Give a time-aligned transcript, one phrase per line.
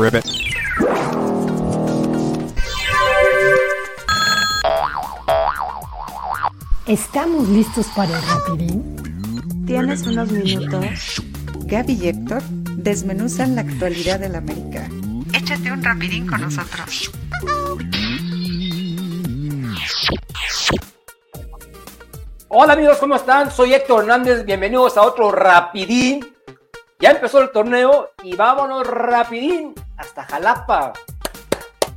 [0.00, 0.24] Ribbit.
[6.86, 9.64] ¿Estamos listos para el rapidín?
[9.66, 11.22] ¿Tienes unos minutos?
[11.64, 12.42] Gaby y Héctor
[12.76, 14.88] desmenuzan la actualidad del América.
[15.32, 17.10] Échate un rapidín con nosotros.
[22.48, 23.50] Hola amigos, ¿cómo están?
[23.50, 26.35] Soy Héctor Hernández, bienvenidos a otro rapidín.
[26.98, 30.92] Ya empezó el torneo y vámonos rapidín hasta Jalapa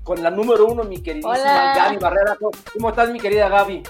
[0.04, 1.74] con la número uno, mi queridísima Hola.
[1.76, 2.36] Gaby Barrera.
[2.74, 3.84] ¿Cómo estás, mi querida Gaby?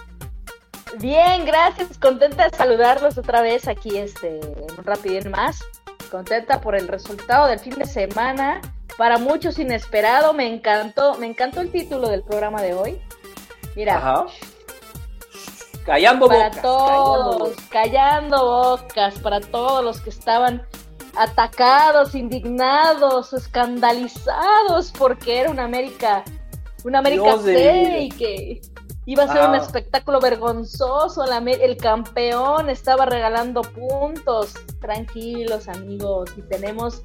[0.97, 1.97] Bien, gracias.
[1.97, 5.63] Contenta de saludarlos otra vez aquí este, en un rapidín más.
[6.11, 8.59] Contenta por el resultado del fin de semana.
[8.97, 10.33] Para muchos inesperado.
[10.33, 13.01] Me encantó, me encantó el título del programa de hoy.
[13.75, 14.25] Mira, Ajá.
[15.85, 16.61] Callando para bocas.
[16.61, 17.65] todos, callando bocas.
[17.69, 20.67] callando bocas, para todos los que estaban
[21.15, 26.23] atacados, indignados, escandalizados porque era una América,
[26.83, 28.61] una América C y que
[29.05, 29.57] iba a ser un Ah.
[29.57, 34.53] espectáculo vergonzoso, la el campeón estaba regalando puntos.
[34.79, 37.01] Tranquilos, amigos, si tenemos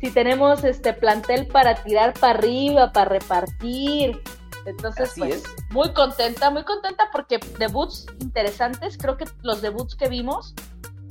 [0.00, 4.20] si tenemos este plantel para tirar para arriba, para repartir.
[4.66, 5.44] Entonces, Así pues, es.
[5.70, 10.54] muy contenta, muy contenta porque debuts interesantes, creo que los debuts que vimos,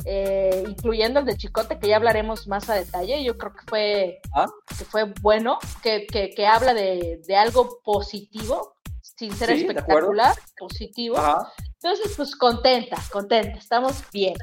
[0.05, 4.21] eh, incluyendo el de Chicote, que ya hablaremos más a detalle, yo creo que fue,
[4.33, 4.45] Ah.
[4.77, 10.35] que fue bueno, que, que, que habla de, de algo positivo, sin ser Sí, espectacular,
[10.57, 11.17] positivo.
[11.17, 11.51] Ajá.
[11.81, 14.35] Entonces, pues contenta, contenta, estamos bien.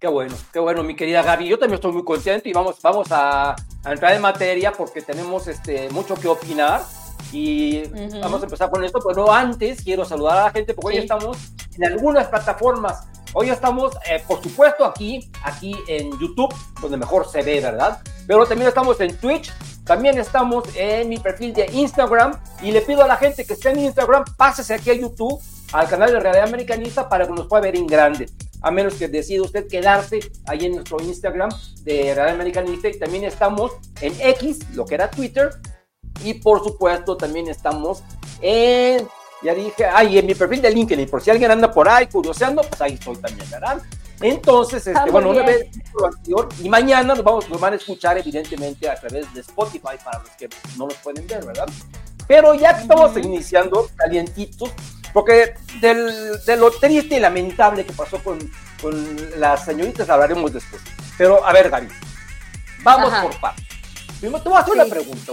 [0.00, 1.46] Qué bueno, qué bueno, mi querida Gaby.
[1.48, 3.52] Yo también estoy muy contento y vamos, vamos a,
[3.84, 6.82] a entrar en materia porque tenemos este, mucho que opinar.
[7.32, 8.20] Y Ujú.
[8.20, 11.02] vamos a empezar con esto, pero antes quiero saludar a la gente porque hoy Sí.
[11.04, 11.38] estamos
[11.78, 13.06] en algunas plataformas.
[13.34, 18.02] Hoy estamos, eh, por supuesto, aquí, aquí en YouTube, donde mejor se ve, ¿verdad?
[18.26, 19.50] Pero también estamos en Twitch,
[19.84, 23.70] también estamos en mi perfil de Instagram y le pido a la gente que esté
[23.70, 25.40] en Instagram, pásese aquí a YouTube,
[25.72, 28.28] al canal de Realidad Americanista para que nos pueda ver en grande.
[28.60, 31.50] A menos que decida usted quedarse ahí en nuestro Instagram
[31.84, 35.50] de Realidad Americanista y también estamos en X, lo que era Twitter,
[36.22, 38.02] y por supuesto también estamos
[38.42, 39.08] en,
[39.42, 42.62] ya dije, ahí en mi perfil de LinkedIn, por si alguien anda por ahí curioseando,
[42.62, 43.80] pues ahí estoy también, ¿verdad?
[44.20, 45.66] Entonces, este, Ah, bueno, una vez
[46.62, 50.30] y mañana nos, vamos, nos van a escuchar evidentemente a través de Spotify para los
[50.38, 51.66] que no los pueden ver, ¿verdad?
[52.28, 54.70] Pero ya estamos iniciando calientitos,
[55.12, 58.38] porque del, de lo triste y lamentable que pasó con,
[58.80, 60.80] con las señoritas hablaremos después.
[61.18, 61.88] Pero a ver, Gaby,
[62.84, 63.22] vamos Ajá.
[63.24, 63.64] por partes.
[64.20, 64.90] Primero te voy a hacer una Sí.
[64.90, 65.32] pregunta,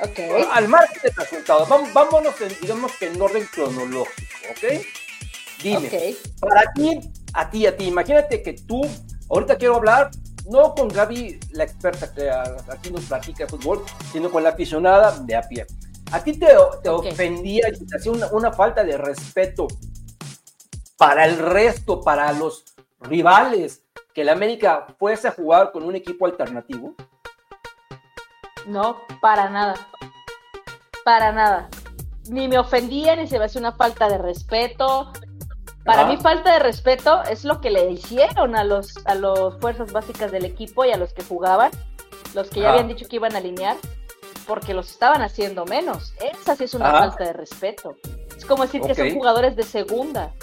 [0.00, 0.18] ok.
[0.30, 0.48] Ok.
[0.52, 4.82] Al margen de resultados, vam- vámonos en, digamos que en orden cronológico, ¿ok?
[5.62, 6.38] Dime, Ok.
[6.40, 7.00] para ti,
[7.34, 8.80] a ti, a ti, imagínate que tú,
[9.28, 10.10] ahorita quiero hablar,
[10.46, 15.18] no con Gaby, la experta que aquí nos platica de fútbol, sino con la aficionada
[15.18, 15.66] de a pie.
[16.12, 16.46] ¿A ti te,
[16.82, 17.06] te Ok.
[17.12, 19.66] ofendía y te hacía una, una falta de respeto
[20.96, 22.64] para el resto, para los
[23.00, 23.82] rivales,
[24.14, 26.94] que el América fuese a jugar con un equipo alternativo?
[28.68, 29.74] No, para nada.
[31.04, 31.68] Para nada.
[32.28, 35.10] Ni me ofendía, ni se me hace una falta de respeto.
[35.84, 36.10] Para Ajá.
[36.10, 40.30] mí falta de respeto es lo que le hicieron a los a los fuerzas básicas
[40.30, 41.70] del equipo y a los que jugaban,
[42.34, 42.72] los que ya Ajá.
[42.74, 43.76] habían dicho que iban a alinear,
[44.46, 46.12] porque los estaban haciendo menos.
[46.20, 46.98] Esa sí es una Ajá.
[47.08, 47.96] falta de respeto.
[48.36, 50.34] Es como decir que son jugadores de segunda.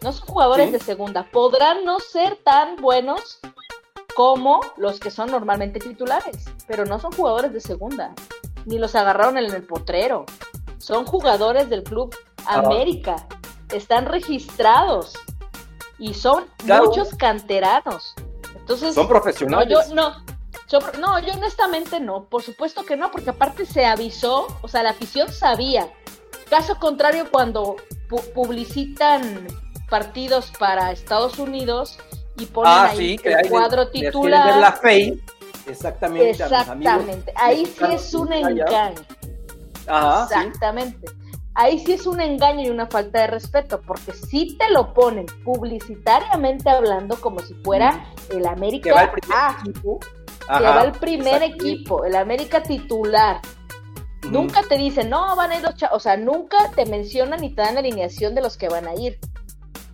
[0.00, 0.72] No son jugadores Sí.
[0.72, 1.24] de segunda.
[1.30, 3.38] Podrán no ser tan buenos
[4.16, 8.14] como los que son normalmente titulares, pero no son jugadores de segunda,
[8.64, 10.24] ni los agarraron en el potrero.
[10.78, 12.14] Son jugadores del club
[12.46, 12.60] Ah.
[12.60, 13.16] América,
[13.72, 15.12] están registrados
[15.98, 16.86] y son Claro.
[16.86, 18.14] muchos canteranos.
[18.56, 19.68] Entonces, Son no, profesionales.
[19.88, 20.24] yo no.
[20.68, 24.82] Yo, no, yo honestamente no, por supuesto que no, porque aparte se avisó, o sea,
[24.82, 25.88] la afición sabía.
[26.50, 27.76] Caso contrario, cuando
[28.08, 29.46] pu- publicitan
[29.88, 31.98] partidos para Estados Unidos
[32.38, 34.46] y ponen Ah, ahí sí, que el cuadro quieren titular.
[34.46, 35.18] ver la fe.
[35.66, 36.30] Exactamente.
[36.30, 37.32] Exactamente.
[37.36, 38.96] Ahí sí es un engaño.
[39.86, 40.34] Ajá, sí.
[40.46, 41.08] Exactamente.
[41.54, 45.24] Ahí sí es un engaño y una falta de respeto, porque si te lo ponen
[45.44, 49.98] publicitariamente hablando como si fuera el Que América va el primer A, equipo.
[50.58, 53.40] que va el primer equipo, el América titular.
[54.30, 57.54] Nunca te dicen, no, van a ir los chavos, o sea, nunca te mencionan ni
[57.54, 59.18] te dan la alineación de los que van a ir.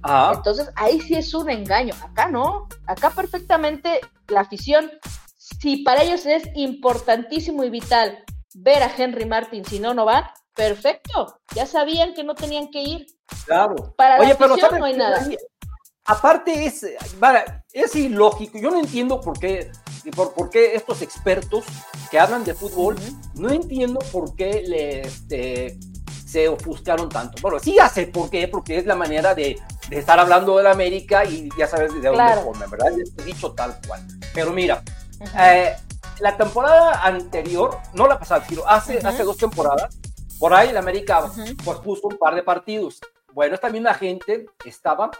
[0.02, 0.34] Ajá.
[0.34, 1.94] Entonces, ahí sí es un engaño.
[2.02, 2.68] Acá no.
[2.86, 4.90] Acá perfectamente la afición,
[5.36, 10.24] si para ellos es importantísimo y vital ver a Henry Martin, si no, no van,
[10.54, 11.40] perfecto.
[11.54, 13.06] Ya sabían que no tenían que ir.
[13.46, 13.94] Claro.
[13.96, 15.26] Para la Oye, pero afición ¿sabes no hay nada.
[16.04, 16.84] Aparte es,
[17.72, 18.58] es ilógico.
[18.58, 19.70] Yo no entiendo por qué
[20.10, 21.64] por, por qué estos expertos
[22.10, 22.96] que hablan de fútbol,
[23.34, 25.78] no entiendo por qué le, este,
[26.32, 27.42] se ofuscaron tanto.
[27.42, 30.62] Bueno, sí ya sé por qué, porque es la manera de, de estar hablando de
[30.62, 32.90] la América y ya sabes de dónde comen, ¿verdad?
[33.18, 34.00] he dicho tal cual.
[34.32, 34.82] Pero mira,
[35.38, 35.76] eh,
[36.20, 39.94] la temporada anterior, no la pasada, sino hace, hace dos temporadas,
[40.38, 41.30] por ahí la América
[41.62, 42.98] pues puso un par de partidos.
[43.34, 45.10] Bueno, esta misma gente estaba,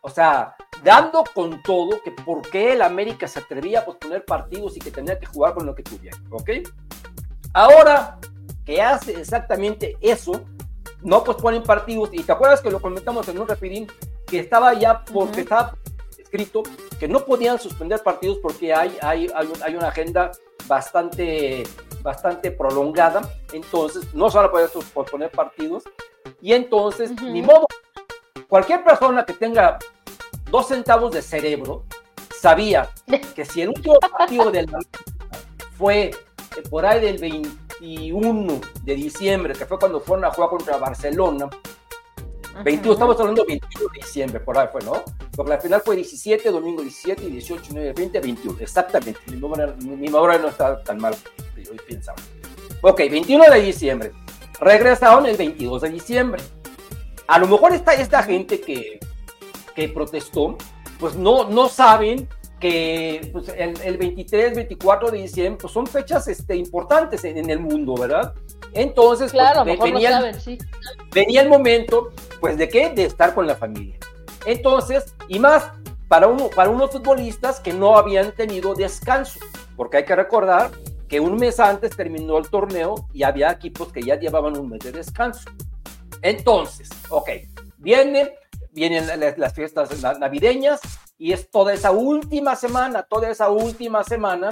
[0.00, 4.76] o sea, dando con todo que por qué el América se atrevía a posponer partidos
[4.76, 6.50] y que tenía que jugar con lo que tuviera, ¿ok?
[7.52, 8.18] Ahora
[8.64, 10.42] que hace exactamente eso,
[11.02, 12.10] no posponen partidos.
[12.12, 13.86] Y te acuerdas que lo comentamos en un rapidín,
[14.26, 15.76] que estaba ya, porque estaba
[16.18, 16.62] escrito
[16.98, 20.32] que no podían suspender partidos porque hay, hay, hay, una agenda
[20.66, 21.64] bastante,
[22.02, 23.22] bastante prolongada.
[23.52, 25.84] Entonces, no solo pueden posponer partidos.
[26.40, 27.66] Y entonces, ni modo,
[28.48, 29.78] cualquier persona que tenga
[30.50, 31.84] dos centavos de cerebro
[32.40, 32.88] sabía
[33.34, 34.68] que si el último partido del
[35.76, 36.12] fue
[36.70, 41.50] por ahí del 20 21 de diciembre, que fue cuando fueron a jugar contra Barcelona.
[42.64, 45.02] 21, estamos hablando de 21 de diciembre, por ahí fue, ¿no?
[45.36, 48.60] Porque la final fue 17, domingo 17, 18, 9, 20, 21.
[48.60, 49.20] Exactamente.
[49.26, 49.36] Mi
[49.96, 51.14] memoria, no está tan mal
[51.56, 52.16] hoy pensaba.
[52.80, 54.12] Ok, 21 de diciembre.
[54.60, 56.42] Regresaron el 22 de diciembre.
[57.26, 59.00] A lo mejor esta, esta gente que,
[59.74, 60.56] que protestó,
[61.00, 62.28] pues no, no saben
[62.64, 67.94] que pues, el, 23, 24 de diciembre pues, son fechas este, importantes en, el mundo,
[67.94, 68.32] ¿verdad?
[68.72, 70.32] Entonces, pues, claro, venía,
[71.12, 72.08] venía, el momento,
[72.40, 72.88] pues, ¿de qué?
[72.88, 73.98] De estar con la familia.
[74.46, 75.72] Entonces, y más
[76.08, 79.40] para, uno, para unos futbolistas que no habían tenido descanso,
[79.76, 80.70] porque hay que recordar
[81.06, 84.80] que un mes antes terminó el torneo y había equipos que ya llevaban un mes
[84.80, 85.50] de descanso.
[86.22, 87.28] Entonces, ok,
[87.76, 88.30] vienen,
[88.72, 89.06] vienen
[89.36, 90.80] las fiestas navideñas,
[91.18, 94.50] y es toda esa última semana, toda esa última semana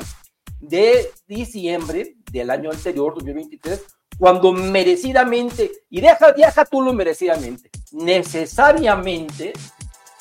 [0.60, 3.82] de diciembre del año anterior, 2023,
[4.18, 9.52] cuando merecidamente, y deja, deja tú lo merecidamente, necesariamente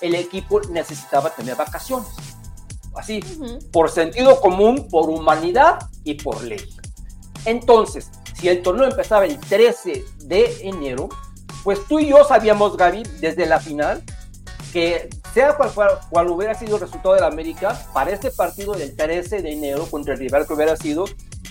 [0.01, 2.09] el equipo necesitaba tener vacaciones.
[2.95, 3.21] Así,
[3.71, 6.61] por sentido común, por humanidad y por ley.
[7.45, 11.07] Entonces, si el torneo empezaba el 13 de enero,
[11.63, 14.03] pues tú y yo sabíamos, Gaby, desde la final,
[14.73, 15.71] que sea cual,
[16.09, 19.85] cual hubiera sido el resultado de la América, para este partido del 13 de enero
[19.89, 21.05] contra el rival que hubiera sido,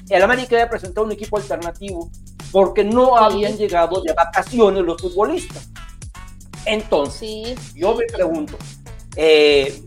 [0.09, 2.11] el América había presentado un equipo alternativo
[2.53, 5.69] porque no habían llegado de vacaciones los futbolistas.
[6.67, 8.57] Entonces, yo me pregunto,
[9.17, 9.83] eh,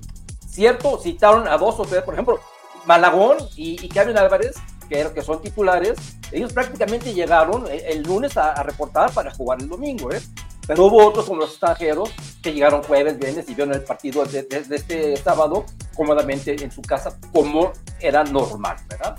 [0.48, 1.00] ¿cierto?
[1.00, 2.40] Citaron a dos o tres, por ejemplo,
[2.86, 4.56] Malagón y, y Kevin Álvarez,
[4.90, 5.98] que, que son titulares,
[6.32, 10.22] ellos prácticamente llegaron el, lunes a, a, reportar para jugar el domingo, ¿eh?
[10.66, 12.12] Pero hubo otros como los extranjeros
[12.42, 15.66] que llegaron jueves, viernes y vieron el partido de, este sábado
[15.96, 19.18] cómodamente en su casa como era normal, ¿verdad?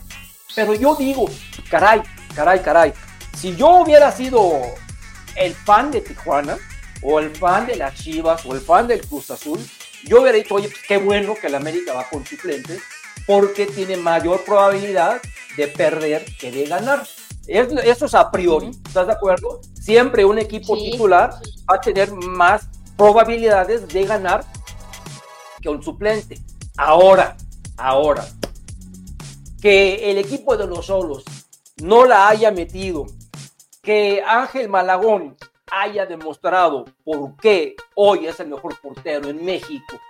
[0.54, 1.26] Pero yo digo,
[1.68, 2.02] caray,
[2.34, 2.92] caray, caray,
[3.36, 4.60] si yo hubiera sido
[5.36, 6.56] el fan de Tijuana
[7.02, 9.58] o el fan de las Chivas o el fan del Cruz Azul,
[10.04, 12.80] yo hubiera dicho, oye, pues, qué bueno que el América va con suplentes
[13.26, 15.20] porque tiene mayor probabilidad
[15.56, 17.06] de perder que de ganar.
[17.46, 19.60] Eso es a priori, ¿estás de acuerdo?
[19.84, 21.34] siempre un equipo titular
[21.70, 24.42] va a tener más probabilidades de ganar
[25.60, 26.38] que un suplente.
[26.78, 27.36] Ahora,
[27.76, 28.24] ahora,
[29.60, 31.22] que el equipo de los solos
[31.82, 33.04] no la haya metido,
[33.82, 35.36] que Ángel Malagón
[35.70, 40.00] haya demostrado por qué hoy es el mejor portero en México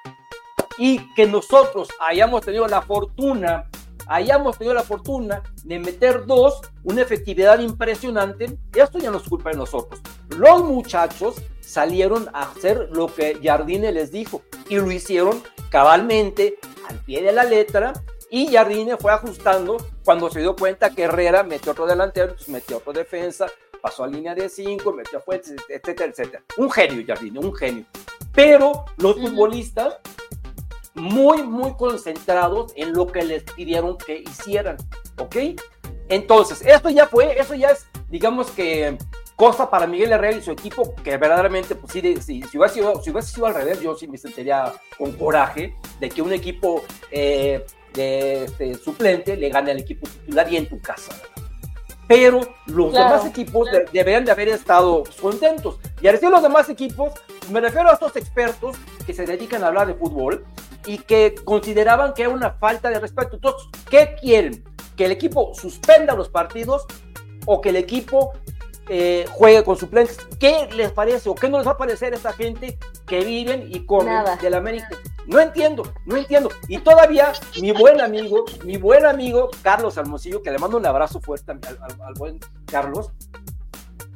[0.78, 3.68] y que nosotros hayamos tenido la fortuna
[4.06, 9.50] hayamos tenido la fortuna de meter dos, una efectividad impresionante, esto ya no es culpa
[9.50, 10.00] de nosotros.
[10.30, 16.58] Los muchachos salieron a hacer lo que Jardine les dijo y lo hicieron cabalmente,
[16.88, 17.92] al pie de la letra,
[18.30, 22.92] y Jardine fue ajustando cuando se dio cuenta que Herrera metió otro delantero, metió otro
[22.92, 23.46] defensa,
[23.80, 26.42] pasó a línea de cinco, metió fuentes, etcétera, etcétera.
[26.56, 27.84] Un genio, Jardine, un genio.
[28.32, 29.98] Pero los futbolistas
[30.94, 34.76] muy, muy concentrados en lo que les pidieron que hicieran,
[35.18, 35.36] ¿ok?
[36.08, 38.96] Entonces, esto ya fue, eso ya es, digamos que
[39.36, 43.02] cosa para Miguel Herrera y su equipo, que verdaderamente, pues sí, si, si, hubiera sido,
[43.02, 46.82] si hubiera sido al revés, yo sí me sentiría con coraje de que un equipo
[47.10, 51.12] eh, de este, suplente le gane al equipo titular y en tu casa,
[52.06, 55.78] pero los demás equipos deberían de haber estado contentos.
[56.00, 57.12] Y al decir los demás equipos,
[57.50, 60.44] me refiero a estos expertos que se dedican a hablar de fútbol
[60.86, 63.36] y que consideraban que era una falta de respeto.
[63.36, 64.64] Entonces, ¿qué quieren?
[64.96, 66.86] ¿Que el equipo suspenda los partidos
[67.46, 68.32] o que el equipo
[68.88, 70.18] eh, juegue con suplentes?
[70.38, 73.66] ¿Qué les parece o qué no les va a parecer a esta gente que viven
[73.70, 74.88] y comen del América?
[75.26, 76.50] No entiendo, no entiendo.
[76.68, 81.20] Y todavía mi buen amigo, mi buen amigo Carlos Almosillo, que le mando un abrazo
[81.20, 83.10] fuerte al, buen Carlos,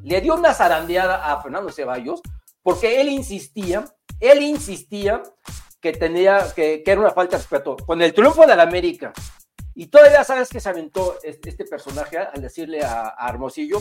[0.02, 2.20] le dio una zarandeada a Fernando Ceballos
[2.62, 3.86] porque él insistía,
[4.20, 5.22] él insistía
[5.80, 7.76] que tenía, que, era una falta de respeto.
[7.76, 9.12] Con el triunfo de la América,
[9.74, 13.80] y todavía sabes que se aventó este, personaje al decirle a, a Hermosillo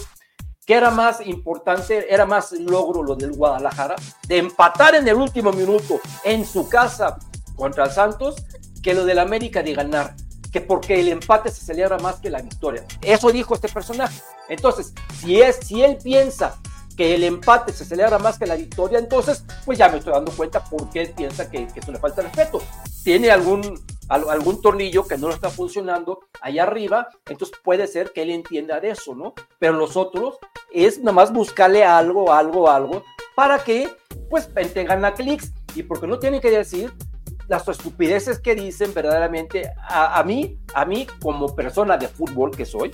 [0.67, 3.95] que era más importante, era más logro lo del Guadalajara,
[4.27, 7.17] de empatar en el último minuto en su casa
[7.55, 8.35] contra el Santos,
[8.83, 10.13] que lo del América de ganar,
[10.51, 12.85] que porque el empate se celebra más que la victoria.
[13.01, 14.21] Eso dijo este personaje.
[14.49, 16.57] Entonces, si, es, si él piensa
[16.97, 20.31] que el empate se celebra más que la victoria, entonces, pues ya me estoy dando
[20.31, 22.59] cuenta por qué piensa que, que eso le falta respeto.
[23.03, 28.31] Tiene algún algún tornillo que no está funcionando allá arriba, entonces puede ser que él
[28.31, 29.33] entienda de eso, ¿no?
[29.59, 30.37] Pero los otros
[30.71, 33.03] es nada más buscarle algo, algo, algo,
[33.35, 33.89] para que
[34.29, 36.93] pues tengan a clics y porque no tienen que decir
[37.47, 42.65] las estupideces que dicen verdaderamente a, a mí, a mí como persona de fútbol que
[42.65, 42.91] soy,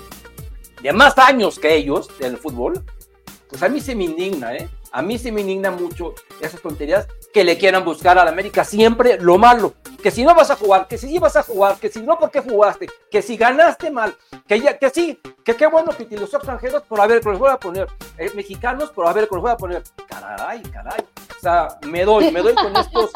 [0.82, 2.84] de más años que ellos del fútbol,
[3.54, 4.68] pues a mí se me indigna, ¿eh?
[4.92, 8.64] A mí se me indigna mucho esas tonterías que le quieran buscar a la América
[8.64, 9.76] siempre lo malo.
[10.02, 12.18] Que si no vas a jugar, que si sí vas a jugar, que si no,
[12.18, 12.88] ¿por qué jugaste?
[13.12, 14.16] Que si ganaste mal,
[14.48, 17.38] que ya, que sí, que qué bueno que utilizó extranjeros, por a ver, que los
[17.38, 17.88] voy a poner.
[18.18, 19.84] Eh, mexicanos, por a ver, que los voy a poner.
[20.10, 21.02] Caray, caray.
[21.38, 23.12] O sea, me doy, me doy con estos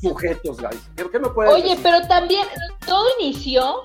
[0.00, 0.80] sujetos, guys.
[0.96, 2.46] ¿Qué, me Oye, pero también
[2.86, 3.84] todo inició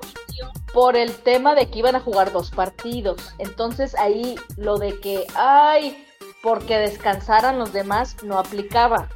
[0.77, 3.33] por el tema de que iban a jugar dos partidos.
[3.39, 6.05] Entonces ahí lo de que, ay,
[6.43, 9.09] porque descansaran los demás no aplicaba.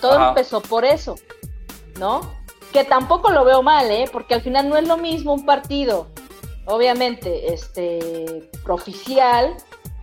[0.00, 1.16] Todo empezó por eso,
[1.98, 2.20] ¿no?
[2.72, 4.08] Que tampoco lo veo mal, ¿eh?
[4.12, 6.06] Porque al final no es lo mismo un partido,
[6.66, 9.56] obviamente, este, oficial,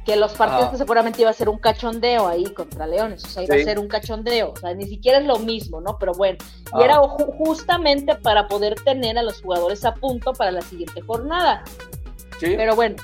[0.06, 3.56] que los partidos seguramente iba a ser un cachondeo ahí contra Leones, o sea, iba
[3.56, 5.98] a ser un cachondeo, o sea, ni siquiera es lo mismo, ¿no?
[5.98, 6.38] Pero bueno,
[6.78, 11.64] y era justamente para poder tener a los jugadores a punto para la siguiente jornada.
[12.40, 12.54] Sí.
[12.58, 12.98] Pero bueno,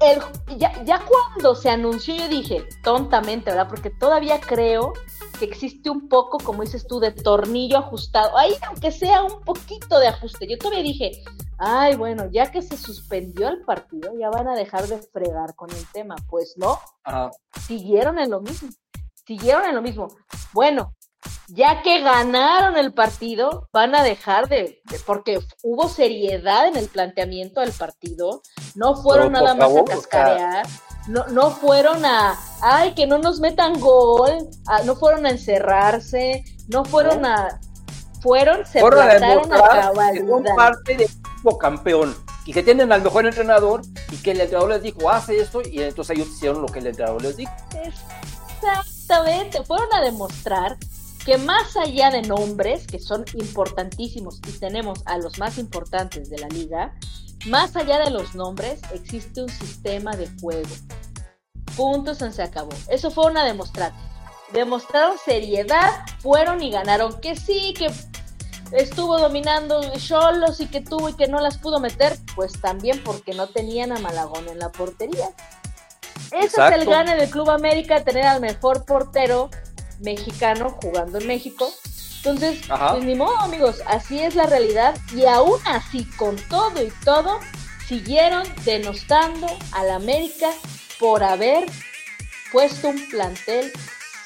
[0.00, 0.20] el,
[0.58, 3.68] ya, ya cuando se anunció yo dije, tontamente, ¿verdad?
[3.68, 4.92] Porque todavía creo
[5.38, 8.36] que existe un poco, como dices tú, de tornillo ajustado.
[8.36, 10.46] Ahí, aunque sea un poquito de ajuste.
[10.48, 11.22] Yo todavía dije,
[11.58, 15.70] ay, bueno, ya que se suspendió el partido, ya van a dejar de fregar con
[15.70, 16.16] el tema.
[16.28, 16.78] Pues no,
[17.66, 18.68] siguieron en lo mismo.
[19.26, 20.08] Siguieron en lo mismo.
[20.52, 20.94] Bueno,
[21.48, 27.60] ya que ganaron el partido, van a dejar de, porque hubo seriedad en el planteamiento
[27.60, 28.42] del partido,
[28.74, 30.66] no fueron nada más a cascarear,
[31.06, 34.48] no, no fueron a, ay, que no nos metan gol,
[34.84, 37.60] no fueron a encerrarse, no fueron a,
[38.20, 40.56] fueron, se plantaron a, cabalidad.
[40.56, 44.82] parte de equipo campeón y que tienen al mejor entrenador y que el entrenador les
[44.82, 47.52] dijo, hace esto y entonces ellos hicieron lo que el entrenador les dijo.
[48.62, 50.78] Exactamente, fueron a demostrar
[51.24, 56.38] que más allá de nombres, que son importantísimos y tenemos a los más importantes de
[56.38, 56.94] la liga,
[57.46, 60.68] más allá de los nombres existe un sistema de juego.
[61.76, 62.70] Puntos se acabó.
[62.88, 63.92] Eso fue una demostrar.
[64.52, 67.20] Demostraron seriedad, fueron y ganaron.
[67.20, 67.90] Que sí, que
[68.72, 73.34] estuvo dominando Cholos y que tuvo y que no las pudo meter, pues también porque
[73.34, 75.28] no tenían a Malagón en la portería.
[76.30, 79.50] Ese es el gane del Club América, tener al mejor portero
[80.00, 81.70] mexicano jugando en México.
[82.24, 84.96] Entonces, pues ni modo, amigos, así es la realidad.
[85.14, 87.38] Y aún así, con todo y todo,
[87.86, 90.50] siguieron denostando a la América
[90.98, 91.66] por haber
[92.50, 93.70] puesto un plantel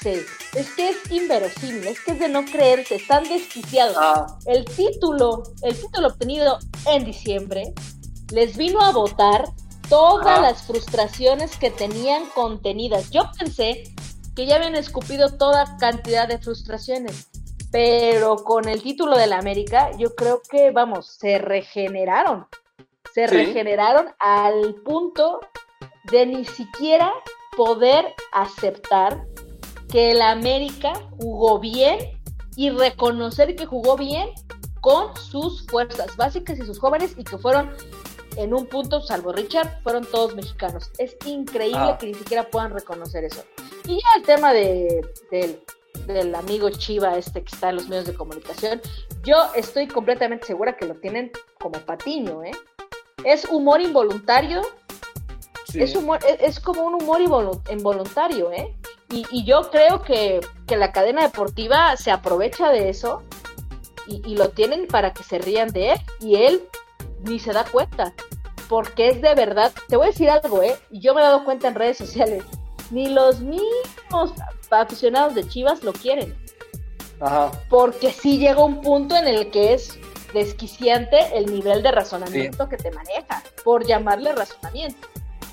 [0.01, 0.25] C.
[0.55, 3.97] Es que es inverosímil, es que es de no creerse, están desquiciados.
[3.99, 4.27] Ah.
[4.45, 7.73] El título, el título obtenido en diciembre,
[8.31, 9.43] les vino a votar
[9.89, 13.09] todas las frustraciones que tenían contenidas.
[13.09, 13.83] Yo pensé
[14.35, 17.27] que ya habían escupido toda cantidad de frustraciones.
[17.71, 22.47] Pero con el título de la América, yo creo que, vamos, se regeneraron.
[23.13, 25.39] Se regeneraron al punto
[26.11, 27.11] de ni siquiera
[27.55, 29.25] poder aceptar
[29.91, 31.97] que el América jugó bien
[32.55, 34.29] y reconocer que jugó bien
[34.81, 37.71] con sus fuerzas básicas y sus jóvenes y que fueron
[38.37, 40.91] en un punto, salvo Richard, fueron todos mexicanos.
[40.97, 41.97] Es increíble ah.
[41.99, 43.43] que ni siquiera puedan reconocer eso.
[43.85, 45.61] Y ya el tema de, del
[46.35, 48.81] amigo Chiva este que está en los medios de comunicación,
[49.23, 52.51] yo estoy completamente segura que lo tienen como patiño, ¿eh?
[53.23, 54.61] Es humor involuntario,
[55.73, 57.21] es, humor, es, como un humor
[57.69, 58.75] involuntario, ¿eh?
[59.11, 63.23] Y, y yo creo que, que, la cadena deportiva se aprovecha de eso
[64.07, 66.63] y, y, lo tienen para que se rían de él y él
[67.21, 68.13] ni se da cuenta,
[68.67, 70.75] porque es de verdad, te voy a decir algo, ¿eh?
[70.91, 72.43] Y yo me he dado cuenta en redes sociales,
[72.91, 74.33] ni los mismos
[74.69, 76.35] aficionados de Chivas lo quieren.
[77.69, 79.99] porque sí llega un punto en el que es
[80.33, 85.07] desquiciante el nivel de razonamiento que te maneja, por llamarle razonamiento.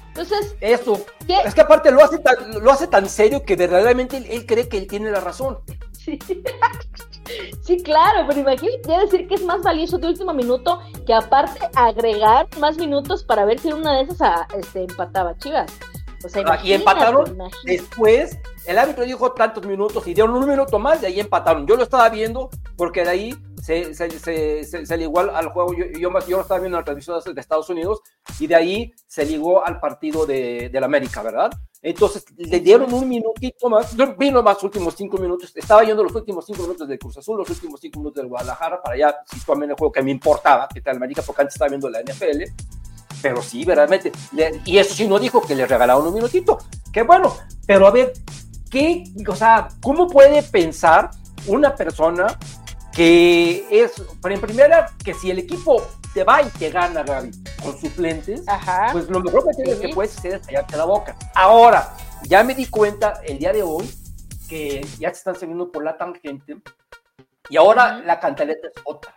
[0.09, 1.05] Entonces, eso.
[1.29, 4.79] Es que aparte lo hace tan, lo hace tan serio que verdaderamente él, cree que
[4.79, 5.59] él tiene la razón.
[5.93, 6.19] Sí.
[7.63, 12.49] sí, claro, pero imagínate decir que es más valioso de último minuto que aparte agregar
[12.59, 15.71] más minutos para ver si una de esas ah, este, empataba Chivas.
[16.25, 18.39] O sea, y empataron después.
[18.67, 21.67] El árbitro dijo tantos minutos y dieron un minuto más y ahí empataron.
[21.67, 24.11] Yo lo estaba viendo porque de ahí se, se,
[24.65, 25.73] se, se, ligó al, juego.
[25.73, 28.01] Yo, yo, yo, lo estaba viendo en la transmisión de Estados Unidos
[28.41, 31.51] y de ahí se ligó al partido de, la América, ¿verdad?
[31.81, 33.97] Entonces le dieron un minutito más.
[33.97, 35.53] Yo vi los últimos cinco minutos.
[35.55, 38.83] Estaba yendo los últimos cinco minutos del Cruz Azul, los últimos cinco minutos del Guadalajara
[38.83, 41.69] para ya situarme en el juego que me importaba, que tal América, porque antes estaba
[41.69, 42.43] viendo la NFL
[43.23, 44.13] pero sí, verdaderamente.
[44.65, 46.59] y eso sí no dijo que le regalaron un minutito.
[46.93, 47.37] Qué bueno.
[47.67, 48.13] Pero a ver,
[48.71, 51.11] ¿qué, o sea, cómo puede pensar
[51.47, 52.27] una persona
[52.93, 53.93] que es,
[54.25, 57.31] en primera, que si el equipo te va y te gana, Gaby,
[57.63, 58.43] con suplentes,
[58.93, 61.15] pues lo mejor que tienes que puedes hacer es callarte la boca.
[61.35, 63.87] Ahora, ya me di cuenta el día de hoy
[64.49, 66.57] que ya te están saliendo por la tangente
[67.51, 69.15] y ahora la cantaleta es otra.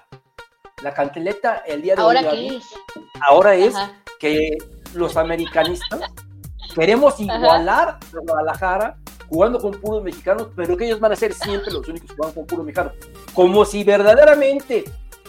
[0.81, 2.17] La canteleta el día de hoy.
[2.17, 2.63] ¿Ahora qué es?
[3.21, 3.75] Ahora es
[4.19, 4.57] que
[4.93, 6.01] los americanistas
[6.73, 11.71] queremos igualar a Guadalajara jugando con puros mexicanos, pero que ellos van a ser siempre
[11.71, 12.93] los únicos que juegan con puros mexicanos.
[13.33, 14.85] Como si verdaderamente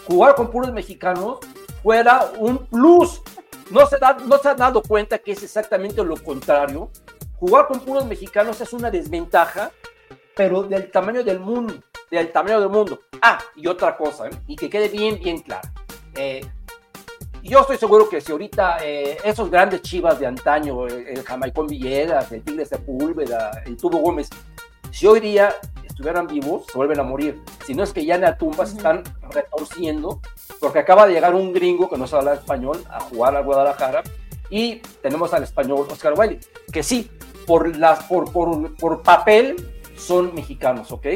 [0.07, 1.37] jugar con puros mexicanos
[1.83, 3.21] fuera un plus.
[3.69, 6.89] No se, da, no se han dado cuenta que es exactamente lo contrario.
[7.39, 9.71] Jugar con puros mexicanos es una desventaja,
[10.35, 11.73] pero del tamaño del mundo
[12.11, 12.99] del tamaño del mundo.
[13.21, 14.31] Ah, y otra cosa, ¿eh?
[14.47, 15.67] y que quede bien, bien claro.
[16.15, 16.45] Eh,
[17.41, 22.31] yo estoy seguro que si ahorita eh, esos grandes chivas de antaño, el Jamaicón Villegas,
[22.31, 24.29] el Tigre Sepúlveda, el Tubo Gómez,
[24.91, 25.55] si hoy día
[25.87, 27.41] estuvieran vivos, se vuelven a morir.
[27.65, 30.21] Si no es que ya en la tumba se están retorciendo,
[30.59, 34.03] porque acaba de llegar un gringo que no sabe hablar español a jugar a Guadalajara,
[34.49, 36.39] y tenemos al español Oscar Wiley,
[36.71, 37.09] que sí,
[37.47, 41.07] por, las, por, por, por papel son mexicanos, ¿ok?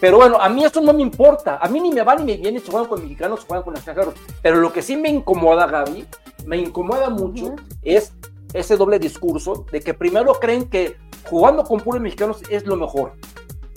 [0.00, 1.58] Pero bueno, a mí esto no me importa.
[1.60, 3.76] A mí ni me va ni me viene si juegan con mexicanos o juegan con
[3.76, 4.14] extranjeros.
[4.42, 6.06] Pero lo que sí me incomoda, Gaby,
[6.46, 8.14] me incomoda mucho, es
[8.52, 10.96] ese doble discurso de que primero creen que
[11.28, 13.12] jugando con puros mexicanos es lo mejor.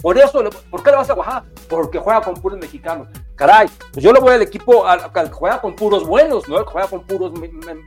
[0.02, 1.46] Por eso, ¿por qué le vas a Oaxaca?
[1.70, 3.08] Porque juega con puros mexicanos.
[3.36, 6.58] Caray, pues yo le voy al equipo al, que juega con puros buenos, ¿no?
[6.58, 7.32] Al que juega con puros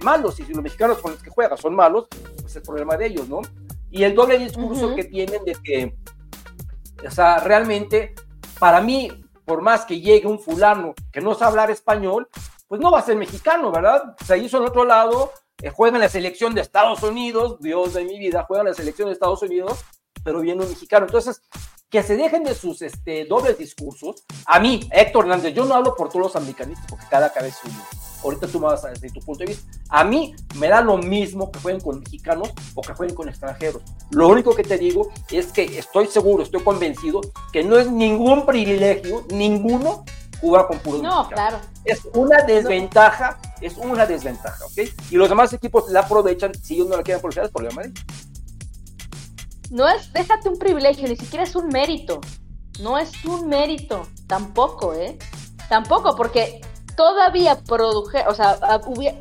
[0.02, 0.40] malos.
[0.40, 3.06] Y si los mexicanos con los que juega son malos, pues es el problema de
[3.06, 3.42] ellos, ¿no?
[3.90, 5.94] Y el doble discurso que tienen de que,
[7.04, 8.14] o sea, realmente
[8.58, 12.28] para mí, por más que llegue un fulano que no sabe hablar español,
[12.68, 14.16] pues no va a ser mexicano, ¿verdad?
[14.24, 15.32] Se hizo en otro lado,
[15.62, 18.74] eh, juega en la selección de Estados Unidos, Dios de mi vida, juega en la
[18.74, 19.84] selección de Estados Unidos,
[20.24, 21.06] pero viene un mexicano.
[21.06, 21.42] Entonces,
[21.88, 24.24] que se dejen de sus este, dobles discursos.
[24.46, 27.72] A mí, Héctor Hernández, yo no hablo por todos los americanistas porque cada cabeza es
[27.72, 28.05] uno.
[28.26, 29.70] Ahorita tú me vas a decir tu punto de vista.
[29.88, 33.82] A mí me da lo mismo que jueguen con mexicanos o que jueguen con extranjeros.
[34.10, 37.20] Lo único que te digo es que estoy seguro, estoy convencido
[37.52, 40.04] que no es ningún privilegio, ninguno,
[40.40, 41.58] jugar con puros no, claro.
[41.84, 44.88] Es una desventaja, es una desventaja, ¿ok?
[45.10, 47.92] Y los demás equipos la aprovechan, si ellos no la quieren aprovechar, es problema de
[49.70, 52.20] no es, déjate un privilegio, ni siquiera es un mérito.
[52.80, 55.18] No es un mérito, tampoco, ¿eh?
[55.68, 56.60] Tampoco, porque
[56.96, 59.16] todavía produje, o sea, hubiera,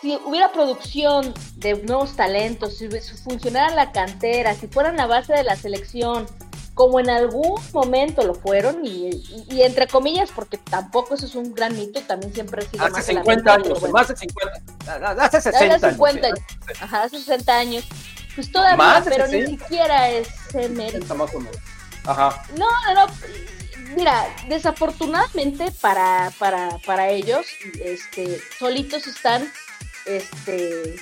[0.00, 5.42] si hubiera producción de nuevos talentos, si funcionara la cantera, si fueran la base de
[5.42, 6.26] la selección,
[6.74, 9.10] como en algún momento lo fueron, y,
[9.62, 13.52] entre comillas, porque tampoco eso es un gran mito, también siempre ha sido hace 50
[13.52, 14.62] años, más de 50,
[15.20, 16.38] hace 60 50 años.
[16.80, 17.84] Ajá, hace 60 años
[18.38, 20.28] pues todavía, pero ni siquiera es
[20.70, 21.12] mérito.
[22.04, 22.40] Ajá.
[22.56, 23.12] No, no, no.
[23.96, 27.46] Mira, desafortunadamente para, para, para ellos,
[27.82, 29.50] este, solitos están
[30.06, 30.96] este,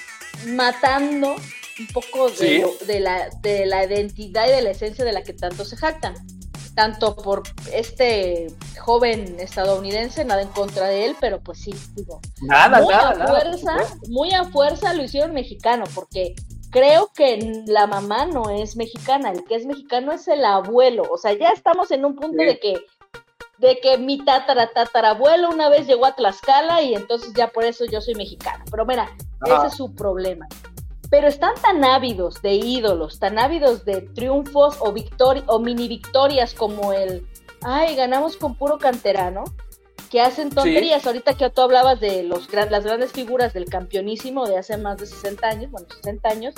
[0.49, 1.37] matando
[1.79, 5.33] un poco de, de, la, de la identidad y de la esencia de la que
[5.33, 6.14] tanto se jactan.
[6.75, 12.20] Tanto por este joven estadounidense, nada en contra de él, pero pues sí, digo.
[12.42, 13.77] Nada, muy nada, a fuerza,
[14.09, 16.35] muy a fuerza lo hicieron mexicano, porque
[16.70, 21.18] creo que la mamá no es mexicana, el que es mexicano es el abuelo, o
[21.18, 22.76] sea, ya estamos en un punto de que
[23.59, 27.85] de que mi tatara tatarabuelo una vez llegó a Tlaxcala y entonces ya por eso
[27.87, 28.64] yo soy mexicana.
[28.70, 29.11] Pero mira,
[29.46, 30.46] ese es su problema.
[31.11, 34.92] Pero están tan ávidos de ídolos, tan ávidos de triunfos o
[35.46, 37.26] o mini victorias como el,
[37.62, 39.44] ay, ganamos con puro canterano,
[40.11, 41.07] que hacen tonterías.
[41.07, 45.07] Ahorita que tú hablabas de los las grandes figuras del campeonísimo de hace más de
[45.07, 46.55] 60 años, bueno, 60 años,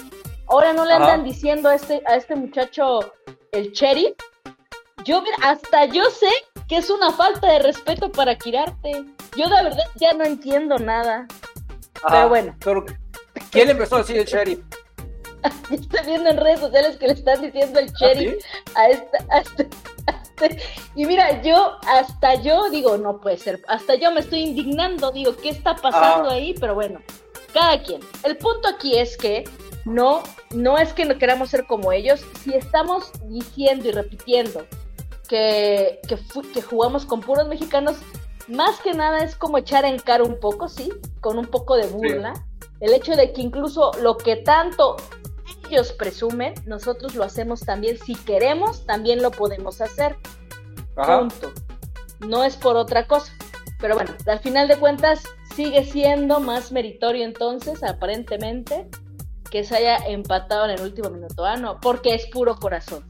[0.46, 3.12] ahora no le andan diciendo a este, a este muchacho
[3.52, 4.14] el Cherry,
[5.04, 6.30] yo, mira, hasta yo sé
[6.68, 9.04] que es una falta de respeto para Quirarte.
[9.36, 11.26] Yo de verdad ya no entiendo nada.
[12.06, 12.56] pero bueno.
[13.50, 14.60] ¿Quién empezó a decir el sheriff?
[15.70, 19.38] estoy viendo en redes sociales que le están diciendo el ¿Ah, sheriff a, esta, a,
[19.38, 20.17] este, este,
[20.94, 23.62] Y mira, yo, hasta yo digo, no puede ser.
[23.68, 26.34] Hasta yo me estoy indignando, digo, ¿qué está pasando ah.
[26.34, 26.54] ahí?
[26.58, 27.00] Pero bueno,
[27.52, 28.00] cada quien.
[28.24, 29.44] El punto aquí es que
[29.84, 32.24] no, no es que no queramos ser como ellos.
[32.42, 34.66] Si estamos diciendo y repitiendo
[35.28, 37.96] que, que, jugamos con puros mexicanos,
[38.48, 41.86] más que nada es como echar en cara un poco, sí, con un poco de
[41.86, 42.32] burla.
[42.80, 44.96] El hecho de que incluso lo que tanto
[45.68, 47.98] ellos presumen, nosotros lo hacemos también.
[47.98, 50.16] Si queremos, también lo podemos hacer.
[50.94, 51.52] Punto.
[52.20, 53.32] No es por otra cosa.
[53.80, 55.22] Pero bueno, al final de cuentas
[55.54, 58.88] sigue siendo más meritorio entonces, aparentemente,
[59.50, 61.44] que se haya empatado en el último minuto.
[61.44, 63.08] Ah, no, porque es puro corazón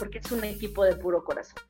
[0.00, 1.62] porque es un equipo de puro corazón.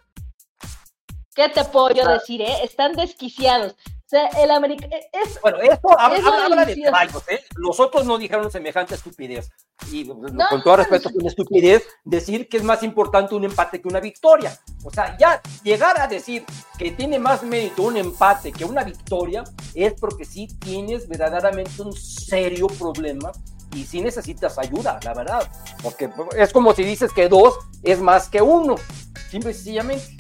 [1.35, 2.63] ¿Qué te puedo yo decir, eh?
[2.63, 3.75] Están desquiciados.
[4.11, 5.41] O sea, el América e, es.
[5.41, 7.45] Bueno, esto habla, de caballos, ¿eh?
[7.55, 9.53] Los otros no dijeron semejante estupidez.
[9.93, 13.81] Y pues, con todo respeto, es una estupidez decir que es más importante un empate
[13.81, 14.59] que una victoria.
[14.83, 16.45] O sea, ya llegar a decir
[16.77, 19.45] que tiene más mérito un empate que una victoria
[19.77, 23.31] es porque sí tienes verdaderamente un serio problema
[23.77, 25.49] y si necesitas ayuda, la verdad,
[25.85, 28.75] porque es como si dices que dos es más que uno,
[29.31, 30.20] simple y sencillamente.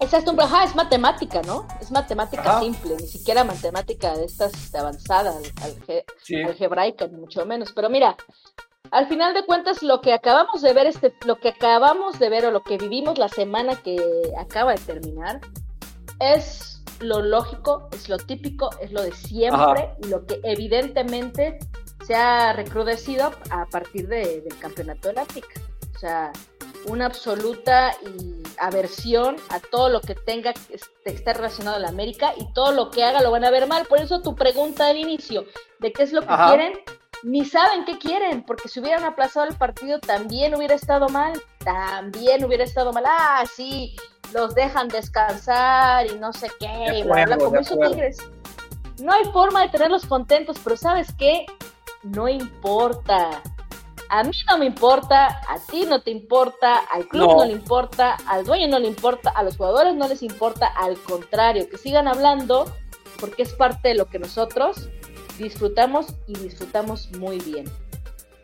[0.00, 0.34] Exacto,
[0.64, 1.68] es matemática, ¿no?
[1.80, 5.34] Es matemática simple, ni siquiera matemática de estas de avanzada,
[6.46, 7.72] algebraica, ni mucho menos.
[7.72, 8.16] Pero mira,
[8.90, 12.46] al final de cuentas, lo que acabamos de ver, este, lo que acabamos de ver
[12.46, 13.98] o lo que vivimos la semana que
[14.38, 15.40] acaba de terminar,
[16.18, 21.58] es lo lógico, es lo típico, es lo de siempre, y lo que evidentemente
[22.06, 25.60] se ha recrudecido a partir del campeonato de África.
[25.94, 26.32] O sea,
[26.86, 27.92] una absoluta
[28.58, 32.90] aversión a todo lo que tenga que estar relacionado a la América y todo lo
[32.90, 33.86] que haga lo van a ver mal.
[33.86, 35.44] Por eso tu pregunta al inicio
[35.78, 36.72] de qué es lo que quieren,
[37.22, 42.44] ni saben qué quieren, porque si hubieran aplazado el partido también hubiera estado mal, también
[42.44, 43.04] hubiera estado mal.
[43.06, 43.96] Ah, sí,
[44.32, 48.18] los dejan descansar y no sé qué, y bla, bla, como hizo Tigres.
[48.98, 51.46] No hay forma de tenerlos contentos, pero ¿sabes qué?
[52.02, 53.42] no importa.
[54.12, 57.44] A mí no me importa, a ti no te importa, al club no.
[57.44, 61.68] le importa, al dueño no le importa, a los jugadores no les importa, al contrario,
[61.70, 62.64] que sigan hablando
[63.20, 64.88] porque es parte de lo que nosotros
[65.38, 67.70] disfrutamos y disfrutamos muy bien.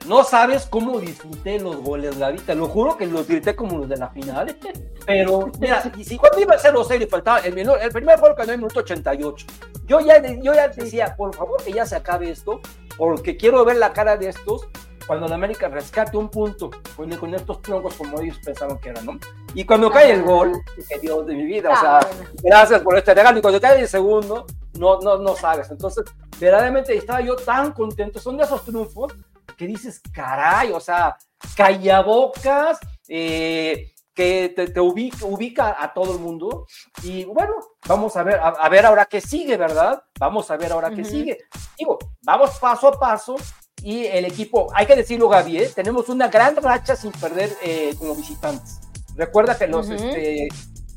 [0.06, 2.38] No sabes cómo disfruté los goles, Gaby.
[2.38, 4.56] Te lo juro que los grité como los de la final.
[5.06, 8.36] Pero, mira, y si cuando iba a ser los seis faltaba el, el primer gol
[8.36, 9.46] que en el minuto 88.
[9.86, 12.60] Yo ya, yo ya decía, por favor, que ya se acabe esto
[12.96, 14.68] porque quiero ver la cara de estos
[15.06, 19.06] cuando la América rescate un punto con, con estos troncos como ellos pensaron que eran,
[19.06, 19.18] ¿no?
[19.54, 20.52] Y cuando cae el gol,
[20.88, 22.00] que Dios de mi vida, o sea,
[22.42, 24.46] gracias por este regalo, y cuando cae el segundo,
[24.78, 25.70] no, no, no sabes.
[25.70, 26.04] Entonces,
[26.38, 29.14] verdaderamente estaba yo tan contento, son de esos triunfos
[29.56, 31.16] que dices, caray, o sea,
[31.56, 36.66] callabocas, eh, que te, ubica, a todo el mundo.
[37.02, 37.54] Y bueno,
[37.86, 40.02] vamos a ver, a, ver ahora qué sigue, ¿verdad?
[40.18, 41.38] Vamos a ver ahora qué sigue.
[41.78, 43.36] Digo, vamos paso a paso
[43.82, 45.70] y el equipo, hay que decirlo, Gaby, ¿eh?
[45.74, 48.80] tenemos una gran racha sin perder eh, como visitantes.
[49.14, 50.48] Recuerda que los, este,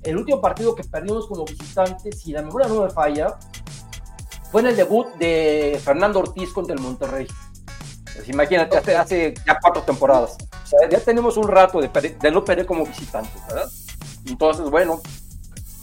[0.03, 3.37] el último partido que perdimos como visitantes, si la memoria no me falla,
[4.51, 7.27] fue en el debut de Fernando Ortiz contra el Monterrey.
[8.15, 10.37] Pues imagínate, hace, ya cuatro temporadas.
[10.63, 13.69] O sea, ya tenemos un rato de, de no perder como visitantes, ¿verdad?
[14.25, 15.01] Entonces, bueno,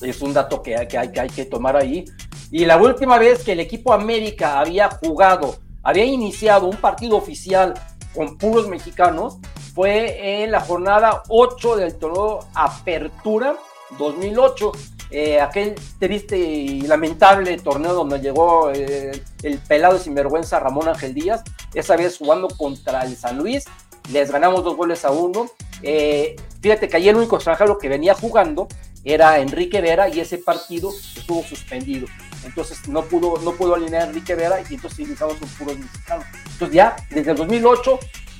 [0.00, 2.04] es un dato que hay, que hay, que hay que tomar ahí.
[2.50, 7.72] Y la última vez que el equipo América había jugado, había iniciado un partido oficial
[8.12, 9.38] con puros mexicanos,
[9.72, 13.56] fue en la jornada 8 del torneo Apertura
[13.96, 14.72] 2008.
[15.12, 21.44] Eh, aquel triste y lamentable torneo donde llegó eh, el pelado sinvergüenza Ramón Ángel Díaz,
[21.72, 23.66] esa vez jugando contra el San Luis,
[24.10, 25.46] les ganamos dos goles a uno.
[25.82, 28.66] Eh, fíjate que ayer el único extranjero que venía jugando
[29.04, 32.08] era Enrique Vera y ese partido estuvo suspendido.
[32.46, 36.24] Entonces no pudo, no pudo alinear Enrique Vera y entonces iniciamos con puros mexicanos.
[36.52, 37.98] Entonces ya desde el 2008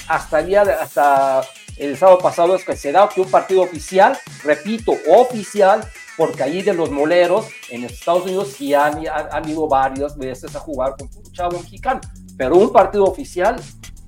[0.09, 1.43] hasta el día hasta
[1.77, 6.63] el sábado pasado es que se da que un partido oficial, repito, oficial, porque allí
[6.63, 11.11] de los moleros en Estados Unidos sí han, han, ido varias veces a jugar con
[11.15, 12.01] un chavo mexicano,
[12.39, 13.57] pero un partido oficial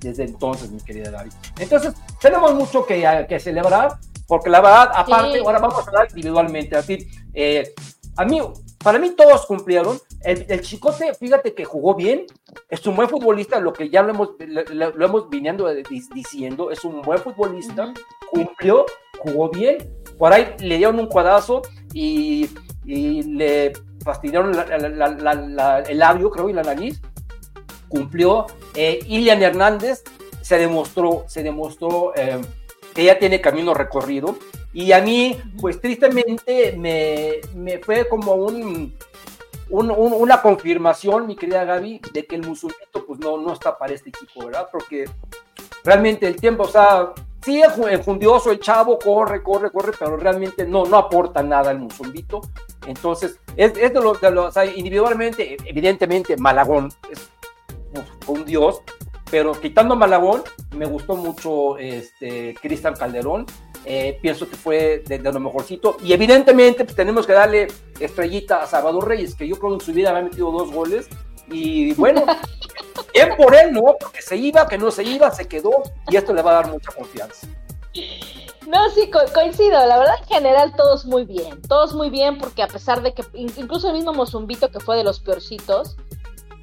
[0.01, 1.33] desde entonces, mi querida David.
[1.59, 6.77] Entonces, tenemos mucho que, que celebrar, porque la verdad, aparte, ahora vamos a hablar individualmente.
[6.77, 7.75] Así, eh,
[8.17, 8.41] a mí,
[8.83, 9.99] para mí todos cumplieron.
[10.23, 12.27] El, Chicote, fíjate que jugó bien,
[12.69, 15.69] es un buen futbolista, lo que ya lo hemos, lo, lo hemos viniendo
[16.14, 17.93] diciendo, es un buen futbolista,
[18.31, 18.85] cumplió,
[19.19, 19.79] jugó bien,
[20.19, 21.62] por ahí le dieron un cuadrazo
[21.95, 22.51] y,
[22.85, 27.01] le fastidiaron el labio, creo, y la nariz.
[27.88, 28.47] Cumplió.
[28.75, 30.03] Eh, Ilian Hernández
[30.41, 32.41] se demostró, se demostró eh,
[32.95, 34.38] que ya tiene camino recorrido.
[34.79, 38.95] Y a mí, pues tristemente, me, me fue como un,
[39.71, 44.11] una confirmación, mi querida Gaby, de que el musulmito pues no, no está para este
[44.11, 44.69] equipo, ¿verdad?
[44.71, 45.07] Porque
[45.83, 47.12] realmente el tiempo, o sea,
[47.43, 51.81] sí es fundioso, el chavo corre, corre, corre, pero realmente no, no aporta nada al
[51.81, 52.41] musulmito.
[52.87, 57.29] Entonces, es, es de los, de los o sea, individualmente, evidentemente, Malagón es
[58.29, 58.81] un dios,
[59.29, 60.45] pero quitando Malagón,
[60.77, 63.45] me gustó mucho este, Cristian Calderón.
[63.85, 65.97] Eh, pienso que fue de, lo mejorcito.
[66.03, 69.87] Y evidentemente pues, tenemos que darle estrellita a Salvador Reyes, que yo creo que en
[69.87, 71.09] su vida me ha metido dos goles.
[71.51, 72.25] Y bueno,
[73.14, 73.97] bien por él, ¿no?
[73.99, 75.83] Porque se iba, que no se iba, se quedó.
[76.11, 77.47] Y esto le va a dar mucha confianza.
[78.67, 79.87] No, sí, coincido.
[79.87, 81.62] La verdad, en general, todos muy bien.
[81.62, 85.05] Todos muy bien, porque a pesar de que incluso el mismo Mozumbito, que fue de
[85.05, 85.97] los peorcitos,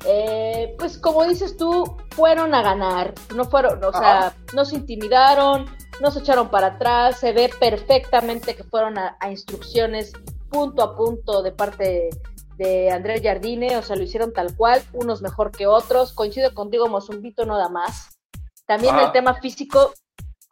[0.04, 5.66] eh, pues como dices tú, fueron a ganar, no fueron, o sea, no se intimidaron,
[6.02, 10.12] no se echaron para atrás, se ve perfectamente que fueron a, instrucciones
[10.50, 12.10] punto a punto de parte
[12.58, 16.88] de Andrés Jardine, o sea, lo hicieron tal cual, unos mejor que otros, coincido contigo,
[16.88, 18.18] Mozumbito no da más.
[18.66, 19.94] También el tema físico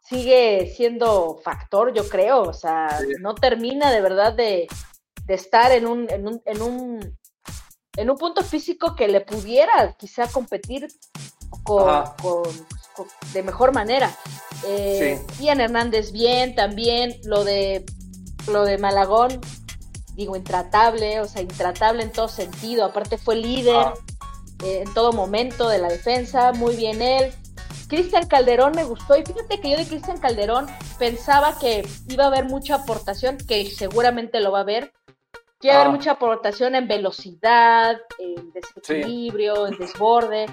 [0.00, 4.66] sigue siendo factor, yo creo, o sea, no termina de verdad de,
[5.24, 7.18] de estar en un, en un, en un
[7.96, 10.88] en un punto físico que le pudiera quizá competir
[11.62, 12.04] con,
[13.32, 14.14] de mejor manera.
[14.66, 17.84] Eh, Ian Hernández bien, también lo de
[18.46, 19.40] lo de Malagón,
[20.14, 23.86] digo, intratable, o sea, intratable en todo sentido, aparte fue líder
[24.62, 27.32] eh, en todo momento de la defensa, muy bien él.
[27.88, 30.66] Cristian Calderón me gustó y fíjate que yo de Cristian Calderón
[30.98, 34.92] pensaba que iba a haber mucha aportación, que seguramente lo va a haber,
[35.64, 35.92] Quiere haber ah.
[35.92, 40.44] mucha aportación en velocidad, en desequilibrio, en desborde.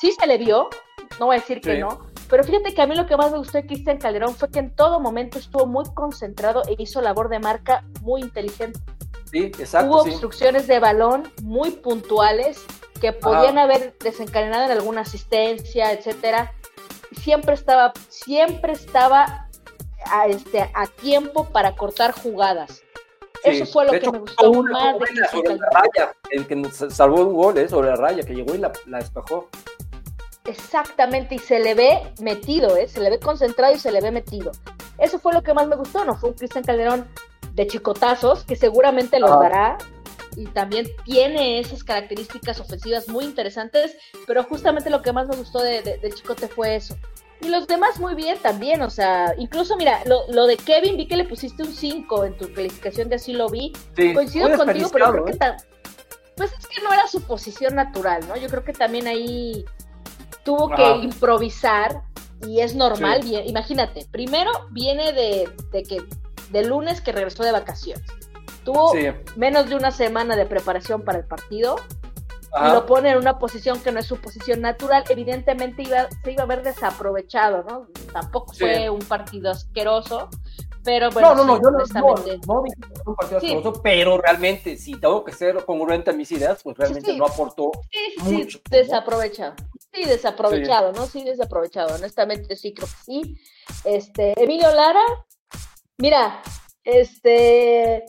[0.00, 0.70] Sí se le vio,
[1.18, 3.38] no voy a decir que no, pero fíjate que a mí lo que más me
[3.38, 7.28] gustó de Cristian Calderón fue que en todo momento estuvo muy concentrado e hizo labor
[7.30, 8.78] de marca muy inteligente.
[9.32, 9.90] Sí, exacto.
[9.90, 12.64] Hubo obstrucciones de balón muy puntuales
[13.00, 16.54] que podían haber desencadenado en alguna asistencia, etcétera.
[17.20, 19.48] Siempre estaba, siempre estaba
[20.06, 22.84] a, este, a tiempo para cortar jugadas.
[23.44, 27.34] Eso fue lo que me gustó más de sobre la raya, el que salvó un
[27.34, 27.68] gol, ¿eh?
[27.68, 29.48] sobre la raya, que llegó y la, la, despejó.
[30.44, 32.88] Exactamente, y se le ve metido, ¿eh?
[32.88, 34.52] se le ve concentrado y se le ve metido.
[34.98, 36.16] Eso fue lo que más me gustó, ¿no?
[36.16, 37.08] Fue un Cristian Calderón
[37.54, 39.78] de chicotazos, que seguramente los dará,
[40.36, 45.60] y también tiene esas características ofensivas muy interesantes, pero justamente lo que más me gustó
[45.60, 46.96] de, de Chicote fue eso,
[47.40, 51.06] y los demás muy bien también, o sea, incluso mira, lo, lo de Kevin vi
[51.06, 53.72] que le pusiste un 5 en tu calificación de así lo vi.
[54.14, 55.38] Coincido contigo, pero creo que
[56.36, 58.34] pues es que no era su posición natural, ¿no?
[58.36, 59.64] Yo creo que también ahí
[60.42, 62.02] tuvo que improvisar
[62.46, 65.98] y es normal, bien, imagínate, primero viene de, de que
[66.50, 68.06] de lunes que regresó de vacaciones.
[68.64, 68.92] Tuvo
[69.36, 71.76] menos de una semana de preparación para el partido
[72.52, 76.32] y lo pone en una posición que no es su posición natural, evidentemente iba, se
[76.32, 77.86] iba a ver desaprovechado, ¿no?
[78.12, 80.28] Tampoco fue un partido asqueroso,
[80.82, 81.78] pero bueno, no, no, no, yo no,
[82.46, 82.64] no,
[83.06, 87.16] un partido asqueroso, pero realmente, si tengo que ser congruente a mis ideas, pues realmente
[87.16, 87.70] no aportó
[88.22, 88.58] mucho.
[88.58, 89.54] Sí, desaprovechado.
[89.92, 91.06] Sí, desaprovechado, ¿no?
[91.06, 91.94] Sí, desaprovechado.
[91.94, 93.36] Honestamente, sí, creo que sí.
[93.84, 95.02] Este, Emilio Lara,
[95.98, 96.42] mira,
[96.84, 98.04] este,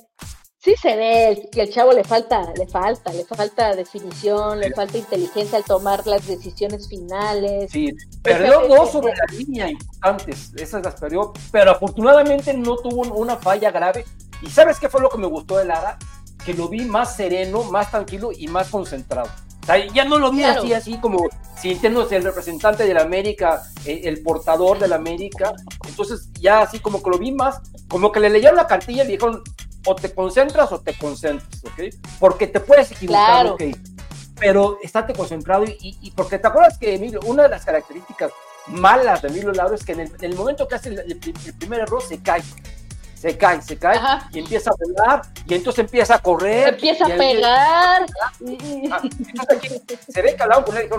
[0.63, 4.97] sí se ve que el chavo le falta, le falta, le falta definición, le falta
[4.97, 7.71] inteligencia al tomar las decisiones finales.
[7.71, 13.37] Sí, perdió dos sobre la línea importantes, esas las perdió, pero afortunadamente no tuvo una
[13.37, 14.05] falla grave.
[14.41, 15.97] ¿Y sabes qué fue lo que me gustó de Lara?
[16.45, 19.29] Que lo vi más sereno, más tranquilo y más concentrado.
[19.61, 23.61] O sea, ya no lo vi así, así como sintiéndose el representante de la América,
[23.85, 25.53] eh, el portador de la América.
[25.87, 29.07] Entonces, ya así como que lo vi más, como que le leyeron la cartilla y
[29.07, 29.43] le dijeron,
[29.85, 31.93] o te concentras o te concentras, ¿ok?
[32.19, 33.63] Porque te puedes equivocar, ¿ok?
[34.39, 38.31] Pero estate concentrado y, porque te acuerdas que Emilio, una de las características
[38.67, 41.19] malas de Emilio Lauro es que en el, momento que hace el,
[41.57, 42.41] primer error se cae,
[43.15, 43.99] se cae, se cae
[44.31, 46.69] y empieza a volar y entonces empieza a correr.
[46.69, 48.05] empieza a pegar.
[48.91, 49.01] Ah,
[50.09, 50.89] se ve calado con él,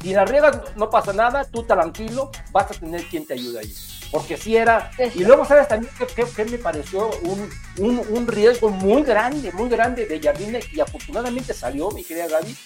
[0.00, 4.01] si la riegas no pasa nada, tú tranquilo, vas a tener quien te ayude ahí
[4.12, 4.90] porque si era.
[5.14, 5.90] Y luego, ¿sabes también
[6.36, 10.60] que, me pareció un, riesgo muy grande, muy grande de Jardine?
[10.70, 12.56] Y afortunadamente salió, mi querida Gaby,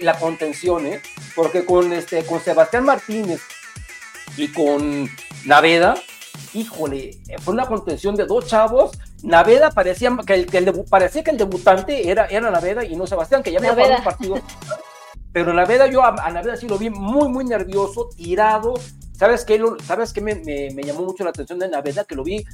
[0.00, 1.02] la contención, ¿eh?
[1.36, 3.42] Porque con, este, con Sebastián Martínez
[4.38, 5.08] y con
[5.44, 5.96] Naveda,
[6.54, 8.92] híjole, fue una contención de dos chavos.
[9.22, 13.42] Naveda parecía que el, que parecía que el debutante era, era Naveda y no Sebastián,
[13.42, 14.40] que ya había jugado un partido.
[15.32, 18.74] Pero Naveda, yo a, Naveda sí lo vi muy, muy nervioso, tirado.
[19.12, 22.04] ¿Sabes qué, ¿Sabes qué me, me, llamó mucho la atención de Naveda?
[22.04, 22.44] Que lo vi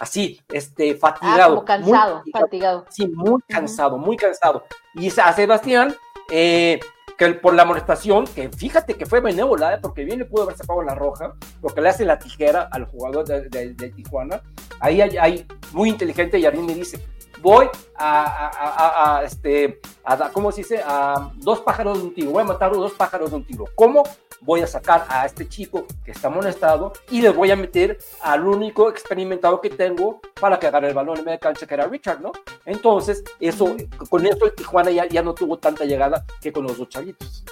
[0.00, 1.42] así, este, fatigado.
[1.42, 2.86] Ah, como cansado, fatigado.
[2.90, 4.64] Sí, muy cansado, muy cansado.
[4.94, 5.94] Y a Sebastián,
[6.30, 6.80] eh,
[7.16, 9.78] que por la molestación, que fíjate que fue benévola, ¿eh?
[9.80, 13.24] porque bien le pudo haber sacado la roja, porque le hace la tijera al jugador
[13.26, 14.42] de, Tijuana.
[14.80, 16.98] Ahí hay, muy inteligente, y mí me dice,
[17.42, 20.82] voy a, a, este, a, ¿cómo se dice?
[20.84, 23.64] A dos pájaros de un tiro, voy a matar dos pájaros de un tiro.
[23.74, 24.04] ¿Cómo?
[24.40, 28.46] Voy a sacar a este chico que está molestado y le voy a meter al
[28.46, 31.86] único experimentado que tengo para que agarre el balón en medio de cancha, que era
[31.86, 32.32] Richard, ¿no?
[32.64, 33.76] Entonces, eso,
[34.08, 37.44] con eso el Tijuana ya, ya no tuvo tanta llegada que con los dos chavitos.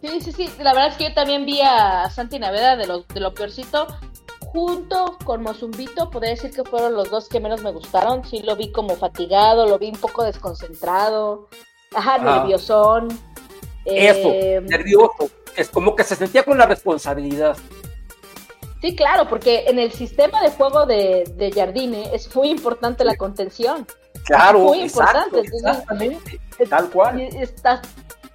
[0.00, 0.50] Sí, sí, sí.
[0.58, 3.86] La verdad es que yo también vi a Santi Naveda de lo, de lo peorcito
[4.52, 8.24] junto con Mozumbito, podría decir que fueron los dos que menos me gustaron.
[8.24, 11.48] Sí, lo vi como fatigado, lo vi un poco desconcentrado,
[11.94, 13.08] ajá, nerviosón.
[13.84, 15.30] Eso, eh, nervioso.
[15.56, 17.56] Es como que se sentía con la responsabilidad.
[18.80, 23.16] Sí, claro, porque en el sistema de juego de, de Jardine es muy importante la
[23.16, 23.86] contención.
[24.24, 25.40] Claro, muy importante.
[25.40, 27.28] exactamente, tal cual.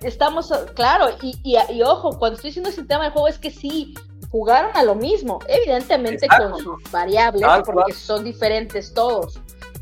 [0.02, 3.96] estamos, claro, y, y, y, ojo, cuando estoy diciendo sistema de juego es que sí,
[4.36, 9.40] jugaron a lo mismo, evidentemente con sus variables, porque son diferentes todos.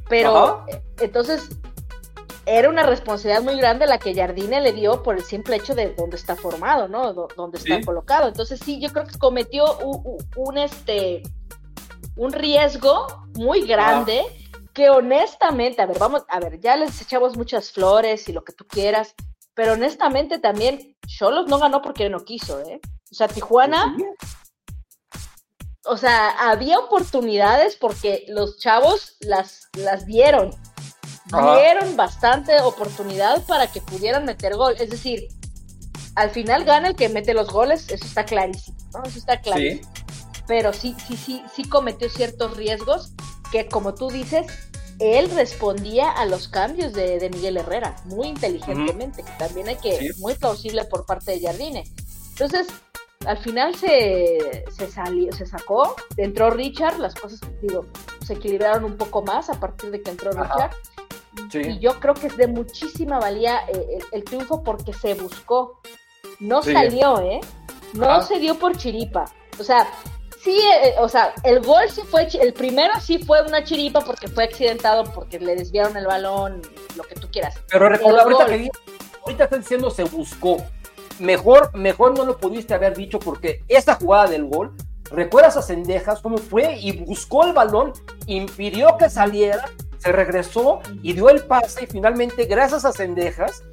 [0.08, 1.50] Pero eh, entonces
[2.46, 5.96] era una responsabilidad muy grande la que Jardine le dio por el simple hecho de
[5.96, 7.14] dónde está formado, ¿no?
[7.14, 8.28] dónde está colocado.
[8.28, 9.66] Entonces sí, yo creo que cometió
[10.36, 11.24] un, este
[12.16, 14.22] un riesgo muy grande
[14.72, 18.54] que honestamente, a ver, vamos, a ver, ya les echamos muchas flores y lo que
[18.54, 19.16] tú quieras,
[19.56, 22.80] pero honestamente también Cholos no ganó porque no quiso, ¿eh?
[23.12, 23.96] O sea, Tijuana
[25.86, 30.52] o sea, había oportunidades porque los chavos las, las dieron.
[31.26, 34.76] Dieron bastante oportunidad para que pudieran meter gol.
[34.80, 35.28] Es decir,
[36.16, 39.04] al final gana el que mete los goles, eso está clarísimo, ¿no?
[39.04, 39.92] Eso está clarísimo.
[40.48, 43.14] Pero sí, sí, sí, sí cometió ciertos riesgos
[43.52, 44.46] que, como tú dices,
[45.00, 49.24] él respondía a los cambios de, Miguel Herrera muy inteligentemente.
[49.40, 51.84] También hay que, muy plausible por parte de Jardine.
[52.32, 52.68] Entonces,
[53.26, 57.86] al final se, se salió, se sacó, entró Richard, las cosas, digo,
[58.26, 60.72] se equilibraron un poco más a partir de que entró Richard.
[61.54, 65.82] Y yo creo que es de muchísima valía eh, el, triunfo porque se buscó.
[66.40, 67.40] No salió, ¿eh?
[67.94, 69.26] No se dio por chiripa.
[69.60, 69.88] O sea,
[70.44, 74.28] sí, eh, o sea, el gol sí fue, el primero sí fue una chiripa porque
[74.28, 76.62] fue accidentado, porque le desviaron el balón,
[76.96, 77.56] lo que tú quieras.
[77.70, 78.70] Pero recuerda, ahorita, que,
[79.22, 80.58] ahorita está diciendo se buscó
[81.20, 84.74] mejor, mejor no lo pudiste haber dicho porque esa jugada del gol,
[85.12, 87.94] ¿recuerdas a Cendejas cómo fue y buscó el balón,
[88.28, 89.66] impidió que saliera,
[89.98, 93.64] se regresó y dio el pase y finalmente, gracias a Cendejas,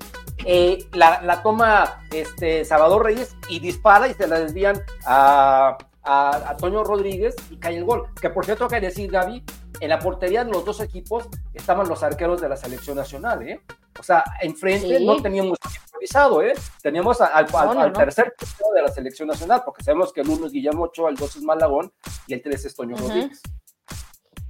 [0.44, 6.84] eh, la, toma este, Salvador Reyes y dispara y se la desvían a, a, Toño
[6.84, 8.06] Rodríguez y cae el gol.
[8.20, 9.44] Que por cierto, hay que decir, Gaby,
[9.80, 13.60] en la portería de los dos equipos estaban los arqueros de la selección nacional, ¿eh?
[13.98, 16.54] O sea, enfrente no teníamos improvisado, ¿eh?
[16.82, 17.46] Teníamos al,
[17.92, 21.16] tercer portero de la selección nacional, porque sabemos que el uno es Guillermo Ochoa, el
[21.16, 21.92] dos es Malagón
[22.26, 23.40] y el tres es Toño Rodríguez.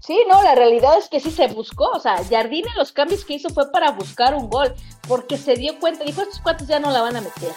[0.00, 3.34] Sí, no, la realidad es que sí se buscó, o sea, Jardine los cambios que
[3.34, 4.74] hizo fue para buscar un gol,
[5.06, 7.52] porque se dio cuenta, dijo, estos cuates ya no la van a meter.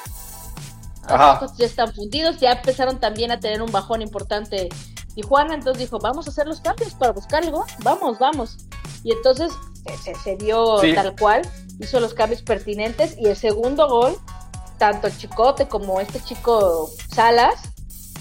[1.04, 4.70] Estos ya están fundidos, ya empezaron también a tener un bajón importante
[5.16, 8.58] Tijuana, entonces dijo, vamos a hacer los cambios para buscar el gol, vamos, vamos.
[9.04, 9.52] Y entonces
[10.24, 11.42] se, dio tal cual,
[11.80, 14.18] hizo los cambios pertinentes y el segundo gol,
[14.78, 17.56] tanto el Chicote como este chico Salas,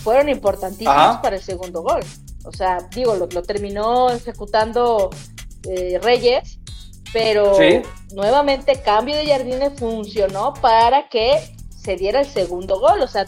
[0.03, 2.03] fueron importantísimos para el segundo gol.
[2.45, 5.11] O sea, digo, lo, terminó ejecutando
[5.69, 6.59] eh, Reyes,
[7.13, 7.57] pero
[8.15, 13.01] nuevamente cambio de Jardines funcionó para que se diera el segundo gol.
[13.03, 13.27] O sea,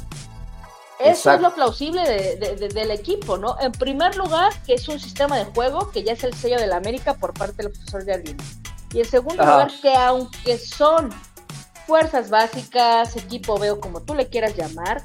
[0.99, 3.57] eso es lo plausible del equipo, ¿no?
[3.61, 6.67] En primer lugar, que es un sistema de juego que ya es el sello de
[6.67, 8.59] la América por parte del profesor Jardines.
[8.93, 11.11] Y en segundo lugar, que aunque son
[11.87, 15.03] fuerzas básicas, equipo veo como tú le quieras llamar,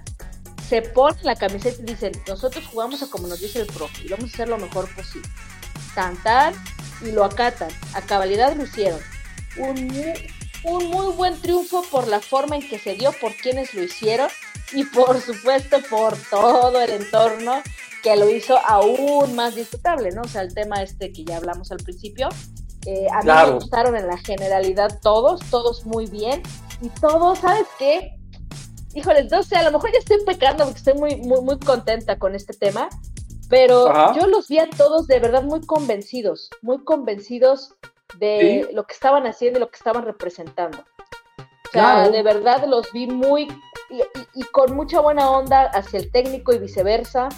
[0.68, 4.10] se ponen la camiseta y dicen, nosotros jugamos a como nos dice el profe y
[4.10, 5.28] vamos a hacer lo mejor posible.
[5.96, 6.54] Cantar
[7.02, 7.70] y lo acatan.
[7.96, 9.00] A cabalidad lo hicieron.
[9.58, 9.92] Un,
[10.64, 14.30] un muy buen triunfo por la forma en que se dio, por quienes lo hicieron
[14.74, 17.62] y por supuesto por todo el entorno
[18.04, 20.22] que lo hizo aún más disfrutable, ¿no?
[20.22, 22.30] O sea, el tema este que ya hablamos al principio,
[22.86, 26.42] eh, a mí me gustaron en la generalidad todos, todos muy bien,
[26.82, 28.16] y todos, ¿sabes qué?
[28.94, 32.18] Híjoles, no sé, a lo mejor ya estoy pecando porque estoy muy, muy, muy contenta
[32.18, 32.90] con este tema,
[33.50, 37.74] Pero yo los vi a todos de verdad muy convencidos, muy convencidos
[38.18, 40.80] de lo que estaban haciendo y lo que estaban representando.
[41.38, 43.48] O sea, de verdad los vi muy
[43.90, 47.30] y, con mucha buena onda hacia el técnico y viceversa.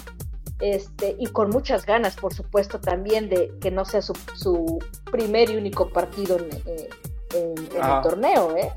[0.60, 4.78] Este, y con muchas ganas, por supuesto, también de que no sea su, su
[5.10, 6.88] primer y único partido en, eh,
[7.34, 8.70] el torneo, ¿eh?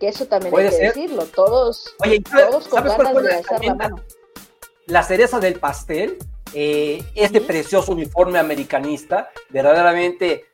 [0.00, 1.24] Que eso también hay que decirlo.
[1.26, 3.96] Todos, todos con ganas de alzar la mano.
[4.86, 6.16] La cereza del pastel,
[6.54, 10.46] eh, este precioso uniforme americanista, verdaderamente,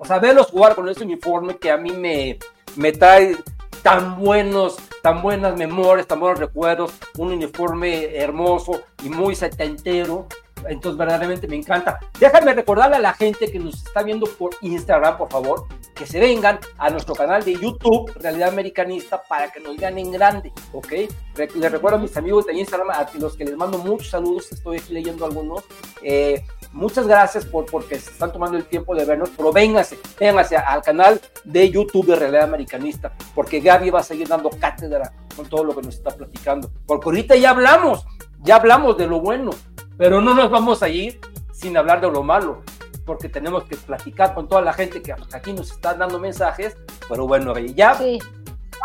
[0.00, 2.38] o sea, verlos jugar con ese uniforme que a mí me,
[2.76, 3.36] me trae
[3.82, 10.26] tan buenos, tan buenas memorias, tan buenos recuerdos, un uniforme hermoso y muy setentero.
[10.66, 11.98] Entonces, verdaderamente me encanta.
[12.18, 16.18] Déjame recordarle a la gente que nos está viendo por Instagram, por favor, que se
[16.18, 20.92] vengan a nuestro canal de YouTube, Realidad Americanista, para que nos vean en grande, ¿ok?
[21.36, 24.78] Les recuerdo a mis amigos de Instagram, a los que les mando muchos saludos, estoy
[24.78, 25.64] aquí leyendo algunos.
[26.02, 26.42] Eh,
[26.72, 30.82] muchas gracias por porque se están tomando el tiempo de vernos, pero vénganse, vénganse al
[30.82, 35.64] canal de YouTube de Realidad Americanista, porque Gaby va a seguir dando cátedra con todo
[35.64, 36.70] lo que nos está platicando.
[36.86, 38.04] Porque ahorita ya hablamos,
[38.40, 39.50] ya hablamos de lo bueno,
[39.96, 41.20] pero no nos vamos a ir
[41.52, 42.62] sin hablar de lo malo,
[43.04, 46.76] porque tenemos que platicar con toda la gente que aquí nos está dando mensajes,
[47.08, 47.98] pero bueno, ya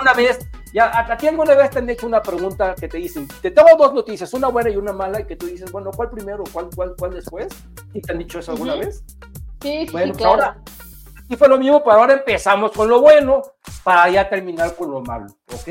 [0.01, 0.39] una vez
[0.75, 3.69] ya, ¿a ti alguna vez te han hecho una pregunta que te dicen, te tengo
[3.77, 6.67] dos noticias, una buena y una mala, y que tú dices, bueno, ¿cuál primero, cuál,
[6.75, 7.47] cuál, cuál después?
[7.93, 9.01] ¿Y te han dicho eso alguna vez?
[9.61, 10.57] Sí, bueno, sí, pues ahora,
[11.29, 13.41] y fue lo mismo, pero ahora empezamos con lo bueno
[13.85, 15.67] para ya terminar con lo malo, ¿ok?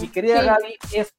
[0.00, 1.12] Mi querida Gaby, es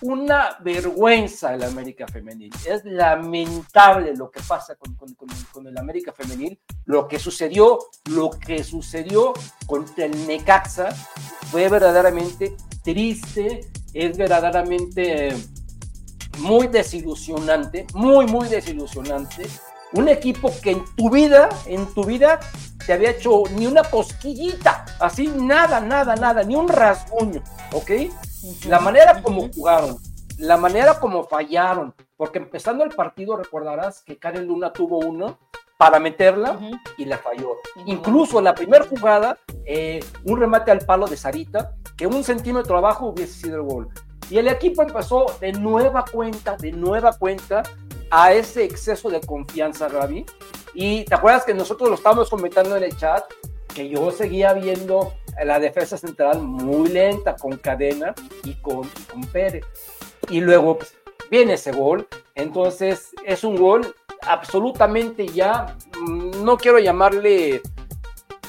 [0.00, 2.52] una vergüenza el América Femenil.
[2.66, 6.58] Es lamentable lo que pasa con, con, el América Femenil.
[6.84, 7.78] Lo que sucedió,
[8.10, 9.32] lo que sucedió
[9.66, 10.90] con el Necaxa
[11.50, 15.34] fue verdaderamente triste, es verdaderamente
[16.38, 19.46] muy desilusionante, muy, muy desilusionante.
[19.92, 22.38] Un equipo que en tu vida, en tu vida,
[22.86, 27.42] te había hecho ni una cosquillita, así nada, nada, nada, ni un rasguño,
[27.72, 27.90] ¿ok?
[28.66, 29.96] La manera como jugaron,
[30.38, 35.38] la manera como fallaron, porque empezando el partido recordarás que Karen Luna tuvo uno
[35.76, 36.58] para meterla
[36.96, 37.56] y la falló.
[37.86, 43.06] Incluso la primera jugada, eh, un remate al palo de Sarita, que un centímetro abajo
[43.06, 43.88] hubiese sido el gol.
[44.30, 47.62] Y el equipo empezó de nueva cuenta, de nueva cuenta,
[48.10, 50.26] a ese exceso de confianza, Gaby.
[50.74, 53.24] Y te acuerdas que nosotros lo estábamos comentando en el chat,
[53.74, 55.12] que yo seguía viendo
[55.44, 58.14] la defensa central muy lenta con Cadena
[58.44, 59.64] y con, con Pérez.
[60.28, 60.94] Y luego pues,
[61.30, 62.06] viene ese gol.
[62.34, 67.62] Entonces es un gol absolutamente ya, mm, no quiero llamarle,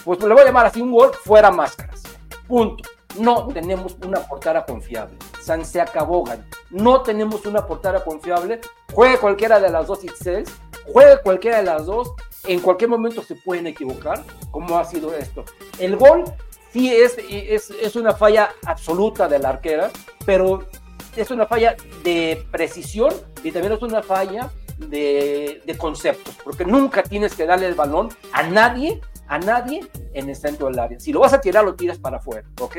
[0.04, 2.04] pues le voy a llamar así, un gol fuera máscaras.
[2.48, 2.84] Punto.
[3.18, 5.18] No tenemos una portera confiable.
[5.42, 6.24] San se acabó,
[6.70, 8.62] No tenemos una portera confiable.
[8.94, 10.44] Juegue cualquiera de las dos XL,
[10.86, 12.14] juegue cualquiera de las dos.
[12.46, 15.44] En cualquier momento se pueden equivocar, como ha sido esto.
[15.80, 16.24] El gol
[16.72, 19.90] sí es, es, es una falla absoluta de la arquera,
[20.26, 20.68] pero
[21.16, 23.14] es una falla de precisión
[23.44, 28.10] y también es una falla de, de, conceptos, porque nunca tienes que darle el balón
[28.32, 31.00] a nadie, a nadie en el centro del área.
[31.00, 32.78] Si lo vas a tirar, lo tiras para afuera, ¿ok?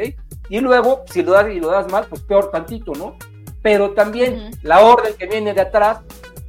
[0.49, 3.17] Y luego, si lo das y lo das mal, pues peor tantito, ¿no?
[3.63, 6.01] Pero también la orden que viene de atrás,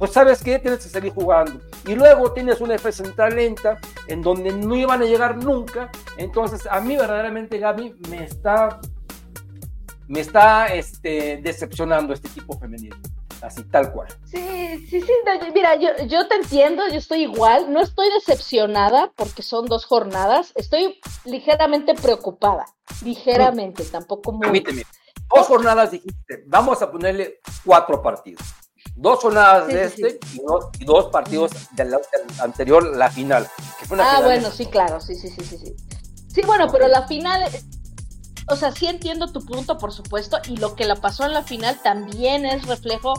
[0.02, 1.60] pues sabes que tienes que seguir jugando.
[1.86, 3.78] Y luego tienes una defensa central lenta
[4.08, 5.92] en donde no iban a llegar nunca.
[6.16, 8.80] Entonces, a mí verdaderamente Gaby me está
[10.08, 12.96] me está este, decepcionando este equipo femenino
[13.42, 14.08] así tal cual.
[14.24, 15.12] Sí, sí, sí,
[15.54, 20.52] mira, yo, yo te entiendo, yo estoy igual, no estoy decepcionada porque son dos jornadas,
[20.56, 22.64] estoy ligeramente preocupada,
[23.04, 24.42] ligeramente, tampoco muy...
[24.42, 24.82] Permíteme,
[25.32, 28.42] dos jornadas dijiste, vamos a ponerle cuatro partidos.
[28.94, 31.96] Dos jornadas de este Y, dos, partidos del,
[32.40, 33.48] anterior, la final.
[33.98, 35.56] ah, bueno, sí, claro, sí, sí, sí, sí.
[35.58, 35.76] Sí,
[36.28, 37.42] sí bueno, pero la final
[38.48, 41.42] o sea, sí entiendo tu punto, por supuesto, y lo que la pasó en la
[41.42, 43.14] final también es reflejo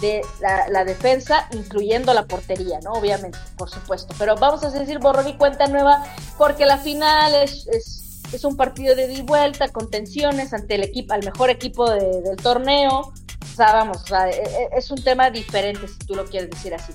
[0.00, 2.92] de la, defensa, incluyendo la portería, ¿no?
[2.92, 4.14] Obviamente, por supuesto.
[4.18, 6.04] Pero vamos a decir borrón y cuenta nueva,
[6.38, 11.12] porque la final es, es, un partido de di vuelta, con tensiones ante el equipo,
[11.14, 13.12] al mejor equipo del torneo.
[13.42, 16.92] O sea, vamos, e, e, es un tema diferente, si tú lo quieres decir así.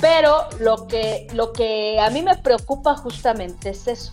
[0.00, 4.10] Pero lo que, lo que a mí me preocupa justamente es eso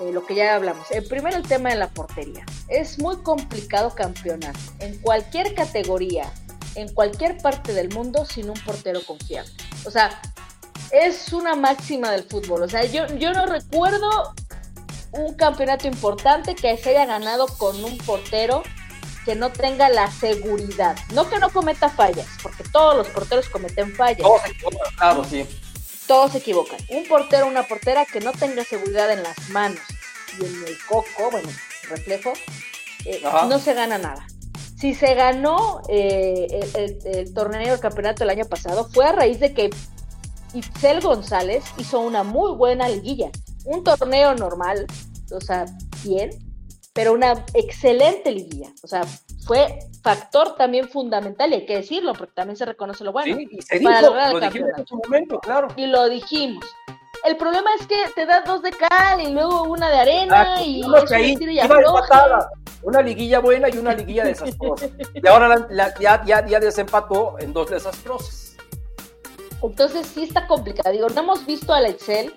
[0.00, 0.90] eh, lo que ya hablamos.
[0.90, 2.44] El primero, el tema de la portería.
[2.68, 6.32] Es muy complicado campeonar en cualquier categoría,
[6.74, 9.52] en cualquier parte del mundo, sin un portero confiable.
[9.84, 10.20] O sea,
[10.90, 12.62] es una máxima del fútbol.
[12.62, 14.34] O sea, yo, yo no recuerdo
[15.12, 18.62] un campeonato importante que se haya ganado con un portero
[19.30, 20.96] que no tenga la seguridad.
[21.14, 24.22] No que no cometa fallas, porque todos los porteros cometen fallas.
[24.22, 25.46] Todos se equivocan, claro, sí.
[26.08, 26.80] Todos se equivocan.
[26.88, 29.78] Un portero una portera que no tenga seguridad en las manos
[30.36, 31.48] y en el coco, bueno,
[31.88, 32.32] reflejo,
[33.04, 34.26] eh, no se gana nada.
[34.76, 39.38] Si se ganó eh, el, el, torneo del campeonato el año pasado, fue a raíz
[39.38, 39.70] de que
[40.54, 43.30] Itzel González hizo una muy buena liguilla.
[43.64, 44.88] Un torneo normal,
[45.30, 45.66] o sea,
[46.02, 46.49] bien,
[46.92, 48.72] pero una excelente liguilla.
[48.82, 49.04] O sea,
[49.46, 53.36] fue factor también fundamental, y hay que decirlo, porque también se reconoce lo bueno.
[53.36, 55.68] Sí, y se dijo, lo dijimos en su momento, claro.
[55.76, 56.64] Y lo dijimos.
[57.24, 60.82] El problema es que te das dos de cal y luego una de arena y,
[62.82, 64.86] una liguilla buena y una liguilla desastrosa.
[65.12, 65.68] y ahora
[66.00, 68.56] ya, ya, ya desempató en dos desastrosas.
[69.62, 70.92] Entonces sí está complicado.
[70.92, 72.32] Digo, no hemos visto a la Excel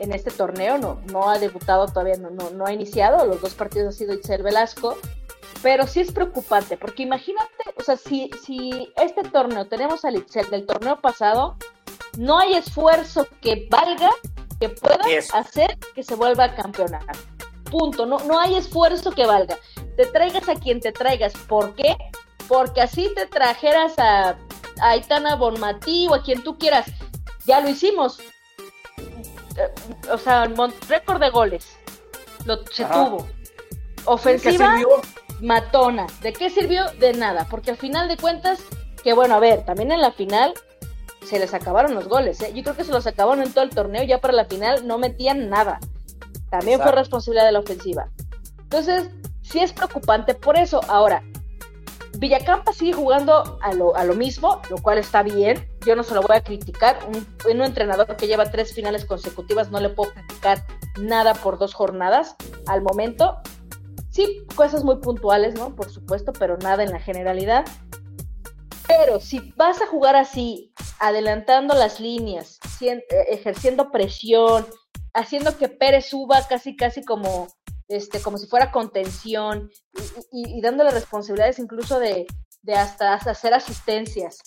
[0.00, 3.54] en este torneo, no, no ha debutado todavía, no, no, no ha iniciado, los dos
[3.54, 4.96] partidos ha sido Itzel Velasco,
[5.62, 10.50] pero sí es preocupante, porque imagínate, o sea, si, si este torneo tenemos al Itzel
[10.50, 11.56] del torneo pasado,
[12.18, 14.10] no hay esfuerzo que valga,
[14.58, 17.04] que pueda hacer que se vuelva a campeonar.
[17.70, 19.56] Punto, no, no hay esfuerzo que valga.
[19.96, 21.96] Te traigas a quien te traigas, ¿por qué?
[22.48, 24.36] Porque así te trajeras a
[24.80, 26.86] a Aitana Bonmatí o a quien tú quieras.
[27.46, 28.18] Ya lo hicimos.
[30.12, 30.48] O sea,
[30.88, 31.76] récord de goles.
[32.44, 33.26] Lo, se tuvo.
[34.06, 34.78] Ofensiva,
[35.40, 36.06] matona.
[36.22, 36.84] ¿De qué sirvió?
[36.98, 37.46] De nada.
[37.50, 38.60] Porque al final de cuentas,
[39.02, 40.54] que bueno, a ver, también en la final
[41.24, 42.40] se les acabaron los goles.
[42.40, 42.52] ¿eh?
[42.54, 44.02] Yo creo que se los acabaron en todo el torneo.
[44.04, 45.80] Ya para la final no metían nada.
[46.50, 48.08] También fue responsabilidad de la ofensiva.
[48.58, 49.10] Entonces,
[49.42, 50.80] sí es preocupante por eso.
[50.88, 51.22] Ahora,
[52.20, 55.66] Villacampa sigue jugando a lo, a lo mismo, lo cual está bien.
[55.86, 56.98] Yo no se lo voy a criticar.
[57.08, 60.66] Un, un entrenador que lleva tres finales consecutivas no le puedo criticar
[61.00, 63.38] nada por dos jornadas al momento.
[64.10, 65.74] Sí, cosas muy puntuales, ¿no?
[65.74, 67.64] Por supuesto, pero nada en la generalidad.
[68.86, 74.66] Pero si vas a jugar así, adelantando las líneas, eh, ejerciendo presión,
[75.14, 77.46] haciendo que Pérez suba casi, casi como
[77.90, 79.70] este, como si fuera contención
[80.32, 82.26] y, dándole responsabilidades incluso de,
[82.74, 84.38] hasta, hacer asistencias,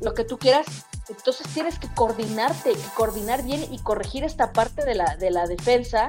[0.00, 0.66] lo que tú quieras.
[1.08, 5.46] Entonces tienes que coordinarte, que coordinar bien y corregir esta parte de la, de la
[5.46, 6.08] defensa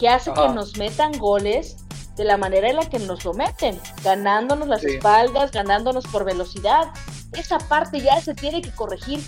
[0.00, 1.76] que hace que nos metan goles
[2.16, 6.88] de la manera en la que nos lo meten, ganándonos las espaldas, ganándonos por velocidad.
[7.34, 9.20] Esa parte ya se tiene que corregir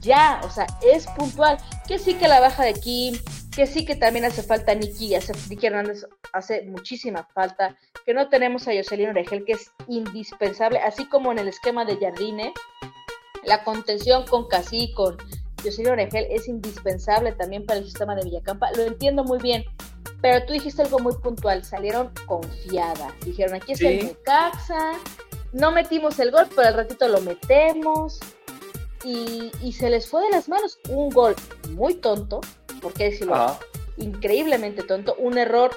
[0.00, 1.58] ya, o sea, es puntual.
[1.86, 3.18] Que sí que la baja de Kim,
[3.54, 7.76] que sí que también hace falta Nicky, hace, Nicky Hernández hace muchísima falta,
[8.06, 11.96] que no tenemos a Jocelyn Oregel, que es indispensable, así como en el esquema de
[11.96, 12.52] Jardine,
[13.44, 15.16] la contención con Casi, con
[15.64, 19.64] Jocelyn Oregel es indispensable también para el sistema de Villacampa, lo entiendo muy bien,
[20.22, 24.92] pero tú dijiste algo muy puntual, salieron confiadas, dijeron aquí está el Necaxa,
[25.52, 28.20] no metimos el gol, pero al ratito lo metemos,
[29.04, 31.34] y, y se les fue de las manos un gol
[31.70, 32.40] muy tonto,
[32.80, 33.58] ¿por qué decirlo?
[33.96, 35.70] Increíblemente tonto, un error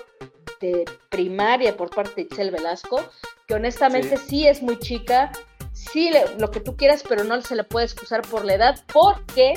[0.60, 3.04] de primaria por parte de Itzel Velasco,
[3.48, 5.32] que honestamente sí, es muy chica,
[5.74, 9.54] sí lo que tú quieras, pero no se le puede excusar por la edad, porque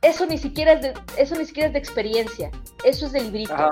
[0.00, 2.50] eso ni siquiera es de, eso ni siquiera es de experiencia,
[2.84, 3.68] eso es de librito.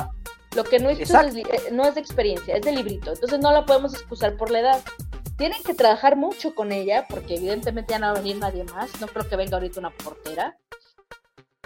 [0.57, 3.13] Lo que no es, eh, no es de experiencia, es de librito.
[3.13, 4.81] Entonces no la podemos excusar por la edad.
[5.37, 9.01] Tienen que trabajar mucho con ella, porque evidentemente ya no va a venir nadie más.
[9.01, 10.59] No creo que venga ahorita una portera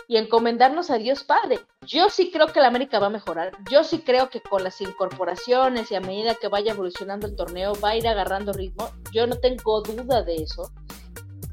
[0.09, 1.61] y encomendarnos a Dios Padre.
[1.87, 3.53] Yo sí creo que la América va a mejorar.
[3.71, 7.73] Yo sí creo que con las incorporaciones y a medida que vaya evolucionando el torneo
[7.83, 8.91] va a ir agarrando ritmo.
[9.13, 10.71] Yo no tengo duda de eso.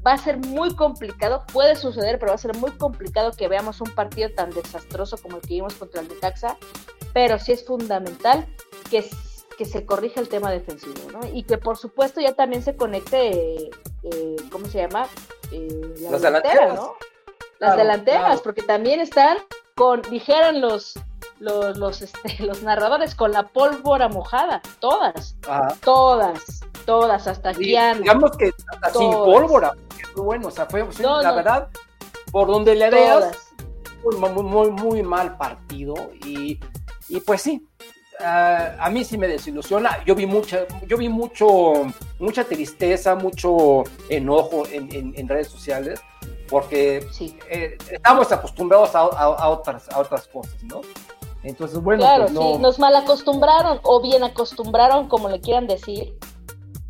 [0.06, 3.80] Va a ser muy complicado, puede suceder, pero va a ser muy complicado que veamos
[3.80, 6.56] un partido tan desastroso como el que vimos contra el Necaxa,
[7.12, 8.48] pero sí es fundamental
[8.90, 9.08] que,
[9.56, 11.20] que se corrija el tema defensivo, ¿no?
[11.32, 13.70] Y que por supuesto ya también se conecte,
[14.02, 15.06] eh, ¿cómo se llama?
[15.52, 16.96] Eh, la delantera, ¿no?
[17.62, 19.38] Las delanteras, porque también están
[19.76, 20.94] con, dijeron los,
[21.38, 25.36] los, los, este, los narradores, con la pólvora mojada, todas,
[25.80, 29.72] todas, todas, hasta aquí Digamos que hasta sin pólvora,
[30.16, 31.68] bueno, o sea, fue, la verdad,
[32.32, 33.52] por donde le veas,
[34.02, 35.94] muy, muy, muy mal partido,
[36.24, 36.58] y,
[37.08, 37.64] y pues sí,
[38.20, 40.04] Uh, a mí sí me desilusiona.
[40.04, 41.72] Yo vi mucha, yo vi mucho,
[42.18, 46.00] mucha tristeza, mucho enojo en, en redes sociales
[46.52, 47.08] porque
[47.48, 50.82] eh, estamos acostumbrados a, otras, a otras cosas, ¿no?
[51.42, 56.14] Entonces, bueno, claro, pues sí, nos mal acostumbraron o bien acostumbraron, como le quieran decir.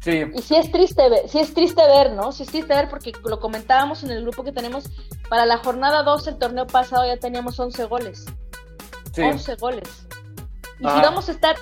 [0.00, 0.24] Sí.
[0.34, 2.32] Y sí es triste ver, sí es triste ver, ¿no?
[2.32, 4.90] Sí es triste ver porque lo comentábamos en el grupo que tenemos
[5.30, 8.26] para la jornada 2 el torneo pasado ya teníamos 11 goles.
[9.14, 9.22] Sí.
[9.22, 10.08] 11 goles.
[10.78, 11.56] Y si vamos a estar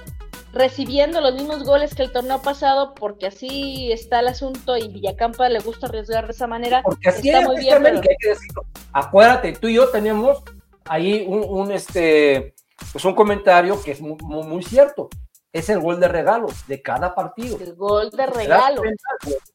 [0.52, 5.48] recibiendo los mismos goles que el torneo pasado, porque así está el asunto y Villacampa
[5.48, 6.82] le gusta arriesgar de esa manera.
[6.82, 7.74] Porque así está muy bien.
[7.74, 8.66] América, hay que decirlo.
[8.92, 10.42] Acuérdate, tú y yo tenemos
[10.84, 12.54] ahí un, este,
[12.92, 15.08] pues un comentario que es muy, muy, cierto.
[15.52, 17.58] Es el gol de regalo de cada partido.
[17.60, 18.82] El gol de regalo.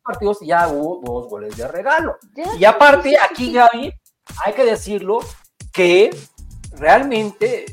[0.04, 2.18] partidos ya hubo dos goles de regalo.
[2.60, 3.94] y aparte, aquí Gaby,
[4.46, 5.20] hay que decirlo
[5.72, 6.10] que
[6.72, 7.66] realmente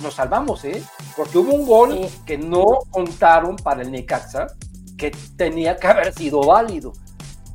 [0.00, 0.82] nos salvamos, ¿eh?
[1.16, 4.46] Porque hubo un gol que no contaron para el Necaxa,
[4.96, 6.92] que tenía que haber sido válido.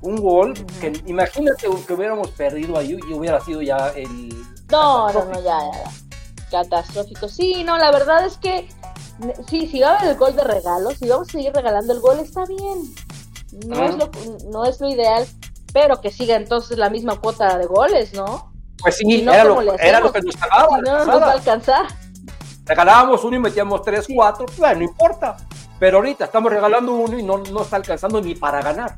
[0.01, 4.29] Un gol que, imagínate que hubiéramos perdido ahí y hubiera sido ya el.
[4.69, 5.91] No, no, no, ya, ya,
[6.51, 7.27] Catastrófico.
[7.27, 8.69] Sí, no, la verdad es que.
[9.49, 11.99] Sí, si va a haber el gol de regalo, si vamos a seguir regalando el
[11.99, 12.93] gol, está bien.
[13.65, 14.11] No, es, lo,
[14.51, 15.25] no es lo ideal,
[15.73, 18.53] pero que siga entonces la misma cuota de goles, ¿no?
[18.79, 20.77] Pues sí, era, lo, era, lo, que nos salvaba.
[20.81, 21.87] no nos va a alcanzar
[22.67, 25.37] regalábamos uno y metíamos tres, cuatro, bueno, no importa.
[25.79, 28.97] Pero ahorita estamos regalando uno y no, no está alcanzando ni para ganar.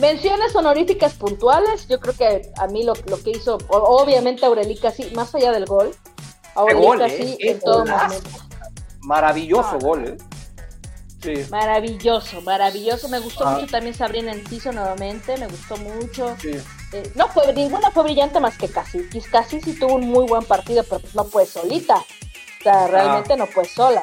[0.00, 5.10] Menciones honoríficas puntuales, yo creo que a mí lo, lo que hizo, obviamente Aurelica sí,
[5.14, 5.94] más allá del gol,
[6.54, 7.52] Aurelica sí ¿eh?
[7.52, 8.30] en todo momento.
[9.00, 10.16] Maravilloso gol, ¿eh?
[11.22, 11.46] Sí.
[11.50, 13.08] Maravilloso, maravilloso.
[13.08, 13.52] Me gustó ah.
[13.52, 16.36] mucho también Sabrina Enciso nuevamente, me gustó mucho.
[16.40, 16.52] Sí.
[16.96, 19.06] Eh, no fue, ninguna fue brillante más que casi.
[19.30, 21.96] Casi sí tuvo un muy buen partido, pero pues no fue solita.
[21.96, 23.36] O sea, realmente ah.
[23.36, 24.02] no fue sola.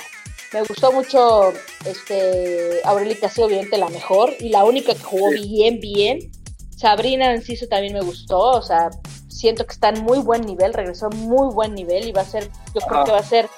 [0.53, 1.51] Me gustó mucho,
[1.85, 6.31] este, Aurelita ha sido obviamente la mejor y la única que jugó bien, bien.
[6.77, 8.91] Sabrina Enciso también me gustó, o sea,
[9.29, 12.51] siento que está en muy buen nivel, regresó muy buen nivel y va a ser,
[12.75, 13.49] yo creo que va a ser,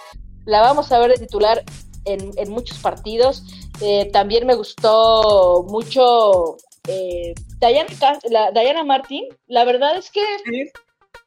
[0.45, 1.63] la vamos a ver de titular
[2.05, 3.43] en, en muchos partidos.
[3.81, 6.55] Eh, también me gustó mucho
[6.88, 10.21] eh, Diana, la, Diana Martín, la verdad es que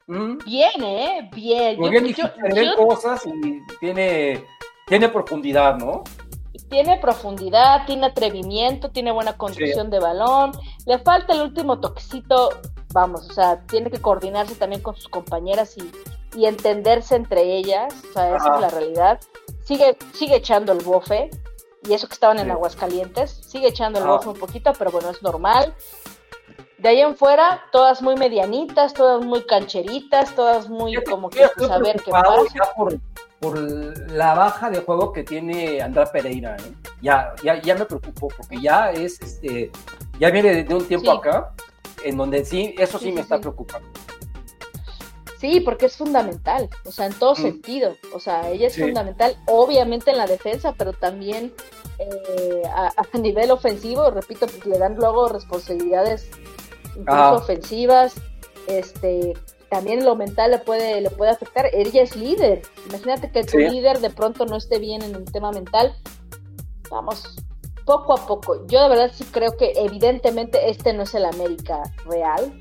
[0.06, 0.38] mm.
[0.44, 1.30] bien, ¿eh?
[1.34, 1.78] Bien.
[1.80, 4.44] tiene cosas y tiene,
[4.86, 6.04] tiene profundidad, ¿no?
[6.68, 10.52] Tiene profundidad, tiene atrevimiento, tiene buena conducción de balón.
[10.86, 12.50] Le falta el último toquecito,
[12.92, 15.90] vamos, o sea, tiene que coordinarse también con sus compañeras y,
[16.44, 19.20] entenderse entre ellas, o sea, esa es la realidad.
[19.64, 21.30] Sigue, sigue echando el bofe,
[21.82, 24.20] y eso que estaban en Aguascalientes, sigue echando el ah.
[24.24, 25.74] un poquito, pero bueno, es normal.
[26.78, 32.00] De ahí en fuera, todas muy medianitas, todas muy cancheritas, todas muy como que saber
[32.02, 32.42] qué pasa.
[33.40, 33.58] por,
[34.10, 36.72] la baja de juego que tiene Andrá Pereira, ¿eh?
[37.00, 39.70] ya, ya, ya me preocupó, porque ya es, este,
[40.18, 41.52] ya viene de un tiempo acá,
[42.04, 43.88] en donde sí, eso sí, me está preocupando.
[45.38, 47.36] Sí, porque es fundamental, o sea, en todo mm.
[47.36, 47.96] sentido.
[48.12, 51.52] O sea, ella es fundamental, obviamente en la defensa, pero también
[51.98, 56.28] eh, a, nivel ofensivo, repito, pues le dan luego responsabilidades
[56.96, 58.14] incluso ofensivas.
[58.66, 59.34] Este,
[59.70, 61.66] también lo mental le puede, le puede afectar.
[61.72, 62.62] Ella es líder.
[62.88, 65.94] Imagínate que tu líder de pronto no esté bien en un tema mental.
[66.90, 67.36] Vamos,
[67.84, 68.66] poco a poco.
[68.66, 72.58] Yo de verdad sí creo que evidentemente este no es el América real.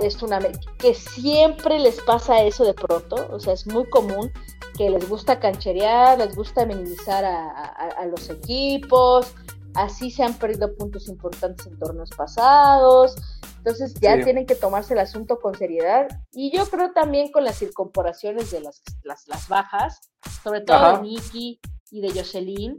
[0.00, 0.38] Es una
[0.78, 4.32] que siempre les pasa eso de pronto, o sea, es muy común
[4.76, 9.34] que les gusta cancherear, les gusta minimizar a, los equipos,
[9.74, 13.16] así se han perdido puntos importantes en torneos pasados,
[13.58, 17.60] entonces ya tienen que tomarse el asunto con seriedad y yo creo también con las
[17.60, 20.00] incorporaciones de las, las, bajas,
[20.42, 22.78] sobre todo de Nicky y de Jocelyn,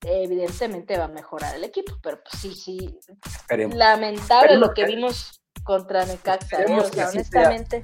[0.00, 2.98] evidentemente va a mejorar el equipo, pero pues sí, sí,
[3.72, 5.37] lamentable lo que vimos
[5.68, 6.80] contra Necaxa, ¿eh?
[7.12, 7.82] honestamente.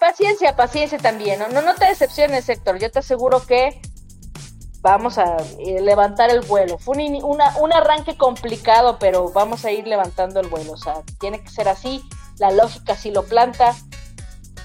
[0.00, 1.48] Paciencia, paciencia también, ¿no?
[1.48, 1.74] ¿no?
[1.76, 3.80] te decepciones, Héctor, yo te aseguro que
[4.80, 6.78] vamos a eh, levantar el vuelo.
[6.78, 11.40] Fue un, un arranque complicado, pero vamos a ir levantando el vuelo, o sea, tiene
[11.40, 12.02] que ser así,
[12.38, 13.76] la lógica sí lo planta,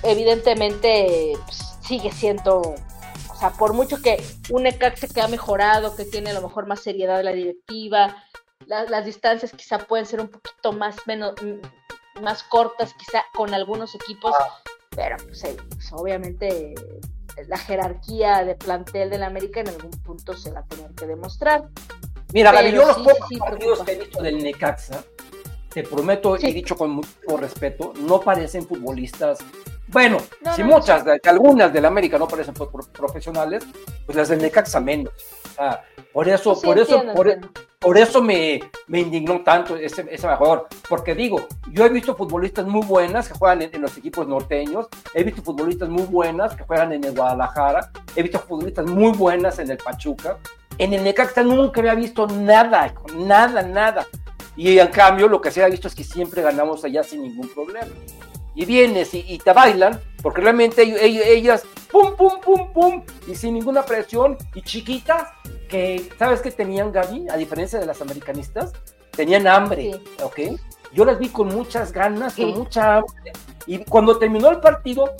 [0.01, 2.61] evidentemente pues, sigue siendo
[3.29, 6.65] o sea, por mucho que un Necaxa que ha mejorado, que tiene a lo mejor
[6.65, 8.15] más seriedad de la directiva,
[8.65, 11.35] las distancias quizá pueden ser un poquito más menos
[12.21, 14.61] más cortas quizá con algunos equipos, ah.
[14.89, 16.75] pero pues, eh, pues, obviamente
[17.47, 21.69] la jerarquía de plantel del América en algún punto se va a tener que demostrar.
[22.33, 25.03] Mira, Gaby, yo los pocos partidos que he visto del Necaxa,
[25.69, 29.39] te prometo y dicho con mucho respeto, no parecen futbolistas.
[29.87, 30.17] Bueno,
[30.55, 33.63] si muchas, algunas del América no parecen profesionales,
[34.05, 35.13] pues las del Necaxa menos.
[36.11, 37.37] por eso, por eso, por,
[37.93, 40.67] eso me, indignó tanto ese, ese jugador.
[40.89, 45.23] Porque digo, yo he visto futbolistas muy buenas que juegan en, los equipos norteños, he
[45.23, 49.69] visto futbolistas muy buenas que juegan en el Guadalajara, he visto futbolistas muy buenas en
[49.69, 50.37] el Pachuca.
[50.77, 54.07] En el Necaxa nunca había visto nada, nada, nada.
[54.57, 57.47] Y en cambio, lo que se ha visto es que siempre ganamos allá sin ningún
[57.49, 57.87] problema.
[58.55, 63.83] Y vienes y, te bailan, porque realmente ellas, pum, pum, pum, pum, y sin ninguna
[63.83, 65.29] presión, y chiquitas,
[65.67, 67.27] que, ¿sabes qué tenían, Gaby?
[67.29, 68.71] A diferencia de las americanistas,
[69.11, 70.39] tenían hambre, ¿ok?
[70.93, 73.33] Yo las vi con muchas ganas, con mucha hambre,
[73.67, 75.13] y cuando terminó el partido,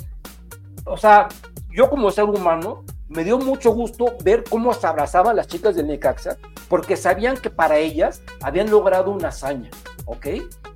[0.86, 1.28] o sea,
[1.72, 5.88] yo como ser humano, me dio mucho gusto ver cómo se abrazaban las chicas del
[5.88, 6.38] Necaxa,
[6.70, 9.70] porque sabían que para ellas habían logrado una hazaña,
[10.06, 10.28] ¿ok?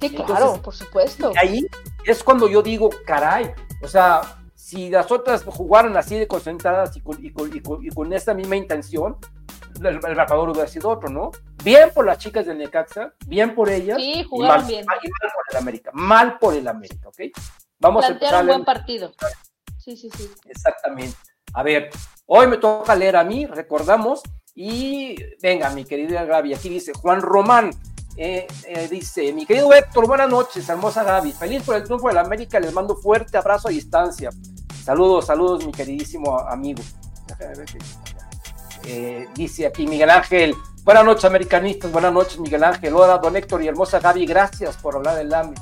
[0.02, 1.32] Sí, claro, por supuesto.
[1.34, 1.68] Y ahí
[2.06, 4.22] es cuando yo digo, caray, o sea,
[4.56, 9.18] si las otras jugaran así de concentradas y con, y con, esta misma intención,
[9.80, 11.32] el, el marcador hubiera sido otro, ¿no?
[11.64, 13.98] Bien por las chicas del Necaxa, bien por ellas.
[13.98, 14.86] Sí, jugaron bien.
[14.86, 17.20] Mal, y mal por el América, mal por el América, ¿ok?
[17.80, 18.42] Vamos a empezar.
[18.42, 19.14] un buen partido.
[19.78, 20.30] Sí, sí, sí.
[20.46, 21.18] Exactamente.
[21.54, 21.90] A ver,
[22.26, 24.22] hoy me toca leer a mí, recordamos,
[24.54, 27.72] y venga, mi querida Gaby, aquí dice Juan Román,
[28.16, 32.16] eh, eh, dice, mi querido Héctor, buenas noches, hermosa Gaby, feliz por el triunfo de
[32.16, 34.30] la América, les mando fuerte abrazo a distancia.
[34.84, 36.82] Saludos, saludos, mi queridísimo amigo.
[38.86, 43.64] Eh, dice aquí Miguel Ángel, buenas noches, americanistas, buenas noches, Miguel Ángel, hola, don Héctor
[43.64, 45.56] y hermosa Gaby, gracias por hablar del AME.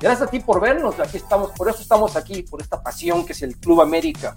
[0.00, 3.32] Gracias a ti por vernos, aquí estamos, por eso estamos aquí, por esta pasión que
[3.32, 4.36] es el Club América.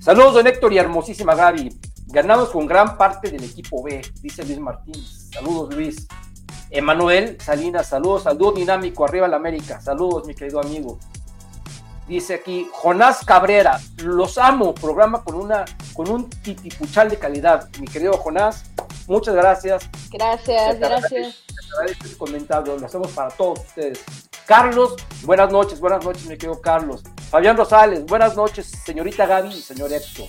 [0.00, 1.78] Saludos, don Héctor y hermosísima Gaby.
[2.06, 5.30] Ganamos con gran parte del equipo B, dice Luis Martínez.
[5.32, 6.06] Saludos, Luis.
[6.70, 9.80] Emanuel Salinas, saludos, saludos dinámico, arriba la América.
[9.80, 10.98] Saludos, mi querido amigo.
[12.08, 17.68] Dice aquí, Jonás Cabrera, los amo, programa con una con un titipuchal de calidad.
[17.78, 18.64] Mi querido Jonás,
[19.06, 19.88] muchas gracias.
[20.10, 21.44] Gracias, gracias.
[21.86, 24.04] Este comentario, lo hacemos para todos ustedes.
[24.46, 27.02] Carlos, buenas noches, buenas noches, mi querido Carlos.
[27.30, 30.26] Fabián Rosales, buenas noches, señorita Gaby y señor Héctor.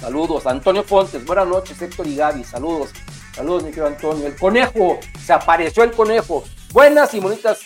[0.00, 0.46] Saludos.
[0.46, 2.90] Antonio Fontes, buenas noches, Héctor y Gaby, saludos.
[3.38, 4.26] Saludos, mi querido Antonio.
[4.26, 6.42] El conejo, se apareció el conejo.
[6.72, 7.60] Buenas y bonitas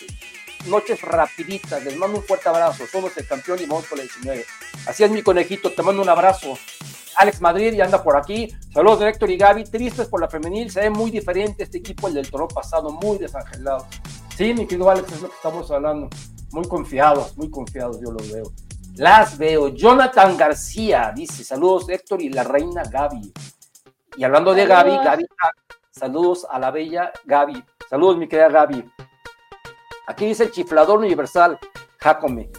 [0.67, 1.83] noches rapiditas.
[1.83, 2.83] Les mando un fuerte abrazo.
[2.85, 4.45] Somos el campeón y vamos con la 19.
[4.85, 6.59] Así es, mi conejito, te mando un abrazo.
[7.15, 8.55] Alex Madrid ya anda por aquí.
[8.71, 9.63] Saludos de Héctor y Gaby.
[9.63, 10.69] Tristes por la femenil.
[10.69, 13.87] Se ve muy diferente este equipo, el del toro pasado, muy desangelado.
[14.37, 16.07] Sí, mi querido Alex, es lo que estamos hablando.
[16.51, 18.53] Muy confiados, muy confiados, yo los veo.
[18.93, 19.69] Las veo.
[19.69, 23.33] Jonathan García dice: Saludos, Héctor y la reina Gaby.
[24.15, 25.25] Y hablando de Gaby, Gaby,
[25.93, 27.63] saludos a la bella Gaby.
[27.89, 28.91] Saludos, mi querida Gaby.
[30.07, 31.57] Aquí dice el chiflador universal,
[31.99, 32.49] Jacome.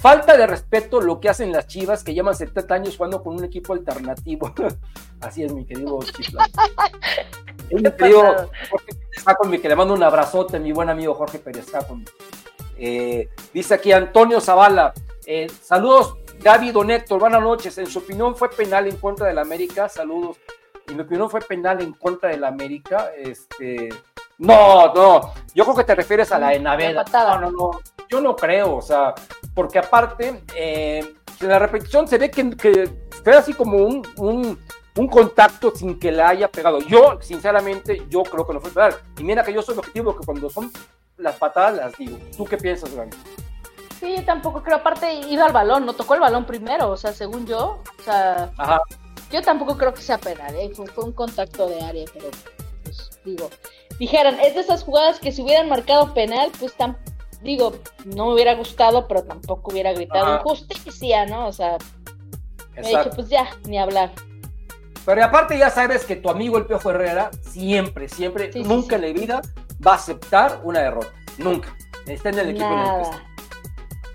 [0.00, 3.44] Falta de respeto lo que hacen las chivas que llevan 70 años jugando con un
[3.44, 4.52] equipo alternativo.
[5.20, 6.50] Así es, mi querido chiflador.
[7.70, 8.50] mi querido
[9.24, 11.66] Jorge que le mando un abrazote, mi buen amigo Jorge Pérez
[12.84, 14.92] eh, dice aquí Antonio Zavala,
[15.24, 17.78] eh, saludos Gaby Don Héctor, buenas noches.
[17.78, 20.38] En su opinión fue penal en contra del América, saludos.
[20.92, 23.88] Y mi opinión fue penal en contra del América, este...
[24.38, 27.04] No, no, yo creo que te refieres a la de Naveda.
[27.12, 27.70] No, no, no,
[28.08, 29.14] yo no creo, o sea,
[29.54, 32.90] porque aparte, eh, en la repetición se ve que,
[33.22, 34.58] fue así como un,
[34.96, 36.80] un contacto sin que la haya pegado.
[36.80, 38.94] Yo, sinceramente, yo creo que no fue penal.
[39.16, 40.70] Y mira que yo soy objetivo que cuando son
[41.16, 42.18] las patadas las digo.
[42.36, 43.10] ¿Tú qué piensas, Gaby?
[44.00, 44.78] Sí, yo tampoco creo.
[44.78, 47.80] Aparte, iba al balón, no tocó el balón primero, o sea, según yo.
[47.98, 48.50] O sea,
[49.32, 50.70] yo tampoco creo que sea penal, ¿eh?
[50.74, 52.28] fue, un contacto de área, pero
[52.84, 53.48] pues digo,
[53.98, 56.98] dijeran, es de esas jugadas que si hubieran marcado penal, pues tan,
[57.42, 57.74] digo,
[58.04, 61.46] no me hubiera gustado, pero tampoco hubiera gritado injusticia, ¿no?
[61.46, 61.78] O sea,
[62.74, 64.12] me he dicho, pues ya, ni hablar.
[65.04, 69.08] Pero aparte ya sabes que tu amigo el Piojo Herrera siempre, siempre, nunca en la
[69.08, 69.42] vida
[69.84, 71.12] va a aceptar una derrota.
[71.38, 71.76] Nunca.
[72.06, 73.31] Está en el equipo en el que está.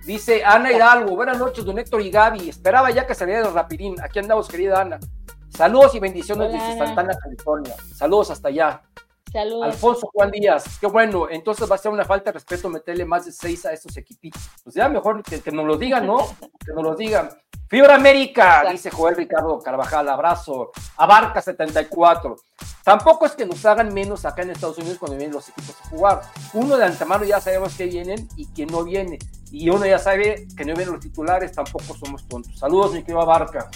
[0.08, 2.48] Dice Ana Hidalgo, buenas noches, don Héctor y Gaby.
[2.48, 3.98] Esperaba ya que saliera el rapidín.
[4.02, 5.00] Aquí andamos, querida Ana.
[5.50, 7.76] Saludos y bendiciones desde Santana, California.
[7.94, 8.82] Saludos hasta allá.
[9.32, 9.66] Saludos.
[9.66, 11.28] Alfonso Juan Díaz, qué bueno.
[11.30, 14.42] Entonces va a ser una falta de respeto meterle más de seis a estos equipitos.
[14.64, 16.18] Pues ya mejor que, que nos lo digan, ¿no?
[16.66, 17.30] que nos lo digan.
[17.70, 20.72] Fibra América, dice Joel Ricardo Carvajal, abrazo.
[20.96, 22.38] Abarca 74.
[22.82, 25.90] Tampoco es que nos hagan menos acá en Estados Unidos cuando vienen los equipos a
[25.90, 26.22] jugar.
[26.54, 29.20] Uno de antemano ya sabemos que vienen y que no viene.
[29.52, 32.58] Y uno ya sabe que no vienen los titulares, tampoco somos tontos.
[32.58, 33.70] Saludos, mi querido Abarca.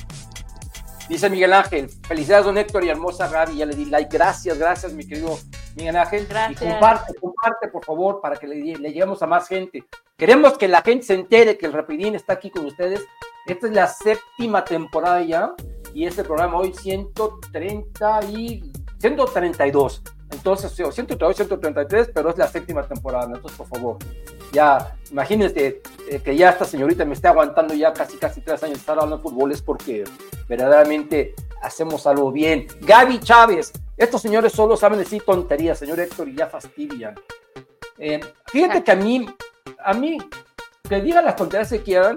[1.12, 3.57] Dice Miguel Ángel, felicidades, don Héctor y hermosa Gaby.
[3.57, 4.18] Ya le di like.
[4.18, 5.38] Gracias, gracias, mi querido
[5.76, 6.26] Miguel Ángel.
[6.26, 6.62] Gracias.
[6.62, 9.84] Y comparte, comparte, por favor, para que le, le lleguemos a más gente.
[10.18, 13.01] Queremos que la gente se entere que el Rapidín está aquí con ustedes
[13.45, 15.53] esta es la séptima temporada ya
[15.93, 20.03] y este programa hoy 130 y 132.
[20.32, 23.26] Entonces, 132, 133, pero es la séptima temporada.
[23.26, 23.97] Entonces, por favor,
[24.53, 28.78] ya imagínense eh, que ya esta señorita me esté aguantando ya casi, casi tres años
[28.78, 30.03] estar hablando de fútbol, es porque
[30.52, 32.68] verdaderamente hacemos algo bien.
[32.82, 37.16] Gaby Chávez, estos señores solo saben decir tonterías, señor Héctor, y ya fastidian.
[37.97, 39.26] Eh, fíjate que a mí,
[39.82, 40.18] a mí
[40.89, 42.16] que digan las tonterías que quieran,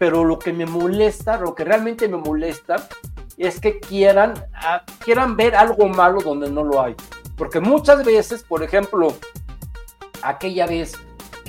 [0.00, 2.88] pero lo que me molesta, lo que realmente me molesta,
[3.36, 6.96] es que quieran, ah, quieran ver algo malo donde no lo hay.
[7.36, 9.14] Porque muchas veces, por ejemplo,
[10.22, 10.94] aquella vez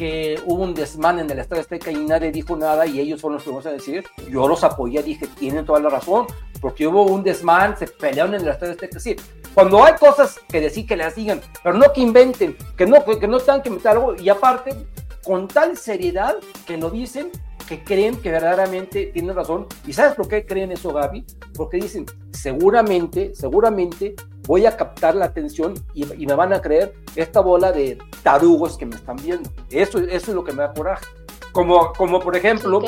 [0.02, 3.36] que hubo un desmán en el Estadio Azteca y nadie dijo nada y ellos fueron
[3.36, 6.26] los primeros a decir, yo los apoyé, dije, tienen toda la razón,
[6.60, 9.16] porque hubo un desmán, se pelearon en el Estadio Azteca, sí,
[9.54, 13.28] cuando hay cosas que decir que las digan, pero no que inventen, que no, que
[13.28, 14.74] no tengan que meter algo y aparte,
[15.24, 16.36] con tal seriedad
[16.66, 17.30] que lo dicen,
[17.70, 19.68] que creen que verdaderamente tienen razón.
[19.86, 21.24] ¿Y sabes por qué creen eso, Gaby?
[21.54, 24.16] Porque dicen, seguramente, seguramente
[24.48, 28.86] voy a captar la atención y, me van a creer esta bola de tarugos que
[28.86, 29.50] me están viendo.
[29.70, 31.06] Eso, eso es lo que me da coraje.
[31.52, 32.82] Como, como por ejemplo,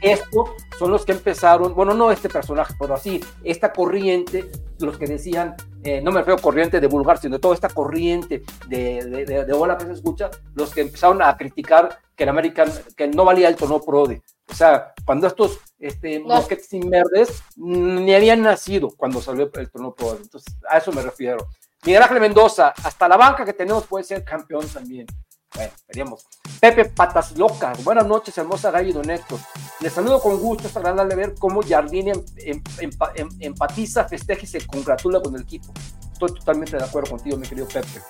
[0.00, 4.50] estos son los que empezaron, bueno, no este personaje, pero así, esta corriente,
[4.80, 5.54] los que decían,
[5.84, 9.52] eh, no me refiero corriente de vulgar, sino toda esta corriente de, de, de, de
[9.52, 13.48] bola que se escucha, los que empezaron a criticar que el American, que no valía
[13.48, 14.22] el tono prode.
[14.50, 20.18] O sea, cuando estos este, mosquetes verdes ni habían nacido cuando salió el tono prode.
[20.22, 21.46] Entonces, a eso me refiero.
[21.84, 25.06] Miguel Ángel Mendoza, hasta la banca que tenemos puede ser campeón también.
[25.54, 26.26] Bueno, veríamos.
[26.60, 29.38] Pepe Patas Locas, buenas noches, hermosa Gaby Don Héctor.
[29.80, 34.46] Les saludo con gusto, es agradable ver cómo Jardine em, em, em, empatiza, festeja y
[34.46, 35.72] se congratula con el equipo.
[36.12, 38.02] Estoy totalmente de acuerdo contigo, mi querido Pepe.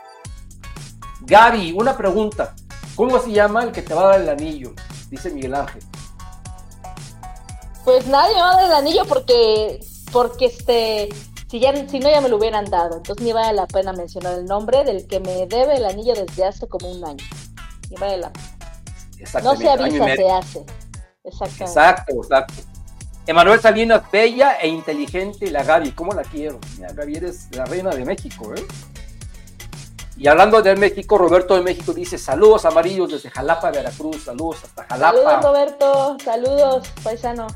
[1.20, 2.54] Gaby, una pregunta.
[2.96, 4.72] ¿Cómo se llama el que te va a dar el anillo?
[5.10, 5.82] Dice Miguel Ángel.
[7.84, 9.80] Pues nadie va a dar el anillo porque,
[10.10, 11.08] porque este,
[11.50, 12.96] si, ya, si no ya me lo hubieran dado.
[12.96, 16.44] Entonces ni vale la pena mencionar el nombre del que me debe el anillo desde
[16.44, 17.24] hace como un año.
[17.90, 18.32] Ni vale la
[19.42, 20.64] No se avisa, se hace.
[21.24, 21.64] Exactamente.
[21.64, 22.54] Exacto, exacto.
[23.26, 26.58] Emanuel Salinas, bella e inteligente, la Gaby, ¿cómo la quiero?
[26.76, 28.66] Mira, Gaby eres la reina de México, ¿eh?
[30.16, 34.84] Y hablando de México, Roberto de México dice saludos amarillos desde Jalapa, Veracruz, saludos hasta
[34.84, 35.18] Jalapa.
[35.18, 37.46] Saludos Roberto, saludos, paisano.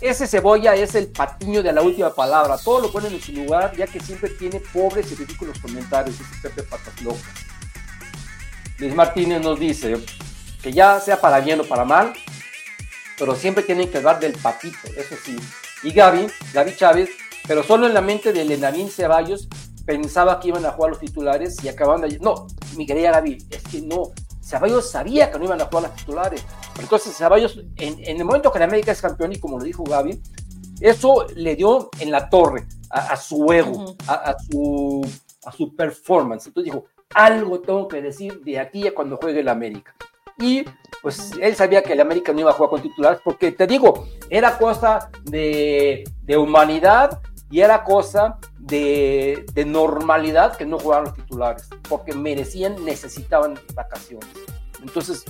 [0.00, 2.56] Ese cebolla es el patiño de la última palabra.
[2.56, 6.18] Todo lo ponen en su lugar, ya que siempre tiene pobres y ridículos comentarios.
[6.18, 7.22] Ese Pepe Patas Locas.
[8.78, 9.98] Luis Martínez nos dice
[10.62, 12.14] que ya sea para bien o para mal,
[13.18, 15.36] pero siempre tienen que hablar del patito, eso sí.
[15.82, 17.10] Y Gaby, Gaby Chávez,
[17.46, 19.48] pero solo en la mente de Lenavín Ceballos
[19.84, 22.18] pensaba que iban a jugar los titulares y acababan de...
[22.20, 22.46] No,
[22.76, 24.12] mi querida Gaby, es que no.
[24.50, 26.44] Ceballos sabía que no iban a jugar los titulares.
[26.80, 30.20] Entonces Ceballos, en, el momento que la América es campeón, y como lo dijo Gaby,
[30.80, 35.06] eso le dio en la torre a, su ego, a, su,
[35.44, 36.46] a su performance.
[36.46, 39.94] Entonces dijo, algo tengo que decir de aquí a cuando juegue el América.
[40.38, 40.64] Y
[41.02, 44.08] pues él sabía que el América no iba a jugar con titulares porque te digo,
[44.30, 47.20] era cosa de, de humanidad
[47.50, 54.28] y era cosa de, de, normalidad que no jugaran los titulares, porque merecían, necesitaban vacaciones.
[54.82, 55.24] Entonces,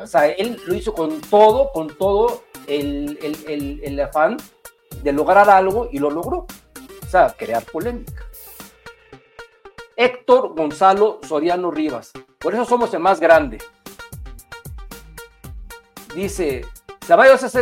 [0.00, 4.36] o sea, él lo hizo con todo, con todo el, el, el, afán
[5.02, 6.46] de lograr algo y lo logró.
[7.02, 8.24] O sea, crear polémica.
[9.96, 12.12] Héctor Gonzalo Soriano Rivas.
[12.38, 13.58] Por eso somos el más grande.
[16.14, 16.66] Dice,
[17.06, 17.56] Ceballos es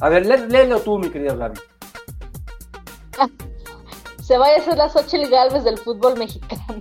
[0.00, 1.58] A ver, léelo tú, mi querida Gaby.
[4.26, 6.80] Se vaya a hacer las ocho Galvez del fútbol mexicano.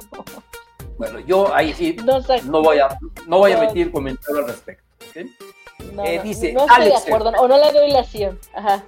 [0.97, 4.83] Bueno, yo ahí sí no, voy a, no voy a emitir comentario al respecto.
[5.13, 8.39] Eh, dice, no estoy de acuerdo, o no le doy la acción.
[8.51, 8.83] Ajá.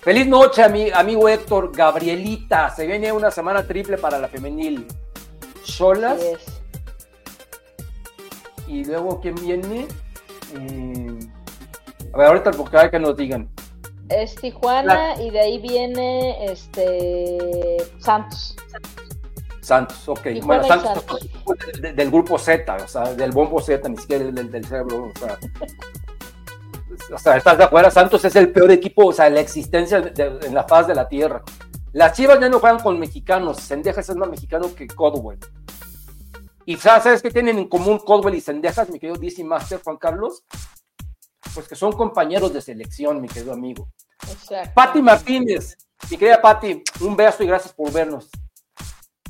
[0.00, 1.70] Feliz noche, amigo Héctor.
[1.76, 4.86] Gabrielita, se viene una semana triple para la femenil.
[5.62, 6.18] Cholas.
[8.68, 9.86] Y luego, ¿quién viene?
[10.54, 11.18] Eh,
[12.14, 13.50] a ver, ahorita porque hay que nos digan.
[14.10, 18.56] Es Tijuana y de ahí viene este Santos.
[19.60, 20.26] Santos, ok.
[20.42, 21.30] bueno, Santos,
[21.80, 25.38] del, grupo Z, o sea, del bombo Z, ni siquiera del, del cerebro, o sea.
[27.14, 27.90] o sea, ¿estás de acuerdo?
[27.90, 31.42] Santos es el peor equipo, o sea, la existencia en la faz de la tierra.
[31.92, 35.38] Las Chivas ya no juegan con mexicanos, Sendejas es más mexicano que Codwell.
[36.64, 40.44] ¿Y sabes qué tienen en común Codwell y Sendejas, mi querido DC Master Juan Carlos?
[41.54, 43.88] Pues que son compañeros de selección, mi querido amigo.
[44.74, 45.76] Patti Martínez,
[46.10, 48.28] mi querida Patti, un beso y gracias por vernos.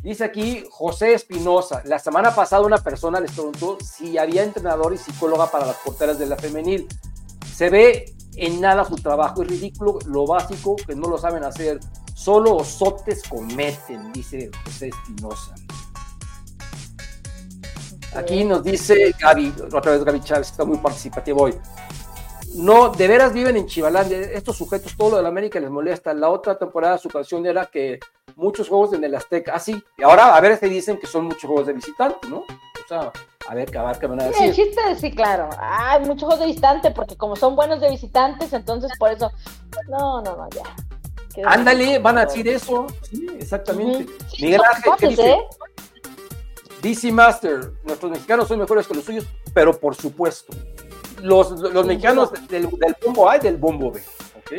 [0.03, 4.99] Dice aquí José Espinosa, la semana pasada una persona les preguntó si había entrenador y
[4.99, 6.89] psicóloga para las porteras de la femenil.
[7.55, 11.81] Se ve en nada su trabajo, es ridículo lo básico que no lo saben hacer.
[12.15, 15.55] Solo osotes cometen, dice José Espinosa.
[18.15, 21.55] Aquí nos dice Gaby, otra vez Gaby Chávez, está muy participativo hoy
[22.55, 24.19] no, de veras viven en Chivalandia.
[24.19, 26.13] Estos sujetos, todo lo de la América les molesta.
[26.15, 28.01] La otra temporada su canción era que
[28.37, 29.53] muchos juegos en el Azteca.
[29.55, 29.83] Ah, sí.
[29.99, 32.45] Y ahora a ver si dicen que son muchos juegos de visitante, ¿no?
[32.91, 33.13] sea,
[33.49, 34.45] a ver, a ver qué van a Sí, decir.
[34.45, 35.49] el chiste es, sí, claro.
[35.59, 39.31] Hay mucho juego de visitante porque como son buenos de visitantes, entonces por eso.
[39.89, 40.65] No, no, no, ya.
[41.47, 42.87] Ándale, van a decir eso.
[43.03, 44.13] Sí, exactamente.
[44.29, 45.31] Sí, Miguel son Ángel, ¿qué capaces, dice?
[45.31, 45.41] ¿eh?
[46.83, 50.53] DC Master, nuestros mexicanos son mejores que los suyos, pero por supuesto.
[51.23, 54.03] Los, los mexicanos del, del bombo A y del bombo B.
[54.39, 54.53] ¿ok?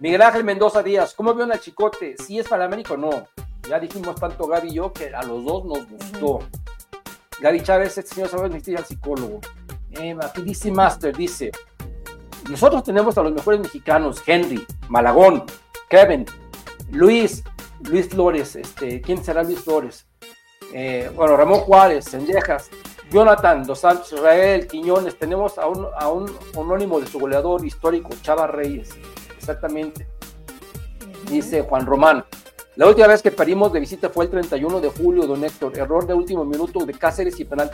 [0.00, 2.16] Miguel Ángel Mendoza Díaz, ¿cómo vio a Chicote?
[2.18, 3.28] ¿Si es para América o no?
[3.68, 6.40] Ya dijimos tanto Gaby y yo que a los dos nos gustó.
[7.40, 9.40] Gaby Chávez, este señor sabe necesita al psicólogo.
[9.92, 11.50] Eh, aquí DC Master dice:
[12.50, 15.44] Nosotros tenemos a los mejores mexicanos: Henry, Malagón,
[15.88, 16.26] Kevin,
[16.90, 17.42] Luis,
[17.88, 18.56] Luis Flores.
[18.56, 20.06] Este, ¿Quién será Luis Flores?
[20.72, 22.68] Eh, bueno, Ramón Juárez, Sendejas,
[23.14, 28.10] Jonathan, Dos Santos, Israel, Quiñones, tenemos a un, a un anónimo de su goleador histórico,
[28.22, 28.90] Chava Reyes,
[29.38, 30.08] exactamente,
[31.30, 32.24] dice Juan Román.
[32.74, 36.08] La última vez que parimos de visita fue el 31 de julio, don Héctor, error
[36.08, 37.70] de último minuto de Cáceres y penal.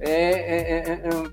[0.00, 1.30] Eh, eh, eh, eh, eh.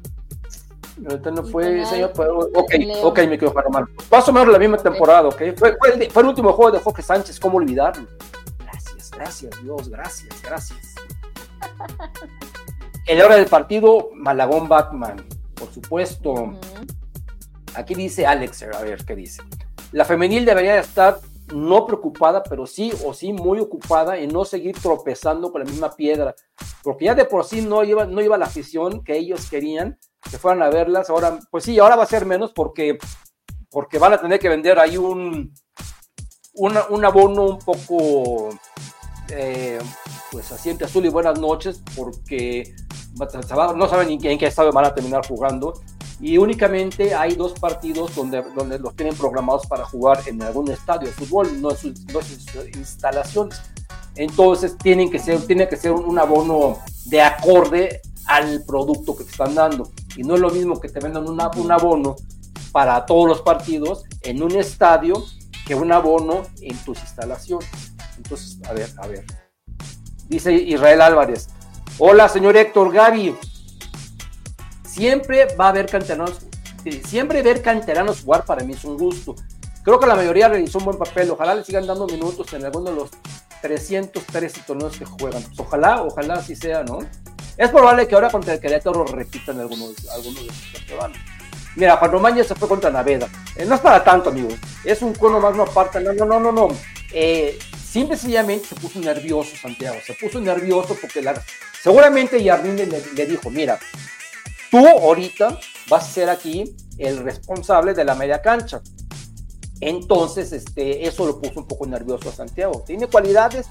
[1.10, 3.00] Ahorita no fue, señor, pero, ok, León.
[3.04, 3.90] ok, me quedo Juan Román.
[4.12, 5.42] Más o menos la misma temporada, ok.
[5.56, 8.06] Fue, fue, el, fue el último juego de Jorge Sánchez, ¿cómo olvidarlo?
[8.60, 10.96] Gracias, gracias, Dios, gracias, gracias.
[13.06, 15.26] En la hora del partido, Malagón Batman,
[15.56, 16.54] por supuesto.
[17.76, 19.41] Aquí dice Alex, a ver qué dice.
[19.91, 21.20] La femenil debería estar
[21.54, 25.91] no preocupada, pero sí o sí muy ocupada en no seguir tropezando con la misma
[25.91, 26.34] piedra,
[26.82, 29.99] porque ya de por sí no iba, no iba la afición que ellos querían
[30.32, 31.10] que fueran a verlas.
[31.10, 32.97] Ahora, pues sí, ahora va a ser menos porque,
[33.70, 35.54] porque van a tener que vender ahí un,
[36.54, 38.49] una- un abono un poco,
[39.30, 39.80] eh,
[40.32, 42.74] pues asiente azul y buenas noches, porque
[43.14, 45.74] no saben en qué estado van a terminar jugando
[46.20, 51.07] y únicamente hay dos partidos donde, donde los tienen programados para jugar en algún estadio
[51.07, 52.45] de fútbol, no en sus, no sus
[52.76, 53.61] instalaciones.
[54.16, 59.32] Entonces tienen que ser, tiene que ser un abono de acorde al producto que te
[59.32, 59.89] están dando.
[60.16, 62.16] Y no es lo mismo que te vendan una- un abono
[62.72, 65.16] para todos los partidos en un estadio
[65.66, 67.68] que un abono en tus instalaciones.
[68.18, 69.26] Entonces, a ver, a ver.
[70.30, 71.49] Dice Israel Álvarez.
[71.98, 73.36] Hola, señor Héctor Gaby
[74.94, 76.42] siempre va a haber canteranos,
[76.86, 79.36] eh, siempre ver canteranos jugar para mí es un gusto.
[79.84, 82.92] Creo que la mayoría realizó un buen papel, ojalá le sigan dando minutos en alguno
[82.92, 83.10] de los
[83.62, 85.44] 313 torneos que juegan.
[85.58, 87.00] Ojalá, ojalá así sea, ¿no?
[87.58, 91.18] Es probable que ahora contra el Querétaro repitan algunos, algunos de sus veteranos.
[91.76, 93.28] Mira, Juan Román ya se fue contra Naveda.
[93.56, 94.50] Eh, no es para tanto, amigo.
[94.84, 96.00] Es un cono más, no aparta.
[96.00, 96.68] No, no, no, no, no.
[97.12, 97.58] Eh,
[97.94, 99.98] simple y sencillamente se puso nervioso Santiago.
[100.04, 101.39] Se puso nervioso porque la,
[101.82, 103.80] seguramente Yardín le, le dijo, mira,
[104.72, 108.82] tú ahorita vas a ser aquí el responsable de la media cancha.
[109.80, 112.84] Entonces, este, eso lo puso un poco nervioso a Santiago.
[112.86, 113.68] Tiene cualidades,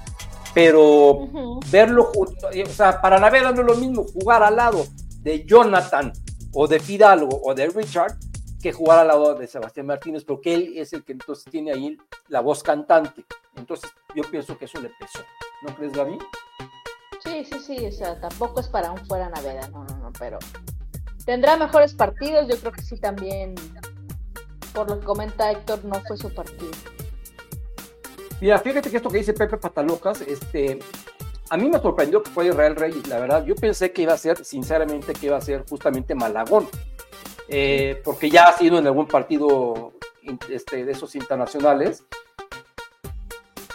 [0.53, 1.27] pero
[1.69, 4.85] verlo junto, o sea, para Naveda no es lo mismo jugar al lado
[5.19, 6.13] de Jonathan
[6.53, 8.15] o de Fidalgo o de Richard
[8.63, 11.97] que jugar al lado de Sebastián Martínez, porque él es el que entonces tiene ahí
[12.29, 13.25] la voz cantante.
[13.57, 15.19] Entonces, yo pienso que eso le pesó.
[15.63, 16.17] ¿No crees, Gaby?
[17.25, 20.39] Sí, sí, sí, o sea, tampoco es para un fuera Naveda, no, no, no, pero
[21.25, 23.55] tendrá mejores partidos, yo creo que sí también,
[24.73, 26.71] por lo que comenta Héctor, no fue su partido.
[28.39, 30.79] Mira, fíjate que esto que dice Pepe Patalocas, este,
[31.49, 33.45] a mí me sorprendió que fue Israel Reyes, la verdad.
[33.45, 36.67] Yo pensé que iba a ser, sinceramente, que iba a ser justamente Malagón,
[37.47, 39.93] eh, porque ya ha sido en algún partido
[40.49, 42.03] este, de esos internacionales.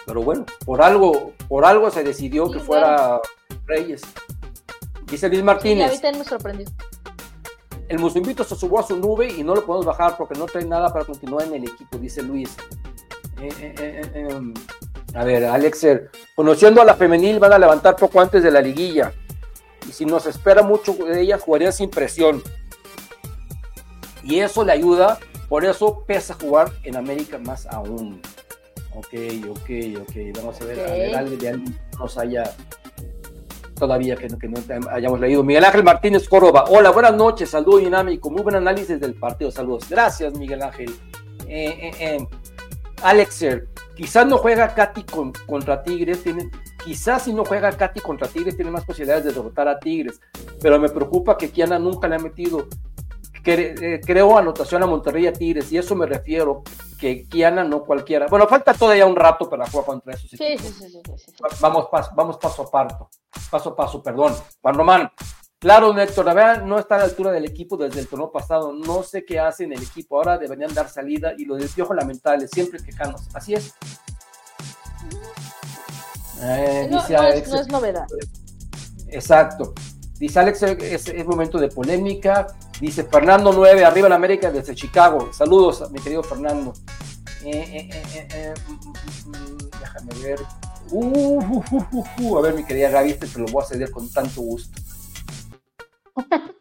[0.06, 3.20] Pero bueno, por algo, por algo se decidió que Sí, fuera
[3.66, 4.02] Reyes.
[5.04, 6.66] Dice Luis Sí, Martínez, me sorprendió.
[7.88, 10.64] el Musumbito se subió a su nube y no lo podemos bajar porque no trae
[10.64, 12.56] nada para continuar en el equipo, dice Luis.
[13.40, 13.74] Eh,
[14.14, 14.52] eh,
[15.14, 19.12] a ver, Alexer, conociendo a la femenil van a levantar poco antes de la liguilla.
[19.88, 22.42] Y si nos espera mucho de ella, jugaría sin presión.
[24.28, 25.18] Y eso le ayuda,
[25.48, 28.20] por eso pesa jugar en América más aún.
[28.94, 29.14] Ok,
[29.50, 29.70] ok,
[30.02, 30.12] ok.
[30.36, 32.42] Vamos a ver, a ver algo de alguien que nos haya
[33.78, 34.58] todavía que, no- que no
[34.90, 35.42] hayamos leído.
[35.44, 36.64] Miguel Ángel Martínez Córdoba.
[36.68, 37.50] Hola, buenas noches.
[37.50, 38.30] Saludo dinámico.
[38.30, 39.50] Muy buen análisis del partido.
[39.50, 39.88] Saludos.
[39.88, 40.90] Gracias, Miguel Ángel.
[41.46, 42.26] Eh, eh, eh.
[43.02, 46.22] Alexer, quizás no juega Katy con- contra Tigres.
[46.24, 46.50] Tiene,
[46.84, 50.20] quizás si no juega Katy contra Tigres, tiene más posibilidades de derrotar a Tigres.
[50.60, 52.66] Pero me preocupa que Kiana nunca le ha metido.
[53.42, 55.70] Cre- eh, creo anotación a Monterrey a Tigres.
[55.72, 56.62] Y eso me refiero.
[56.98, 58.26] Que Kiana no cualquiera.
[58.26, 60.66] Bueno, falta todavía un rato para jugar contra esos equipos.
[60.66, 61.32] sí, sí, sí.
[61.60, 63.08] Vamos paso, vamos paso a paso,
[63.50, 64.34] paso a paso, perdón.
[64.60, 65.10] Juan Román,
[65.60, 68.72] claro, Héctor, la verdad no está a la altura del equipo desde el torneo pasado.
[68.72, 70.16] No sé qué hace en el equipo.
[70.16, 73.28] Ahora deberían dar salida y lo del piojo lamentable, siempre quejarnos.
[73.32, 73.72] Así es.
[76.42, 78.06] Eh, No, dice no es, Alex- no es novedad.
[79.08, 79.72] Exacto.
[80.18, 82.46] Dice Alex, es, momento de polémica.
[82.80, 85.32] Dice Fernando 9, arriba en América desde Chicago.
[85.32, 86.72] Saludos, mi querido Fernando.
[87.44, 90.40] Eh, eh, eh, mm, mm, mm, déjame ver.
[90.90, 91.64] Uh, uh,
[92.20, 94.80] uh, a ver, mi querida Gaby, este te lo voy a ceder con tanto gusto.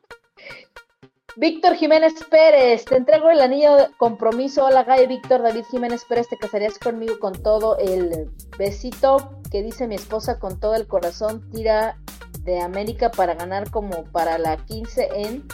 [1.35, 4.65] Víctor Jiménez Pérez, te entrego el anillo de compromiso.
[4.65, 9.87] Hola, Gaby, Víctor David Jiménez Pérez, te casarías conmigo con todo el besito que dice
[9.87, 11.47] mi esposa con todo el corazón.
[11.51, 11.99] Tira
[12.41, 15.47] de América para ganar como para la 15 en.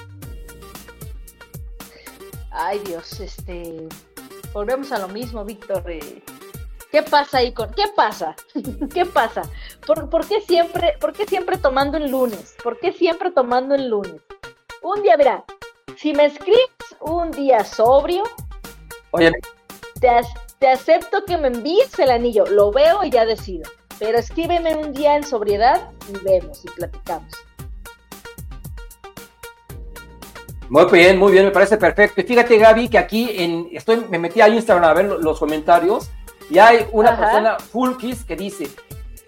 [2.53, 3.87] Ay, Dios, este.
[4.53, 5.83] Volvemos a lo mismo, Víctor.
[5.89, 6.23] Eh,
[6.91, 7.71] ¿Qué pasa ahí con.?
[7.71, 8.35] ¿Qué pasa?
[8.93, 9.41] ¿Qué pasa?
[9.85, 12.55] ¿Por, ¿Por, qué siempre, ¿Por qué siempre tomando el lunes?
[12.63, 14.21] ¿Por qué siempre tomando el lunes?
[14.83, 15.43] Un día, mira,
[15.97, 18.23] si me escribes un día sobrio,
[19.11, 19.31] Oye.
[20.59, 23.69] Te, acepto que me envíes el anillo, lo veo y ya decido.
[23.99, 27.31] Pero escríbeme un día en sobriedad y vemos y platicamos.
[30.73, 32.19] Muy bien, muy bien, me parece perfecto.
[32.19, 36.09] Y fíjate, Gaby, que aquí en, estoy, me metí a Instagram a ver los comentarios
[36.49, 38.67] y hay una persona, Fulkis, que dice: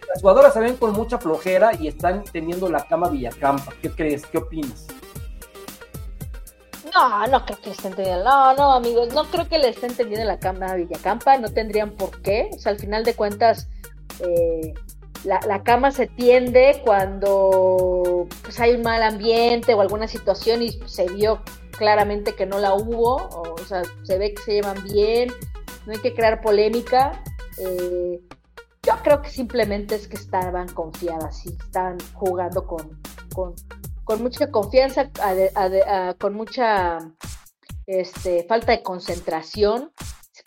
[0.08, 3.72] Las jugadoras se ven con mucha flojera y están teniendo la cama Villacampa.
[3.80, 4.26] ¿Qué crees?
[4.26, 4.88] ¿Qué opinas?
[6.92, 8.24] No, no creo que estén teniendo.
[8.24, 11.38] No, no, amigos, no creo que le estén teniendo la cama a Villacampa.
[11.38, 12.50] No tendrían por qué.
[12.56, 13.68] O sea, al final de cuentas,
[14.20, 14.74] eh,
[15.24, 21.08] la, cama se tiende cuando pues, hay un mal ambiente o alguna situación y se
[21.08, 21.42] vio
[21.72, 23.16] claramente que no la hubo.
[23.16, 25.32] O, sea, se ve que se llevan bien.
[25.86, 27.24] No hay que crear polémica.
[27.58, 28.20] Eh,
[28.84, 33.00] yo creo que simplemente es que estaban confiadas y estaban jugando con,
[33.34, 33.56] con
[34.06, 35.10] con mucha confianza,
[36.20, 37.00] con mucha
[37.88, 39.92] este, falta de concentración,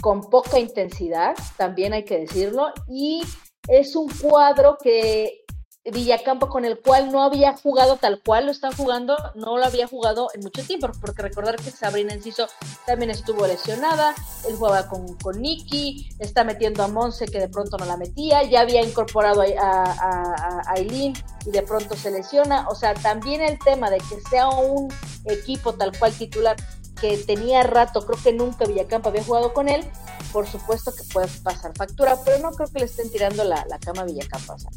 [0.00, 3.22] con poca intensidad, también hay que decirlo, y
[3.68, 5.44] es un cuadro que
[5.90, 9.86] Villacampo con el cual no había jugado tal cual lo están jugando, no lo había
[9.86, 12.46] jugado en mucho tiempo, porque recordar que Sabrina Enciso
[12.84, 14.14] también estuvo lesionada,
[14.46, 18.42] él jugaba con, con Nicky, está metiendo a Monse que de pronto no la metía,
[18.42, 21.14] ya había incorporado a, a, Aileen
[21.46, 24.92] y de pronto se lesiona, o sea, también el tema de que sea un
[25.24, 26.56] equipo tal cual titular
[27.00, 29.88] que tenía rato, creo que nunca Villacampo había jugado con él,
[30.32, 33.78] por supuesto que puede pasar factura, pero no creo que le estén tirando la, la
[33.78, 34.54] cama a Villacampo.
[34.54, 34.70] O sea,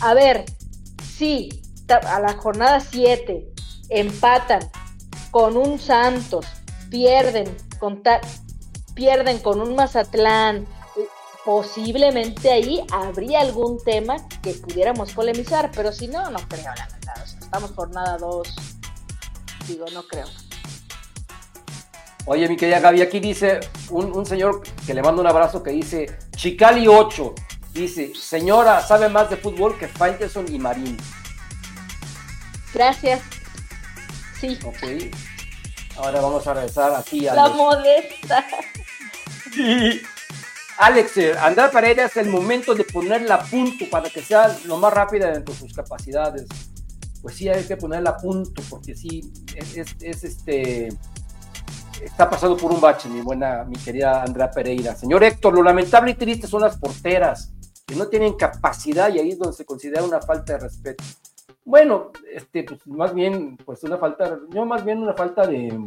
[0.00, 0.44] a ver,
[1.16, 1.48] sí,
[1.88, 3.46] a la jornada 7
[3.88, 4.70] empatan
[5.30, 6.46] con un Santos,
[6.90, 8.02] pierden con,
[8.94, 10.66] pierden con un Mazatlán,
[11.44, 17.24] posiblemente ahí habría algún tema que pudiéramos polemizar, pero si no, no creo, la verdad.
[17.24, 18.48] estamos jornada 2,
[19.68, 20.26] digo, no creo.
[22.26, 23.60] Oye, mi querida Gaby, aquí dice
[23.90, 27.34] un, un señor que le mando un abrazo que dice Chicali 8,
[27.76, 30.96] Dice, señora, sabe más de fútbol que Faitelson y Marín.
[32.72, 33.20] Gracias.
[34.40, 34.58] Sí.
[34.64, 35.12] Ok.
[35.98, 38.46] Ahora vamos a regresar aquí a La modesta.
[39.54, 40.00] Sí.
[40.78, 44.78] Alex, eh, Andrés Paredes es el momento de ponerla a punto para que sea lo
[44.78, 46.46] más rápida dentro de sus capacidades.
[47.20, 49.20] Pues sí, hay que ponerla a punto, porque sí,
[49.54, 50.88] es, es este
[52.02, 54.94] está pasando por un bache, mi buena, mi querida Andrea Pereira.
[54.94, 57.52] Señor Héctor, lo lamentable y triste son las porteras
[57.86, 61.04] que no tienen capacidad y ahí es donde se considera una falta de respeto.
[61.64, 65.78] Bueno, este, pues más bien, pues una falta, no más bien una falta de,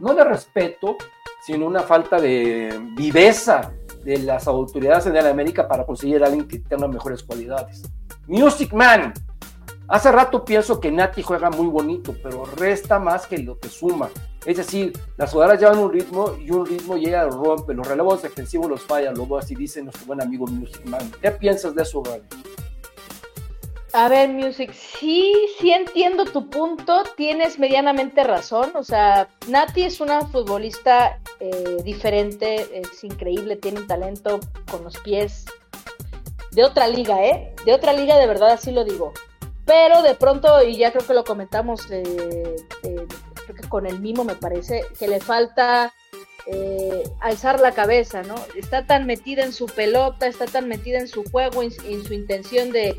[0.00, 0.96] no de respeto,
[1.44, 3.72] sino una falta de viveza
[4.04, 7.82] de las autoridades en América para conseguir a alguien que tenga mejores cualidades.
[8.26, 9.12] Music Man,
[9.90, 14.10] Hace rato pienso que Nati juega muy bonito, pero resta más que lo que suma.
[14.46, 17.74] Es decir, las jugadoras llevan un ritmo y un ritmo y rompe.
[17.74, 21.10] Los relevos defensivos los falla, lo así dice nuestro buen amigo Music Man.
[21.20, 22.22] ¿Qué piensas de eso, Gaby?
[23.94, 30.00] A ver, Music, sí, sí entiendo tu punto, tienes medianamente razón, o sea, Nati es
[30.02, 34.40] una futbolista eh, diferente, es increíble, tiene un talento
[34.70, 35.46] con los pies
[36.50, 37.54] de otra liga, ¿eh?
[37.64, 39.14] De otra liga, de verdad, así lo digo
[39.68, 43.06] pero de pronto, y ya creo que lo comentamos, eh, eh,
[43.68, 45.92] con el mimo me parece, que le falta
[46.46, 48.34] eh, alzar la cabeza, ¿no?
[48.56, 52.70] Está tan metida en su pelota, está tan metida en su juego, en, su intención
[52.72, 52.96] de,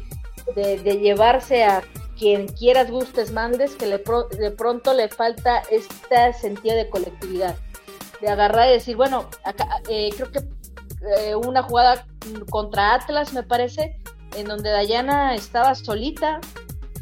[0.55, 1.83] llevarse a
[2.17, 7.55] quien quieras, gustes, mandes, que de pronto le falta este sentido de colectividad,
[8.21, 10.39] de agarrar y decir, bueno, acá, creo que
[11.35, 12.05] una jugada
[12.49, 13.97] contra Atlas, me parece,
[14.35, 16.39] en donde Dayana estaba solita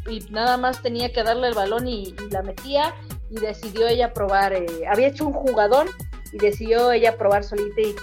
[0.08, 2.94] y nada más tenía que darle el balón y, la metía
[3.30, 5.88] y decidió ella probar, eh, había hecho un jugador
[6.32, 7.94] y decidió ella probar solita y,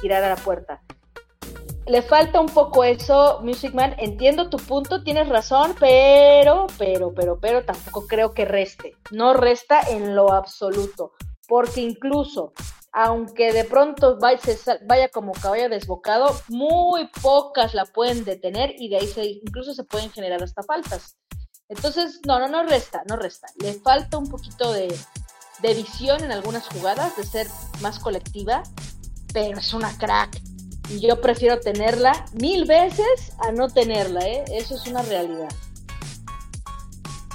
[0.00, 0.82] tirar a la puerta.
[1.86, 3.94] le falta un poco eso, Music Man.
[3.98, 8.96] Entiendo tu punto, tienes razón, pero, pero, pero, pero tampoco creo que reste.
[9.12, 11.12] No resta en lo absoluto.
[11.48, 12.52] Porque incluso,
[12.92, 14.40] aunque de pronto vaya,
[14.86, 19.84] vaya como caballo desbocado, muy pocas la pueden detener y de ahí se, incluso se
[19.84, 21.16] pueden generar hasta faltas.
[21.68, 23.48] Entonces, no, no, no resta, no resta.
[23.56, 24.94] Le falta un poquito de,
[25.60, 27.48] de visión en algunas jugadas, de ser
[27.80, 28.62] más colectiva,
[29.32, 30.40] pero es una crack
[30.88, 34.44] y yo prefiero tenerla mil veces a no tenerla, ¿eh?
[34.52, 35.48] Eso es una realidad.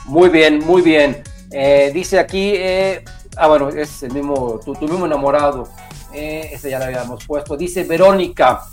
[0.06, 1.24] Muy bien, muy bien.
[1.52, 3.04] Eh, dice aquí, eh,
[3.36, 5.68] ah, bueno, es el mismo, tu, mismo enamorado.
[6.14, 7.58] Eh, ese ya lo habíamos puesto.
[7.58, 8.66] Dice Verónica,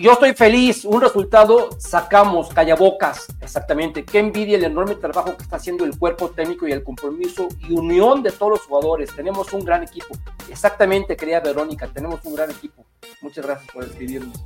[0.00, 4.04] yo estoy feliz, un resultado sacamos, callabocas, exactamente.
[4.04, 7.72] Qué envidia el enorme trabajo que está haciendo el cuerpo técnico y el compromiso y
[7.72, 9.14] unión de todos los jugadores.
[9.14, 10.16] Tenemos un gran equipo.
[10.48, 12.84] Exactamente, querida Verónica, tenemos un gran equipo.
[13.20, 14.36] Muchas gracias por escribirnos.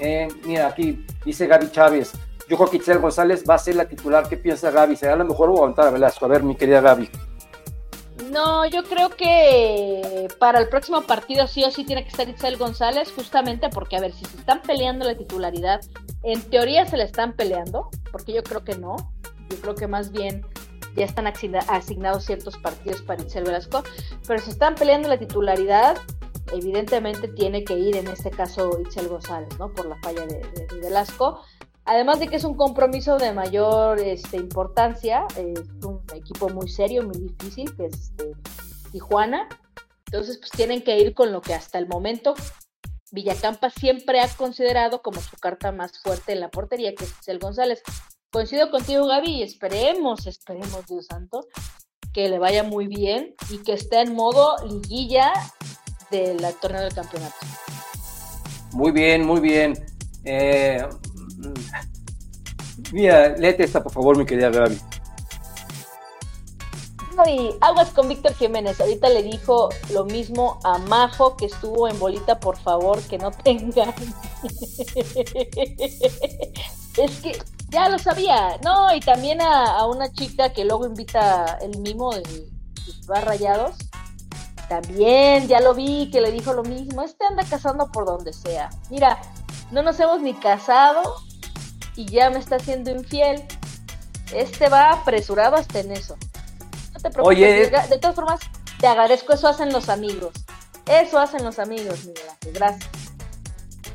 [0.00, 2.12] Eh, mira, aquí dice Gaby Chávez.
[2.48, 4.26] Yo creo que Itzel González va a ser la titular.
[4.28, 4.96] ¿Qué piensa Gaby?
[4.96, 6.24] ¿Será lo mejor o aguantar a Velasco?
[6.24, 7.10] A ver, mi querida Gaby.
[8.30, 12.56] No, yo creo que para el próximo partido sí o sí tiene que estar Itzel
[12.56, 15.80] González, justamente porque, a ver, si se están peleando la titularidad,
[16.22, 18.96] en teoría se la están peleando, porque yo creo que no.
[19.50, 20.44] Yo creo que más bien
[20.94, 23.82] ya están asignados ciertos partidos para Itzel Velasco,
[24.26, 25.96] pero si están peleando la titularidad,
[26.52, 29.72] evidentemente tiene que ir en este caso Itzel González, ¿no?
[29.72, 30.42] Por la falla de,
[30.80, 31.42] Velasco.
[31.88, 37.02] Además de que es un compromiso de mayor este, importancia, es un equipo muy serio,
[37.02, 38.32] muy difícil, que es este,
[38.92, 39.48] Tijuana.
[40.04, 42.34] Entonces, pues tienen que ir con lo que hasta el momento
[43.10, 47.38] Villacampa siempre ha considerado como su carta más fuerte en la portería, que es Itzel
[47.38, 47.82] González.
[48.30, 51.46] Coincido contigo, Gaby, y esperemos, esperemos, Dios santo,
[52.12, 55.32] que le vaya muy bien y que esté en modo liguilla
[56.10, 57.36] del torneo del campeonato.
[58.72, 59.72] Muy bien, muy bien.
[60.24, 60.86] Eh,
[62.92, 64.78] mira, léete esta, por favor, mi querida Gaby.
[67.26, 68.80] Y aguas con Víctor Jiménez.
[68.80, 73.32] Ahorita le dijo lo mismo a Majo que estuvo en bolita, por favor, que no
[73.32, 73.92] tengan.
[76.96, 78.58] es que ya lo sabía.
[78.62, 83.74] No, y también a, una chica que luego invita el mimo de, de Rayados
[84.68, 87.02] también, ya lo vi, que le dijo lo mismo.
[87.02, 88.70] Este anda casando por donde sea.
[88.90, 89.18] Mira,
[89.70, 91.16] no nos hemos ni casado
[91.98, 93.42] y ya me está haciendo infiel.
[94.32, 96.16] Este va apresurado hasta en eso.
[96.94, 97.36] No te preocupes.
[97.36, 98.40] Oye, de todas formas,
[98.78, 99.32] te agradezco.
[99.32, 100.32] Eso hacen los amigos.
[100.86, 102.88] Eso hacen los amigos, Miguel Gracias.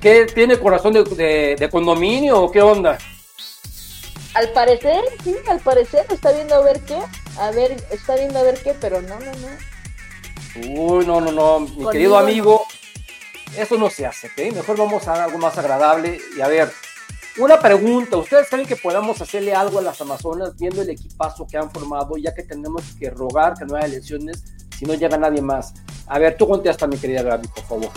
[0.02, 2.98] ¿Qué tiene corazón de, de condominio o qué onda?
[4.34, 7.00] Al parecer, sí, al parecer está viendo a ver qué.
[7.40, 10.68] A ver, está viendo a ver qué, pero no, no, no.
[10.68, 12.66] Uy, no, no, no, mi querido amigo,
[13.58, 14.54] eso no se hace, ¿ok?
[14.54, 16.20] Mejor vamos a algo más agradable.
[16.38, 16.70] Y a ver,
[17.38, 21.58] una pregunta, ¿ustedes creen que podamos hacerle algo a las Amazonas viendo el equipazo que
[21.58, 24.44] han formado, ya que tenemos que rogar que no haya elecciones
[24.78, 25.74] si no llega nadie más?
[26.08, 27.90] A ver, tú contesta, mi querida Gaby, por favor.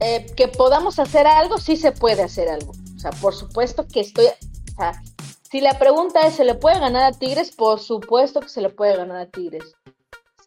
[0.00, 2.72] Eh, que podamos hacer algo, sí se puede hacer algo.
[2.94, 4.26] O sea, por supuesto que estoy...
[4.26, 5.02] O sea,
[5.50, 7.50] si la pregunta es, ¿se le puede ganar a Tigres?
[7.50, 9.74] Por supuesto que se le puede ganar a Tigres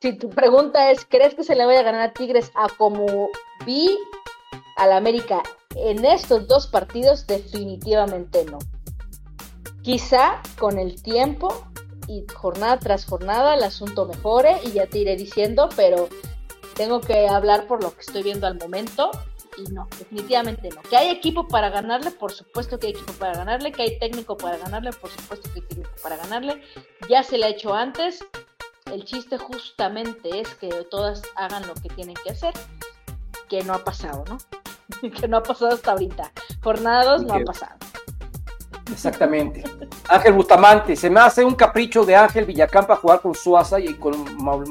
[0.02, 3.30] si tu pregunta es, ¿crees que se le vaya a ganar a Tigres a como
[3.66, 3.98] vi
[4.78, 5.44] al América
[5.76, 7.28] en estos dos partidos?
[7.28, 8.60] Definitivamente no.
[9.82, 11.66] Quizá con el tiempo
[12.08, 16.10] y jornada tras jornada el asunto mejore y ya te iré diciendo, pero
[16.76, 19.12] tengo que hablar por lo que estoy viendo al momento
[19.58, 20.82] y no, definitivamente no.
[20.84, 24.38] Que hay equipo para ganarle, por supuesto que hay equipo para ganarle, que hay técnico
[24.38, 26.62] para ganarle, por supuesto que hay técnico para ganarle.
[27.10, 28.26] Ya se le ha hecho antes,
[28.92, 32.54] el chiste justamente es que todas hagan lo que tienen que hacer,
[33.48, 34.38] que no ha pasado, ¿no?
[35.20, 36.32] que no ha pasado hasta ahorita.
[36.62, 37.76] Jornadas no ha pasado.
[38.92, 39.64] Exactamente.
[40.08, 44.14] Ángel Bustamante, se me hace un capricho de Ángel Villacampa jugar con Suaza y con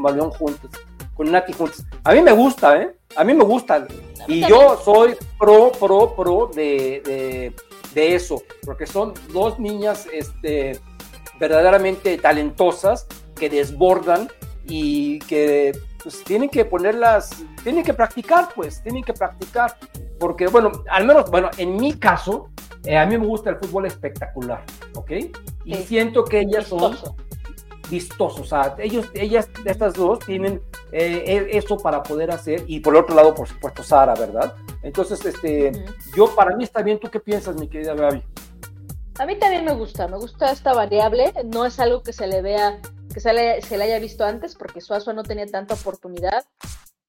[0.01, 0.71] Maleón juntos,
[1.15, 1.85] con Nati juntos.
[2.05, 2.97] A mí me gusta, ¿eh?
[3.17, 3.87] A mí me gusta.
[4.27, 7.53] Y yo soy pro, pro, pro de,
[7.95, 10.79] de, eso, porque son dos niñas este,
[11.41, 14.29] verdaderamente talentosas que desbordan
[14.67, 15.73] y que
[16.03, 19.77] pues, tienen que ponerlas, tienen que practicar, pues, tienen que practicar.
[20.19, 22.51] Porque, bueno, al menos, bueno, en mi caso,
[22.85, 24.65] eh, a mí me gusta el fútbol espectacular,
[24.95, 25.11] ¿ok?
[25.65, 26.97] Y siento que ellas son
[27.91, 30.61] vistosos, o sea, ellos, ellas, estas dos, tienen
[30.93, 34.55] eh, e, eso para poder hacer, y por el otro lado, por supuesto, Sara, ¿verdad?
[34.83, 35.73] Entonces, este,
[36.15, 38.23] yo, para mí está bien, ¿tú qué piensas, mi querida Gaby?
[39.19, 42.41] A mí también me gusta, me gusta esta variable, no es algo que se le
[42.41, 42.79] vea,
[43.21, 46.45] se le haya visto antes, porque Suazo no tenía tanta oportunidad.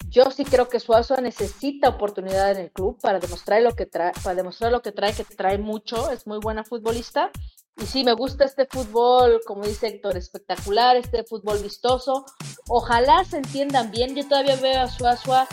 [0.09, 4.11] Yo sí creo que Suazo necesita oportunidad en el club para demostrar lo que trae,
[4.23, 7.29] para demostrar lo que trae, que trae mucho, es muy buena futbolista.
[7.77, 12.25] Y sí, me gusta este fútbol, como dice Héctor, espectacular, este fútbol vistoso.
[12.67, 14.15] Ojalá se entiendan bien.
[14.15, 15.47] Yo todavía veo a Suazua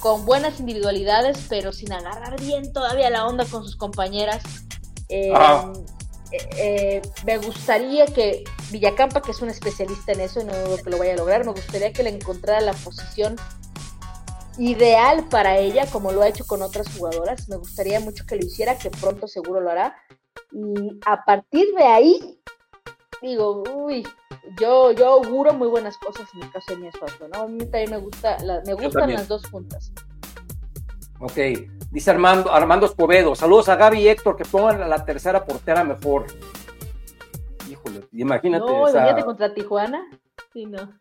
[0.00, 4.42] con buenas individualidades, pero sin agarrar bien todavía la onda con sus compañeras.
[5.08, 5.72] Eh, ah.
[6.56, 10.90] Eh, me gustaría que Villacampa, que es un especialista en eso y no dudo que
[10.90, 13.36] lo vaya a lograr, me gustaría que le encontrara la posición
[14.58, 17.48] ideal para ella, como lo ha hecho con otras jugadoras.
[17.48, 19.96] Me gustaría mucho que lo hiciera, que pronto seguro lo hará.
[20.52, 22.40] Y a partir de ahí,
[23.22, 24.06] digo, uy,
[24.60, 27.42] yo, yo auguro muy buenas cosas en el caso de mi esposo, ¿no?
[27.42, 29.92] A mí también me, gusta, me gustan las dos juntas.
[31.18, 31.38] Ok,
[31.90, 35.82] dice Armando, Armando Escobedo, saludos a Gaby y Héctor, que pongan a la tercera portera
[35.82, 36.26] mejor.
[37.70, 38.66] Híjole, imagínate.
[38.66, 40.06] No, imagínate contra Tijuana.
[40.52, 40.92] Sí, no.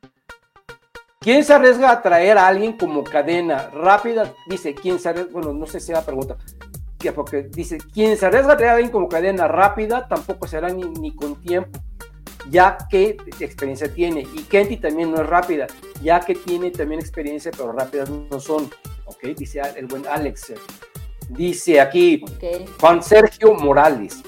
[1.19, 4.31] ¿Quién se arriesga a traer a alguien como cadena rápida?
[4.47, 5.31] Dice, ¿quién se arriesga?
[5.33, 6.37] Bueno, no sé si la pregunta.
[7.13, 10.07] Porque dice, ¿quién se arriesga a traer a alguien como cadena rápida?
[10.07, 11.79] Tampoco será ni, ni con tiempo,
[12.49, 14.21] ya que experiencia tiene.
[14.33, 15.67] Y Kenty también no es rápida,
[16.01, 18.69] ya que tiene también experiencia, pero rápidas no son.
[19.05, 20.53] Ok, dice el buen Alex.
[21.29, 22.23] Dice aquí
[22.79, 24.21] Juan Sergio Morales.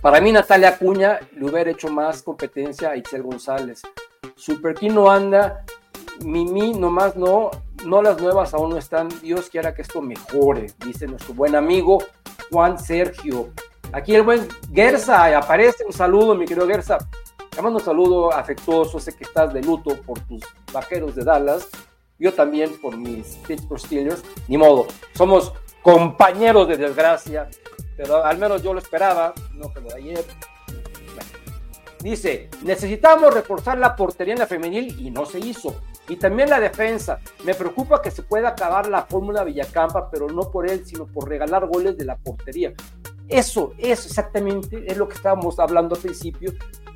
[0.00, 3.82] Para mí, Natalia Acuña le hubiera hecho más competencia a Itzel González.
[4.36, 5.64] Super no anda
[6.24, 7.50] Mimi, nomás no,
[7.84, 9.08] no las nuevas aún no están.
[9.22, 11.98] Dios quiera que esto mejore, dice nuestro buen amigo
[12.50, 13.50] Juan Sergio.
[13.92, 15.84] Aquí el buen Gersa aparece.
[15.84, 16.98] Un saludo, mi querido Gersa.
[17.50, 19.00] Te mando un saludo afectuoso.
[19.00, 20.42] Sé que estás de luto por tus
[20.72, 21.68] vaqueros de Dallas.
[22.18, 24.22] Yo también por mis Pittsburgh Steelers.
[24.46, 24.86] Ni modo.
[25.14, 25.52] Somos
[25.82, 27.48] compañeros de desgracia.
[27.96, 29.32] Pero al menos yo lo esperaba.
[29.54, 30.24] No que lo de ayer.
[32.00, 35.74] Dice, necesitamos reforzar la portería en la femenil y no se hizo.
[36.08, 37.18] Y también la defensa.
[37.44, 41.28] Me preocupa que se pueda acabar la fórmula Villacampa, pero no por él, sino por
[41.28, 42.72] regalar goles de la portería.
[43.28, 46.52] Eso, eso exactamente es lo que estábamos hablando al principio,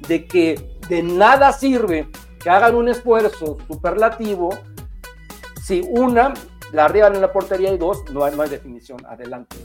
[0.09, 2.09] de que de nada sirve
[2.41, 4.51] que hagan un esfuerzo superlativo
[5.63, 6.35] si una
[6.73, 9.57] la arriban en la portería y dos no hay más definición adelante.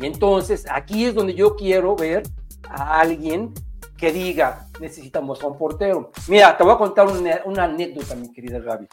[0.00, 2.22] Y entonces aquí es donde yo quiero ver
[2.68, 3.54] a alguien
[3.96, 6.12] que diga, necesitamos a un portero.
[6.28, 8.88] Mira, te voy a contar una, anécdota, mi querida Gaby.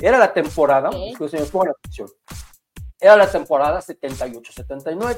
[0.00, 2.08] Era la temporada, incluso me pongo la atención,
[3.00, 5.16] era la temporada 78-79.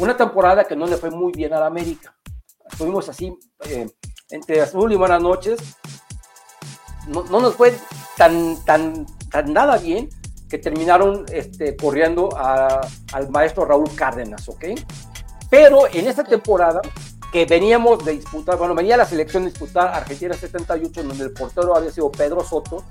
[0.00, 2.14] Una temporada que no le fue muy bien a la América.
[2.70, 3.88] Estuvimos así, eh,
[4.30, 5.58] entre azul y buenas noches.
[7.08, 7.74] No, nos fue
[8.16, 10.10] tan, tan, tan nada bien
[10.48, 14.64] que terminaron este, corriendo al maestro Raúl Cárdenas, ¿ok?
[15.50, 16.80] Pero en esta temporada
[17.32, 21.76] que veníamos de disputar, bueno, venía la selección de disputar Argentina 78, donde el portero
[21.76, 22.84] había sido Pedro Soto,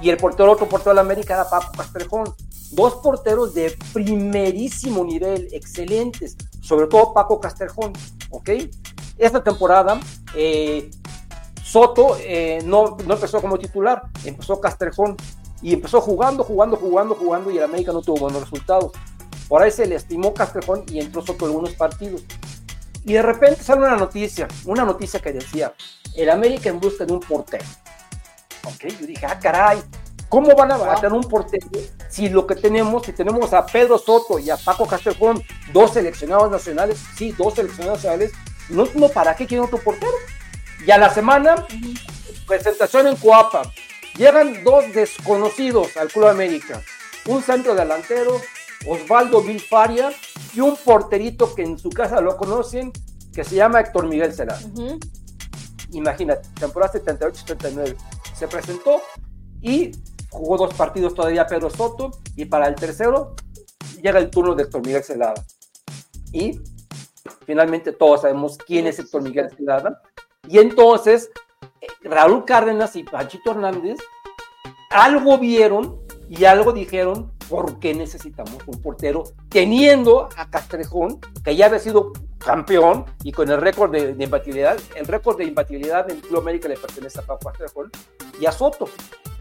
[0.00, 2.34] y el portero, otro portero de la América era Paco Castrejón.
[2.70, 7.92] Dos porteros de primerísimo nivel, excelentes, sobre todo Paco Castrejón,
[8.30, 8.50] ¿ok?
[9.16, 9.98] Esta temporada,
[10.34, 10.90] eh,
[11.64, 15.16] Soto eh, no, no empezó como titular, empezó Castrejón,
[15.60, 18.92] y empezó jugando, jugando, jugando, jugando, y el América no tuvo buenos resultados.
[19.48, 22.22] Por ahí se le estimó Castrejón y entró Soto algunos partidos.
[23.04, 25.72] Y de repente sale una noticia, una noticia que decía,
[26.14, 27.64] el América en busca de un portero.
[28.68, 29.82] Ok, yo dije, ah, caray,
[30.28, 31.66] ¿cómo van a tener un portero
[32.10, 35.42] si lo que tenemos, si tenemos a Pedro Soto y a Paco Castellón,
[35.72, 38.32] dos seleccionados nacionales, sí, dos seleccionados nacionales,
[38.68, 40.12] no, no ¿para qué quieren otro portero?
[40.86, 41.66] Y a la semana,
[42.46, 43.62] presentación en Coapa,
[44.16, 46.82] llegan dos desconocidos al Club América,
[47.26, 48.40] un centro delantero,
[48.86, 50.10] Osvaldo Vilfaria
[50.54, 52.92] y un porterito que en su casa lo conocen,
[53.32, 54.60] que se llama Héctor Miguel Celada.
[55.92, 57.96] Imagínate, temporada 78-79.
[58.38, 59.02] Se presentó
[59.60, 59.90] y
[60.30, 63.34] jugó dos partidos todavía Pedro Soto y para el tercero
[64.00, 65.44] llega el turno de Héctor Miguel Celada.
[66.32, 66.60] Y
[67.44, 70.00] finalmente todos sabemos quién es Héctor Miguel Celada.
[70.46, 71.30] Y entonces
[71.80, 73.98] eh, Raúl Cárdenas y Panchito Hernández
[74.90, 81.66] algo vieron y algo dijeron ¿por qué necesitamos un portero teniendo a Castrejón, que ya
[81.66, 84.78] había sido campeón y con el récord de, imbatibilidad?
[84.94, 87.90] El récord de imbatibilidad en Club América le pertenece a Pau Castrejón
[88.40, 88.88] y a Soto.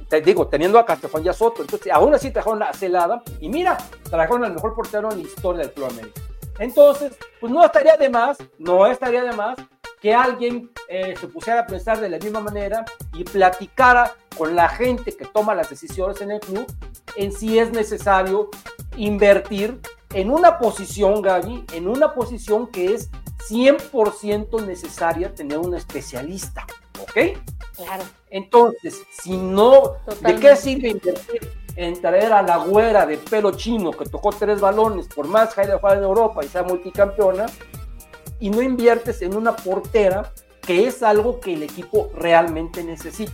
[0.10, 1.62] Te digo, teniendo a Castrejón y a Soto.
[1.62, 3.78] Entonces, aún así trajeron la celada y mira,
[4.10, 6.22] trajeron al mejor portero en la historia del Club América.
[6.60, 9.58] Entonces, pues no estaría de más, no estaría de más
[10.02, 14.70] que alguien eh, se pusiera a pensar de la misma manera y platicara con la
[14.70, 16.66] gente que toma las decisiones en el club
[17.16, 18.50] en si es necesario
[18.96, 19.80] invertir
[20.18, 23.12] en una posición, Gaby, en una posición que es
[23.50, 26.66] 100% necesaria tener un especialista,
[27.00, 27.38] ¿ok?
[27.76, 28.04] Claro.
[28.32, 33.92] Entonces, si no, ¿de qué sirve invertir en traer a la güera de pelo chino
[33.92, 37.46] que tocó tres balones, por más que haya jugado en Europa y sea multicampeona,
[38.40, 43.34] y no inviertes en una portera que es algo que el equipo realmente necesita?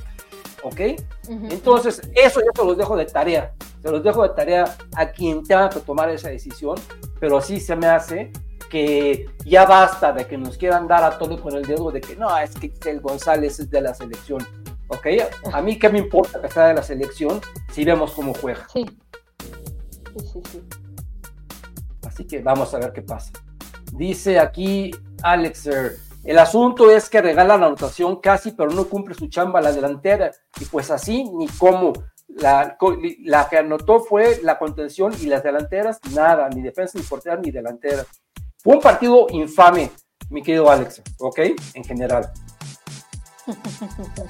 [0.63, 0.81] ¿Ok?
[1.29, 3.53] Entonces, eso yo se los dejo de tarea.
[3.83, 6.77] Se los dejo de tarea a quien tenga que tomar esa decisión,
[7.19, 8.31] pero sí se me hace
[8.69, 12.15] que ya basta de que nos quieran dar a todo con el dedo de que
[12.15, 14.41] no, es que el González es de la selección.
[14.87, 15.07] ¿Ok?
[15.51, 17.41] A mí qué me importa que sea de la selección
[17.71, 18.67] si vemos cómo juega.
[18.71, 18.85] Sí.
[20.13, 20.63] Sí, sí, sí.
[22.07, 23.31] Así que vamos a ver qué pasa.
[23.91, 24.91] Dice aquí
[25.23, 25.69] Alex,
[26.23, 30.31] el asunto es que regala la anotación casi, pero no cumple su chamba la delantera.
[30.59, 31.91] Y pues así, ni cómo.
[32.35, 32.77] La,
[33.49, 38.05] que anotó fue la contención y las delanteras, nada, ni defensa, ni portera, ni delantera.
[38.57, 39.91] Fue un partido infame,
[40.29, 41.39] mi querido Alex, ¿ok?
[41.73, 42.31] En general.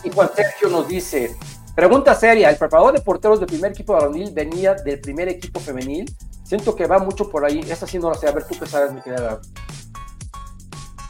[0.03, 1.35] Y Juan Sergio nos dice,
[1.75, 6.13] pregunta seria, ¿el preparador de porteros del primer equipo varonil venía del primer equipo femenil?
[6.43, 8.65] Siento que va mucho por ahí, esa sí no la sé, a ver tú qué
[8.65, 9.39] sabes, mi querida.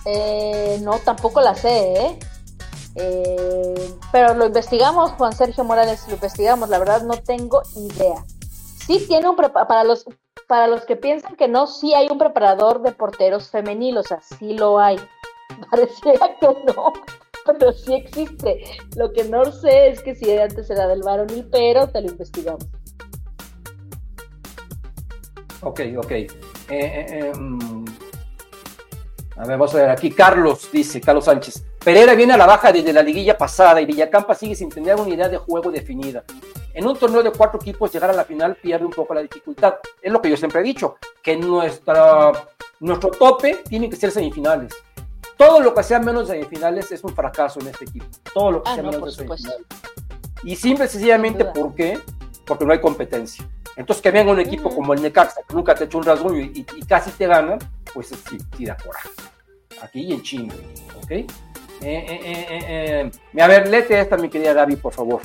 [0.06, 2.20] Eh, no, tampoco la sé, ¿eh?
[2.96, 3.94] ¿Eh?
[4.12, 8.24] Pero lo investigamos, Juan Sergio Morales, lo investigamos, la verdad no tengo idea.
[8.86, 10.06] Sí tiene un para los
[10.48, 14.22] para los que piensan que no, sí hay un preparador de porteros femenil, o sea,
[14.22, 14.98] sí lo hay.
[15.72, 16.94] Parecía que no,
[17.46, 18.64] pero sí existe.
[18.96, 22.66] Lo que no sé es que si antes era del varonil, pero te lo investigamos.
[25.62, 26.12] Ok, ok.
[26.12, 26.28] Eh,
[26.70, 27.86] eh, mm.
[29.36, 30.12] A ver, vamos a ver aquí.
[30.12, 31.64] Carlos dice, Carlos Sánchez.
[31.84, 35.04] Pereira viene a la baja desde la liguilla pasada y Villacampa sigue sin tener una
[35.04, 36.24] unidad de juego definida
[36.74, 39.76] en un torneo de cuatro equipos llegar a la final pierde un poco la dificultad.
[40.02, 42.32] Es lo que yo siempre he dicho, que nuestra,
[42.80, 44.74] nuestro tope tiene que ser semifinales.
[45.38, 48.06] Todo lo que sea menos semifinales es un fracaso en este equipo.
[48.34, 49.66] Todo lo que ah, sea menos de semifinales.
[50.44, 52.00] Y simple y sencillamente, ¿por qué?
[52.46, 53.48] Porque no hay competencia.
[53.76, 56.40] Entonces, que venga un equipo como el Necaxa, que nunca te ha hecho un rasguño
[56.40, 57.58] y, casi te gana,
[57.94, 59.10] pues sí, sí da coraje.
[59.82, 60.54] Aquí y en China,
[61.04, 61.12] ¿ok?
[61.12, 61.28] Eh,
[61.82, 65.22] eh, eh, a ver, léete esta, mi querida Gaby, por favor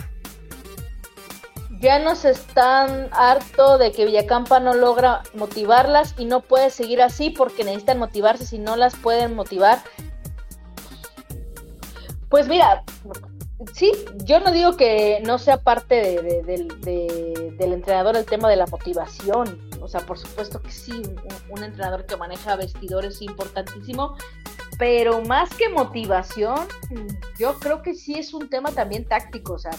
[1.81, 7.31] ya nos están harto de que Villacampa no logra motivarlas y no puede seguir así
[7.31, 9.79] porque necesitan motivarse si no las pueden motivar.
[12.29, 12.83] Pues mira,
[13.73, 13.93] sí,
[14.25, 19.69] yo no digo que no sea parte del entrenador el tema de la motivación.
[19.81, 24.17] O sea, por supuesto que sí, un, un entrenador que maneja vestidores es importantísimo,
[24.79, 26.59] pero más que motivación,
[27.39, 29.55] yo creo que sí es un tema también táctico.
[29.55, 29.73] O sea,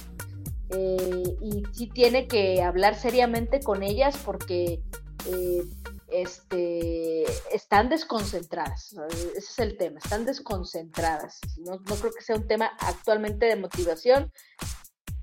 [0.72, 4.81] eh, y sí tiene que hablar seriamente con ellas porque
[5.26, 5.64] eh,
[6.11, 7.23] este,
[7.53, 8.95] están desconcentradas.
[9.10, 11.40] Ese es el tema, están desconcentradas.
[11.57, 14.31] No, creo que sea un tema actualmente de motivación,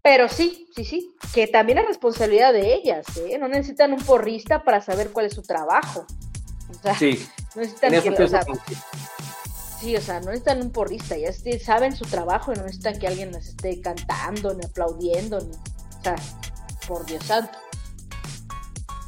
[0.03, 3.07] pero sí, sí, sí, que también es responsabilidad de ellas.
[3.17, 3.39] ¿eh?
[3.39, 6.07] No necesitan un porrista para saber cuál es su trabajo.
[6.99, 7.93] sí, no necesitan
[9.81, 13.09] Sí, o sea, no necesitan un porrista, ya saben su trabajo y no necesitan que
[13.09, 16.17] alguien les esté cantando, ni aplaudiendo, ni, o sea,
[16.89, 17.59] por Dios santo.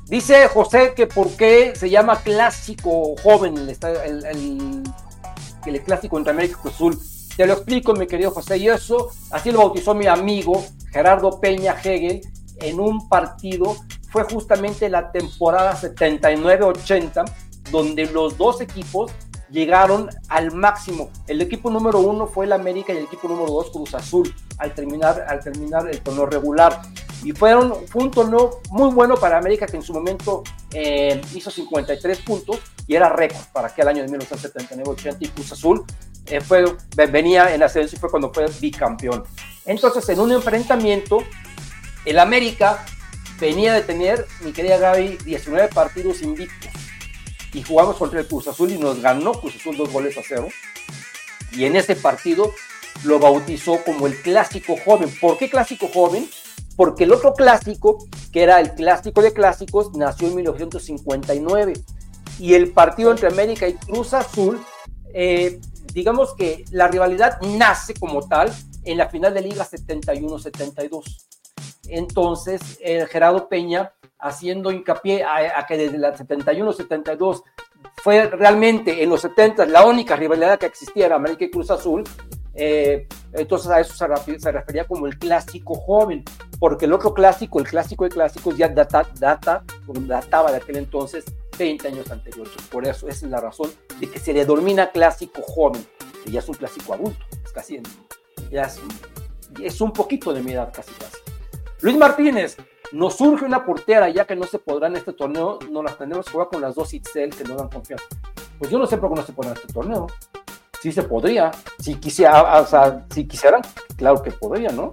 [0.09, 3.77] Dice José que por qué se llama clásico joven el,
[4.25, 4.83] el,
[5.67, 6.99] el, clásico entre América y Azul.
[7.37, 11.77] Te lo explico, mi querido José, y eso así lo bautizó mi amigo Gerardo Peña
[11.85, 12.23] Hegel
[12.61, 13.77] en un partido,
[14.11, 17.25] fue justamente la temporada 79-80,
[17.71, 19.13] donde los dos equipos
[19.51, 21.11] llegaron al máximo.
[21.27, 24.75] El equipo número uno fue el América y el equipo número dos Cruz Azul al
[24.75, 26.83] terminar, al terminar el torneo regular.
[27.25, 31.51] Y fueron, fue un torneo muy bueno para América que en su momento eh, hizo
[31.51, 35.85] 53 puntos y era récord para aquel año de 1979-80 y Cruz Azul
[36.27, 36.65] eh, fue,
[37.11, 39.25] venía en ascenso y fue cuando fue bicampeón.
[39.67, 41.19] Entonces en un enfrentamiento
[42.05, 42.85] el América
[43.41, 46.71] venía de tener, mi querida Gaby, 19 partidos invictos
[47.53, 50.49] y jugamos contra el Cruz Azul y nos ganó Cruz Azul dos goles a cero.
[51.53, 52.53] Y en ese partido
[53.05, 55.11] lo bautizó como el clásico joven.
[55.21, 56.29] ¿Por qué clásico joven?
[56.77, 57.99] Porque el otro clásico,
[58.33, 61.73] que era el clásico de clásicos, nació en 1959.
[62.39, 64.65] Y el partido entre América y Cruz Azul,
[65.13, 65.61] eh,
[65.93, 68.53] digamos que la rivalidad nace como tal
[68.85, 71.29] en la final de Liga 71-72.
[71.89, 77.43] Entonces, el Gerardo Peña haciendo hincapié a, que desde la 71-72
[78.03, 82.05] fue realmente en los 70 la única rivalidad que existía en América y Cruz Azul.
[82.55, 86.25] Eh, entonces a eso se, refería como el clásico joven,
[86.59, 91.25] porque el otro clásico, el clásico de clásicos, ya data, data, databa de aquel entonces
[91.57, 92.53] 20 años anteriores.
[92.71, 93.71] Por eso esa es la razón
[94.01, 95.87] de que se le denomina clásico joven,
[96.25, 97.81] que ya es un clásico adulto, es casi
[98.51, 98.81] ya es
[99.63, 101.28] es un poquito de mi edad, casi casi.
[101.81, 102.57] Luis Martínez,
[102.91, 106.27] nos surge una portera, ya que no se podrá en este torneo, no las tenemos
[106.27, 108.05] que jugar con las dos Itzel que no dan confianza.
[108.59, 110.07] Pues yo no sé por qué no se podrá en este torneo.
[110.83, 113.63] Sí se podría, si quisiera, o sea, si quisieran,
[113.97, 114.93] claro que podría, ¿no?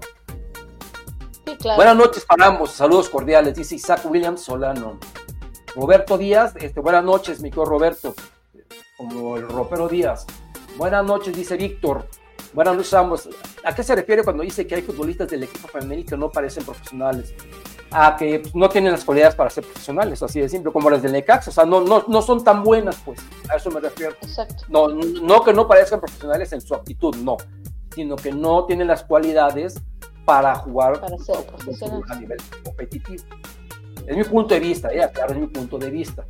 [1.45, 1.77] Sí, claro.
[1.77, 4.99] Buenas noches para ambos, saludos cordiales, dice Isaac Williams Solano.
[5.75, 8.13] Roberto Díaz, este, buenas noches, mi querido Roberto,
[8.97, 10.25] como el ropero Díaz.
[10.77, 12.07] Buenas noches, dice Víctor.
[12.55, 13.29] Buenas noches ambos.
[13.65, 16.63] ¿A qué se refiere cuando dice que hay futbolistas del equipo femenino que no parecen
[16.63, 17.35] profesionales?
[17.91, 21.01] A que pues, no tienen las cualidades para ser profesionales, así de simple, como las
[21.01, 23.19] del Necax, o sea, no, no, no son tan buenas, pues,
[23.49, 24.15] a eso me refiero.
[24.21, 24.63] Exacto.
[24.69, 27.35] No, no que no parezcan profesionales en su actitud, no,
[27.93, 29.75] sino que no tienen las cualidades
[30.23, 31.35] para jugar Para ser
[32.09, 33.23] a nivel competitivo.
[34.07, 36.25] Es mi punto de vista, eh, claro, es mi punto de vista.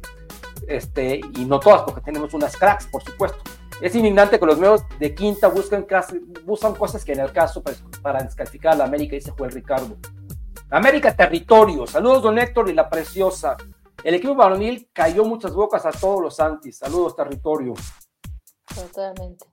[0.68, 3.38] Este, y no todas, porque tenemos unas cracks, por supuesto.
[3.81, 5.85] Es indignante que los medios de quinta buscan,
[6.45, 9.97] buscan cosas que en el caso para, para descalificar a la América, dice Juan Ricardo.
[10.69, 13.57] América Territorio, saludos don Héctor y la preciosa.
[14.03, 16.77] El equipo varonil cayó muchas bocas a todos los antis.
[16.77, 17.73] Saludos Territorio.
[18.73, 19.45] Totalmente.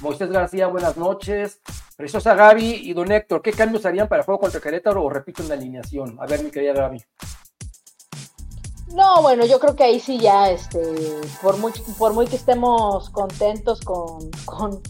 [0.00, 1.60] Moisés García, buenas noches.
[1.96, 5.42] Preciosa Gaby y don Héctor, ¿qué cambios harían para el juego contra Querétaro o repito
[5.42, 6.16] en la alineación?
[6.20, 7.02] A ver, mi querida Gaby.
[8.94, 10.80] No, bueno, yo creo que ahí sí ya, este,
[11.42, 14.80] por muy, por muy que estemos contentos con, con,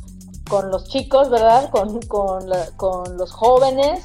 [0.49, 1.71] con los chicos, ¿verdad?
[1.71, 4.05] Con, con, con los jóvenes,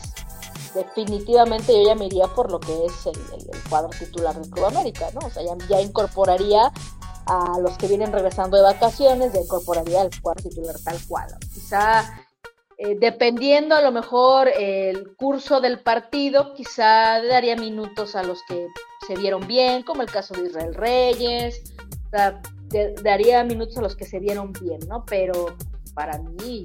[0.73, 4.49] definitivamente yo ya me iría por lo que es el, el- el cuadro titular del
[4.49, 5.27] Club América, ¿no?
[5.27, 6.71] O sea, ya, ya incorporaría
[7.25, 11.27] a los que vienen regresando de vacaciones, ya incorporaría al cuadro titular tal cual.
[11.53, 12.03] Quizá
[12.77, 18.67] eh, dependiendo a lo mejor el curso del partido, quizá daría minutos a los que
[19.07, 21.73] se vieron bien, como el caso de Israel Reyes,
[22.07, 25.05] o sea, de- daría minutos a los que se vieron bien, ¿no?
[25.05, 25.55] Pero
[25.93, 26.63] para mí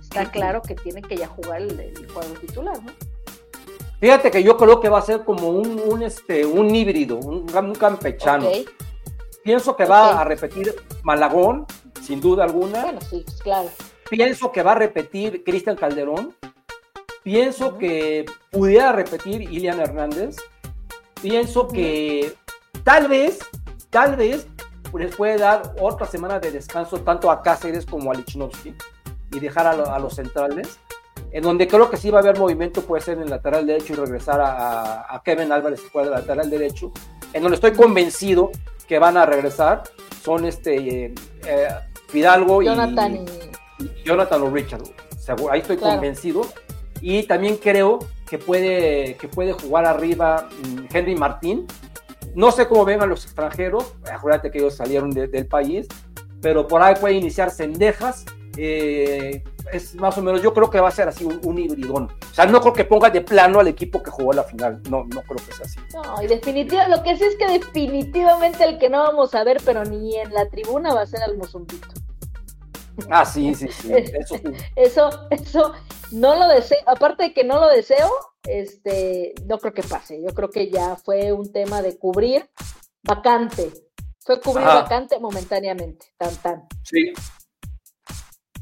[0.00, 2.92] está claro que tiene que ya jugar el, el cuadro titular, ¿no?
[4.00, 7.46] Fíjate que yo creo que va a ser como un, un, este, un híbrido, un,
[7.54, 8.48] un campechano.
[9.42, 11.66] Pienso que va a repetir Malagón,
[12.02, 12.82] sin duda alguna.
[12.82, 13.68] Bueno, sí, pues claro.
[14.10, 16.34] Pienso que va a repetir Cristian Calderón.
[17.22, 20.36] Pienso que pudiera repetir Ilian Hernández.
[21.22, 22.34] Pienso que
[22.82, 23.38] tal vez,
[23.90, 24.48] tal vez
[24.98, 28.74] les puede dar otra semana de descanso tanto a Cáceres como a Lichnowsky
[29.32, 30.80] y dejar a, lo- a los centrales.
[31.32, 33.92] En donde creo que sí va a haber movimiento puede ser en el lateral derecho
[33.92, 36.90] y regresar a, Kevin Álvarez que juega de lateral derecho.
[37.32, 38.50] En donde estoy convencido
[38.88, 39.84] que van a regresar
[40.24, 40.74] son este
[41.04, 41.14] eh,
[41.46, 41.68] eh,
[42.08, 43.49] Fidalgo y, Jonathan y...
[44.04, 44.82] Jonathan o Richard.
[45.50, 45.94] Ahí estoy Claro.
[45.94, 46.42] convencido.
[47.00, 47.98] Y también creo
[48.28, 51.66] que puede, que puede jugar arriba mm, Henry Martín.
[52.34, 53.94] No sé cómo vengan los extranjeros.
[54.12, 55.86] Acuérdate que ellos salieron de- del país.
[56.42, 58.24] Pero por ahí puede iniciar Cendejas.
[58.56, 62.10] eh, es más o menos, yo creo que va a ser así un, un hibridón.
[62.30, 64.82] O sea, no creo que ponga de plano al equipo que jugó la final.
[64.90, 65.78] No, no creo que sea así.
[65.94, 69.58] No, y definitivamente, lo que sí es que definitivamente el que no vamos a ver,
[69.64, 71.86] pero ni en la tribuna va a ser al Mozumbito.
[73.10, 73.92] Ah, sí, sí, sí.
[73.92, 74.42] Eso sí.
[74.76, 75.72] Eso, eso,
[76.12, 78.10] no lo deseo, aparte de que no lo deseo,
[78.44, 80.22] este, no creo que pase.
[80.22, 82.48] Yo creo que ya fue un tema de cubrir
[83.02, 83.70] vacante.
[84.20, 84.82] Fue cubrir Ajá.
[84.82, 86.68] vacante momentáneamente, tan tan.
[86.82, 87.12] Sí.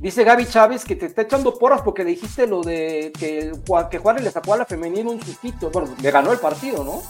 [0.01, 3.53] Dice Gaby Chávez que te está echando porras porque le dijiste lo de que,
[3.91, 5.71] que Juárez le sacó a la femenina un sustito.
[5.71, 7.03] Bueno, le ganó el partido, ¿no?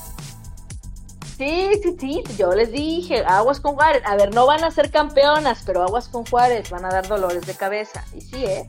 [1.38, 4.02] Sí, sí, sí, yo les dije, aguas con Juárez.
[4.04, 7.46] A ver, no van a ser campeonas, pero aguas con Juárez, van a dar dolores
[7.46, 8.04] de cabeza.
[8.12, 8.68] Y sí, ¿eh?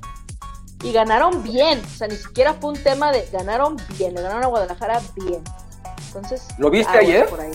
[0.84, 4.44] Y ganaron bien, o sea, ni siquiera fue un tema de ganaron bien, le ganaron
[4.44, 5.44] a Guadalajara bien.
[6.08, 7.28] Entonces, ¿Lo viste ayer?
[7.28, 7.52] por ahí.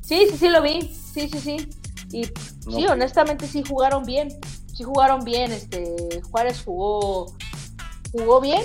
[0.00, 1.70] Sí, sí, sí, lo vi, sí, sí, sí.
[2.12, 2.22] Y
[2.66, 2.72] No.
[2.76, 4.28] sí, honestamente sí jugaron bien,
[4.72, 7.34] sí jugaron bien, este, Juárez jugó,
[8.12, 8.62] jugó bien.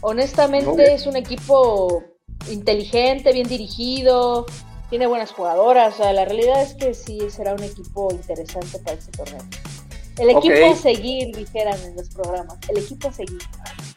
[0.00, 2.02] Honestamente No, es un equipo
[2.50, 4.46] inteligente, bien dirigido,
[4.90, 5.94] tiene buenas jugadoras.
[5.94, 9.42] O sea, la realidad es que sí será un equipo interesante para este torneo.
[10.18, 12.56] El equipo a seguir, dijeran en los programas.
[12.68, 13.38] El equipo a seguir.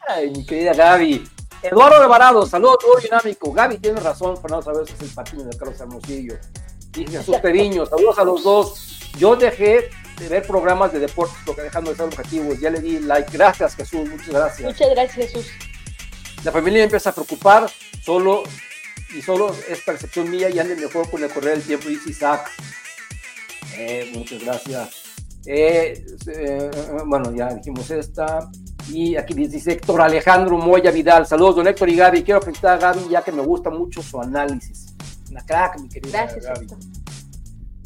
[0.08, 1.24] Ay, mi querida Gaby.
[1.62, 3.52] Eduardo Alvarado, saludos, todo dinámico.
[3.52, 6.34] Gaby tiene razón, Fernando Sabes es el patiño de Carlos Hermosillo.
[6.92, 9.00] Dice Jesús Periño, saludos a los dos.
[9.18, 12.60] Yo dejé de ver programas de deportes porque dejando de ser objetivos.
[12.60, 13.30] Ya le di like.
[13.32, 14.62] Gracias, Jesús, muchas gracias.
[14.62, 15.46] Muchas gracias, Jesús.
[16.44, 17.68] La familia empieza a preocupar,
[18.02, 18.42] solo
[19.16, 22.50] y solo es percepción mía y ande mejor con el correr del tiempo, dice Isaac.
[23.76, 25.02] Eh, muchas gracias.
[25.46, 26.70] Eh, eh,
[27.06, 28.50] bueno, ya dijimos esta.
[28.90, 31.26] Y aquí dice Héctor Alejandro Moya Vidal.
[31.26, 32.22] Saludos, don Héctor y Gaby.
[32.22, 34.94] Quiero felicitar a Gaby ya que me gusta mucho su análisis.
[35.30, 36.64] Una crack, mi querida Gracias, Gaby.
[36.64, 36.78] Héctor.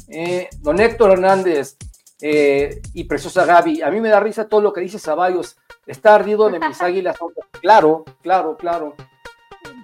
[0.07, 1.75] Eh, don Héctor Hernández
[2.21, 5.57] eh, y preciosa Gaby, a mí me da risa todo lo que dice Ceballos.
[5.87, 7.17] Está ardido de mis águilas.
[7.61, 8.95] Claro, claro, claro.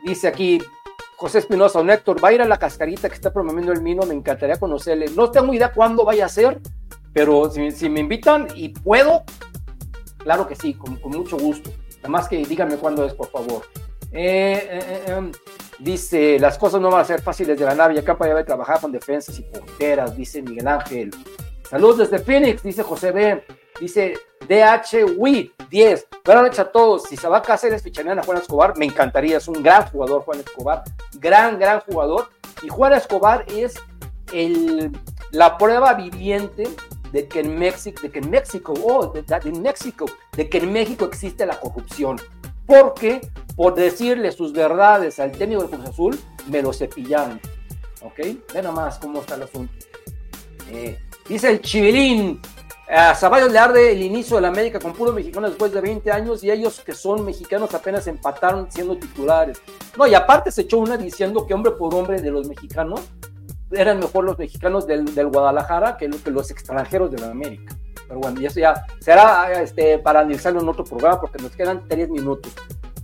[0.04, 0.60] Dice aquí
[1.20, 4.04] José Espinosa, un Héctor, va a ir a la cascarita que está promoviendo el Mino,
[4.04, 5.10] me encantaría conocerle.
[5.10, 6.62] No tengo idea cuándo vaya a ser,
[7.12, 9.24] pero si, me invitan y puedo,
[10.20, 11.72] claro que sí, con, mucho gusto.
[11.98, 13.64] Nada más que díganme cuándo es, por favor.
[14.14, 15.32] Eh, eh, eh, em,
[15.80, 18.94] dice, las cosas no van a ser fáciles de la nave, acá para trabajar con
[18.94, 21.12] defensas y porteras, dice Miguel Ángel.
[21.70, 23.44] Saludos desde Phoenix, dice José B.
[23.80, 24.16] Dice
[24.48, 26.08] DH Wii 10.
[26.26, 27.04] Buenas noches a todos.
[27.04, 28.76] Si se va a Cáceres, ficharían a Juan Escobar.
[28.76, 29.38] Me encantaría.
[29.38, 30.84] Es un gran jugador, Juan Escobar.
[31.20, 32.30] Gran, gran jugador.
[32.64, 33.76] Y Juan Escobar es
[34.34, 34.92] el,
[35.30, 36.68] la prueba viviente
[37.12, 40.06] de que en México, de que en México, oh, de, México,
[40.36, 42.20] de que en México existe la corrupción.
[42.66, 43.22] Porque
[43.56, 47.40] por decirle sus verdades al técnico del Cruz Azul, me lo cepillaron.
[48.02, 48.18] ¿Ok?
[48.56, 49.74] Ve nomás cómo está el asunto.
[50.72, 50.98] Eh,
[51.30, 52.42] dice el Chivilín,
[52.90, 56.12] a Zaballos le arde el inicio de la América con puro mexicano después de 20
[56.12, 59.62] años y ellos que son mexicanos apenas empataron siendo titulares.
[59.96, 63.02] No, y aparte se echó una diciendo que hombre por hombre de los mexicanos
[63.72, 67.78] eran mejor los mexicanos del, Guadalajara que, que, los extranjeros de la América.
[68.08, 71.88] Pero bueno, y eso ya será este, para analizarlo en otro programa porque nos quedan
[71.88, 72.52] tres minutos.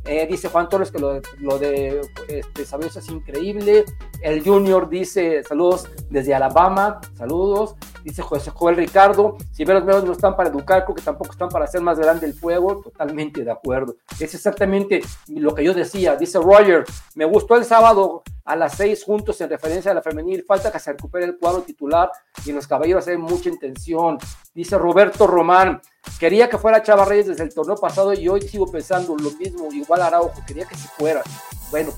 [0.07, 1.13] Eh, dice Juan Torres que lo,
[1.59, 3.85] de este, es increíble.
[4.21, 7.75] El Junior dice saludos desde Alabama, saludos.
[8.03, 11.31] Dice José Joel Ricardo, si ve los medios no están para educar, creo que tampoco
[11.31, 12.81] están para hacer más grande el fuego.
[12.81, 13.95] Totalmente de acuerdo.
[14.19, 16.15] Es exactamente lo que yo decía.
[16.15, 20.45] Dice Roger, me gustó el sábado a las seis juntos en referencia a la femenil.
[20.47, 22.11] Falta que se recupere el cuadro titular
[22.45, 24.19] y en los caballeros hay mucha intención.
[24.53, 25.81] Dice Roberto Román,
[26.19, 29.71] quería que fuera Chava Reyes desde el torneo pasado y hoy sigo pensando lo mismo,
[29.71, 31.23] igual Araujo, quería que se fuera.
[31.71, 31.91] Bueno,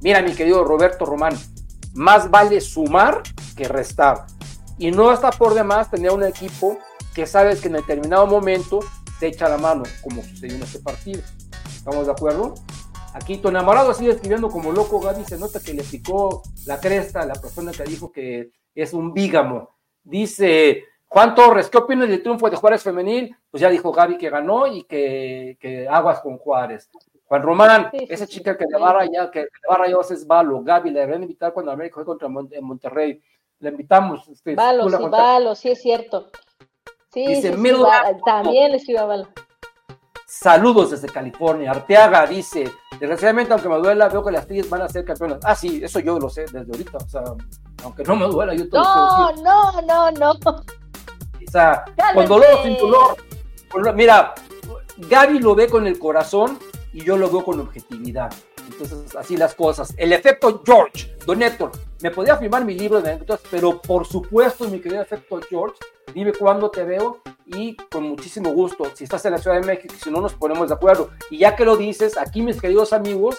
[0.00, 1.36] mira mi querido Roberto Román,
[1.94, 3.22] más vale sumar
[3.56, 4.26] que restar.
[4.78, 6.78] Y no está por demás tener un equipo
[7.14, 8.80] que sabes que en determinado momento
[9.18, 11.22] te echa la mano, como sucedió en este partido.
[11.74, 12.54] ¿Estamos de acuerdo?
[13.14, 17.22] Aquí tu enamorado sigue escribiendo como loco, Gaby, se nota que le picó la cresta
[17.22, 19.70] a la persona que dijo que es un bígamo.
[20.04, 23.34] Dice Juan Torres, ¿qué opinas del triunfo de Juárez femenil?
[23.50, 26.90] Pues ya dijo Gaby que ganó y que, aguas con Juárez.
[27.26, 30.26] Juan Román, esa chica que le va a rayar, que le va a rayar es
[30.26, 30.62] Valo.
[30.62, 33.20] Gaby, le deben invitar cuando América juegue contra Monterrey.
[33.60, 34.28] Le invitamos.
[34.28, 36.30] Este, Valo, sí, Valo, sí es cierto.
[37.12, 37.72] Sí, dice, sí,
[38.24, 39.28] también le escribo a Valo.
[40.26, 41.70] Saludos desde California.
[41.70, 42.70] Arteaga dice,
[43.00, 45.38] desgraciadamente, aunque me duela, veo que las Tigres van a ser campeonas.
[45.44, 46.98] Ah, sí, eso yo lo sé desde ahorita.
[46.98, 47.22] O sea,
[47.84, 50.32] aunque no me duela, yo todo No, no, no, no.
[51.46, 53.16] O sea, con dolor o sin dolor.
[53.94, 54.34] Mira,
[54.96, 56.58] Gaby lo ve con el corazón
[56.92, 58.32] y yo lo veo con objetividad.
[58.68, 59.94] Entonces, así las cosas.
[59.96, 61.70] El efecto George, Don Héctor,
[62.02, 65.76] me podía firmar mi libro de anécdotas, pero por supuesto, mi querido efecto George,
[66.12, 68.84] dime cuándo te veo y con muchísimo gusto.
[68.94, 71.10] Si estás en la Ciudad de México, si no nos ponemos de acuerdo.
[71.30, 73.36] Y ya que lo dices, aquí mis queridos amigos,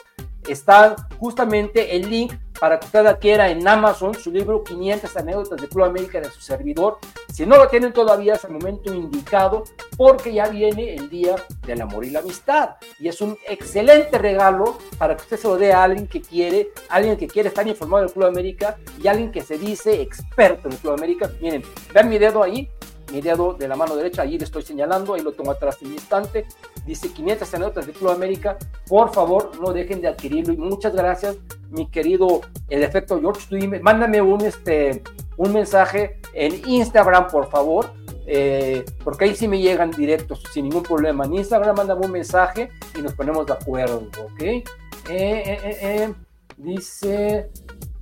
[0.47, 5.67] está justamente el link para que usted adquiera en Amazon su libro 500 anécdotas de
[5.67, 6.99] Club América de su servidor.
[7.31, 9.63] Si no lo tienen todavía es el momento indicado
[9.95, 11.35] porque ya viene el día
[11.65, 15.57] del amor y la amistad y es un excelente regalo para que usted se lo
[15.57, 19.31] dé a alguien que quiere, alguien que quiere estar informado del Club América y alguien
[19.31, 21.29] que se dice experto en Club América.
[21.41, 21.63] Miren,
[21.93, 22.69] vean mi dedo ahí,
[23.11, 25.89] mi dedo de la mano derecha, ahí le estoy señalando, ahí lo tengo atrás en
[25.89, 26.45] mi instante,
[26.85, 28.57] dice 500 anécdotas de Club América,
[28.87, 31.37] por favor no dejen de adquirirlo y muchas gracias
[31.69, 35.03] mi querido el efecto George, mándame un, este,
[35.37, 37.91] un mensaje en Instagram por favor,
[38.25, 42.69] eh, porque ahí sí me llegan directos sin ningún problema, en Instagram mándame un mensaje
[42.97, 44.41] y nos ponemos de acuerdo, ¿ok?
[44.41, 44.63] Eh,
[45.09, 46.13] eh,
[46.57, 47.49] dice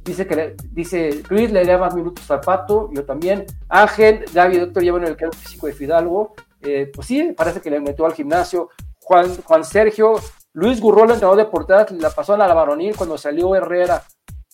[0.05, 3.43] Dice que dice Luis le da más minutos al pato, yo también.
[3.67, 6.35] Ángel, David, doctor, llevan el campo físico de Fidalgo.
[6.61, 8.69] Eh, pues sí, parece que le metió al gimnasio.
[9.01, 10.13] Juan, Juan Sergio,
[10.53, 14.03] Luis Gurrola, entrenador de portadas, la pasó a la varonil cuando salió Herrera.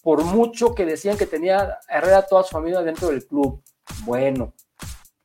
[0.01, 3.61] Por mucho que decían que tenía Herrera toda su familia dentro del club.
[4.05, 4.53] Bueno.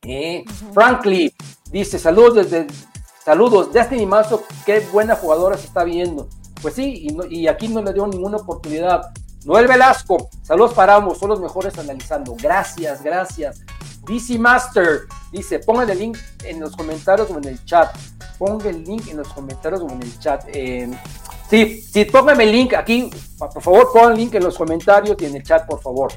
[0.03, 0.45] Eh,
[0.75, 1.33] Frankly
[1.71, 2.67] dice: Saludos desde.
[3.25, 6.29] Saludos, Destiny Mazo, qué buena jugadora se está viendo.
[6.63, 9.13] Pues sí, y, y aquí no le dio ninguna oportunidad.
[9.47, 12.35] Noel Velasco, saludos para ambos, son los mejores analizando.
[12.35, 13.61] Gracias, gracias.
[14.05, 17.97] DC Master dice, pongan el link en los comentarios o en el chat.
[18.39, 20.45] Pongan el link en los comentarios o en el chat.
[20.49, 20.91] Eh,
[21.49, 23.09] sí, sí, pónganme el link aquí.
[23.39, 26.13] Por favor, pongan el link en los comentarios y en el chat, por favor.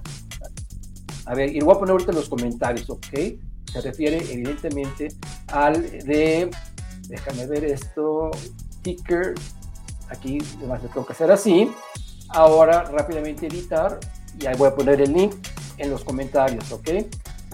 [1.28, 3.14] A ver, y lo voy a poner ahorita en los comentarios, ¿ok?
[3.72, 5.10] Se refiere evidentemente
[5.50, 6.50] al de,
[7.08, 8.32] déjame ver esto,
[8.82, 9.36] ticker.
[10.10, 11.72] Aquí, además le tengo que hacer así
[12.30, 14.00] ahora rápidamente editar
[14.40, 15.36] y ahí voy a poner el link
[15.78, 16.90] en los comentarios, ¿ok?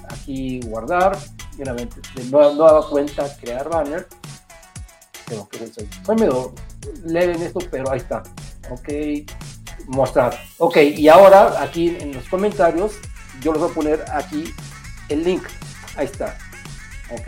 [0.09, 1.17] Aquí guardar,
[1.57, 4.07] de nueva, nueva cuenta, crear banner.
[5.25, 6.53] Creo que soy, soy medio
[7.03, 8.23] leve esto, pero ahí está.
[8.69, 8.89] Ok,
[9.87, 10.37] mostrar.
[10.57, 12.93] Ok, y ahora aquí en los comentarios,
[13.41, 14.53] yo les voy a poner aquí
[15.09, 15.43] el link.
[15.95, 16.37] Ahí está.
[17.11, 17.27] Ok,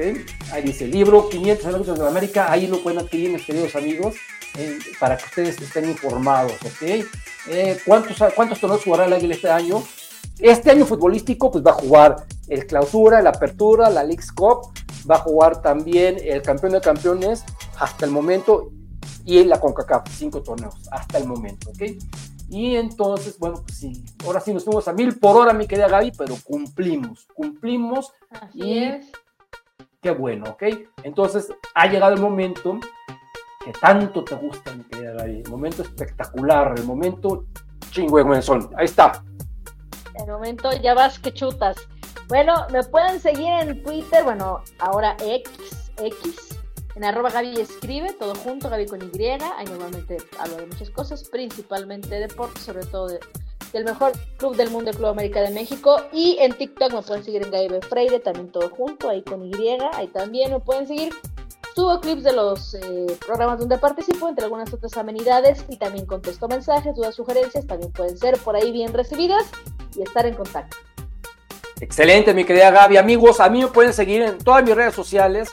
[0.52, 2.52] ahí dice libro 500 años de América.
[2.52, 4.16] Ahí lo pueden adquirir, mis queridos amigos,
[4.58, 6.54] eh, para que ustedes estén informados.
[6.54, 7.06] Ok,
[7.50, 9.84] eh, ¿cuántos, ¿cuántos torneos jugará el Águila este año?
[10.40, 14.72] Este año futbolístico, pues va a jugar el Clausura, la Apertura, la League's Cup,
[15.10, 17.44] va a jugar también el Campeón de Campeones
[17.80, 18.72] hasta el momento
[19.26, 21.82] y la CONCACAF, cinco torneos hasta el momento, ¿ok?
[22.50, 25.90] Y entonces, bueno, pues sí, ahora sí nos fuimos a mil por hora, mi querida
[25.90, 29.06] Gaby, pero cumplimos, cumplimos Así y es.
[30.02, 30.64] qué bueno, ¿ok?
[31.04, 32.80] Entonces ha llegado el momento
[33.68, 37.46] que tanto te gusta, mi querida Gaby, el momento espectacular, el momento
[37.92, 39.24] chingüengüenzón, ahí está.
[40.16, 41.76] El momento ya vas que chutas.
[42.30, 46.60] Bueno, me pueden seguir en Twitter, bueno, ahora X, X,
[46.96, 49.24] en arroba Gaby escribe, todo junto, Gaby con Y.
[49.24, 53.20] Ahí normalmente hablo de muchas cosas, principalmente de deporte, sobre todo de-
[53.74, 55.98] del mejor club del mundo, el Club América de México.
[56.14, 57.82] Y en TikTok me pueden seguir en Gaby.
[57.82, 59.78] Freire, también todo junto, ahí con Y.
[59.94, 61.14] Ahí también me pueden seguir.
[61.78, 66.48] Subo clips de los eh, programas donde participo, entre algunas otras amenidades, y también contesto
[66.48, 69.46] mensajes, dudas, sugerencias, también pueden ser por ahí bien recibidas
[69.96, 70.76] y estar en contacto.
[71.80, 72.98] Excelente, mi querida Gaby.
[72.98, 75.50] Amigos, a mí me pueden seguir en todas mis redes sociales,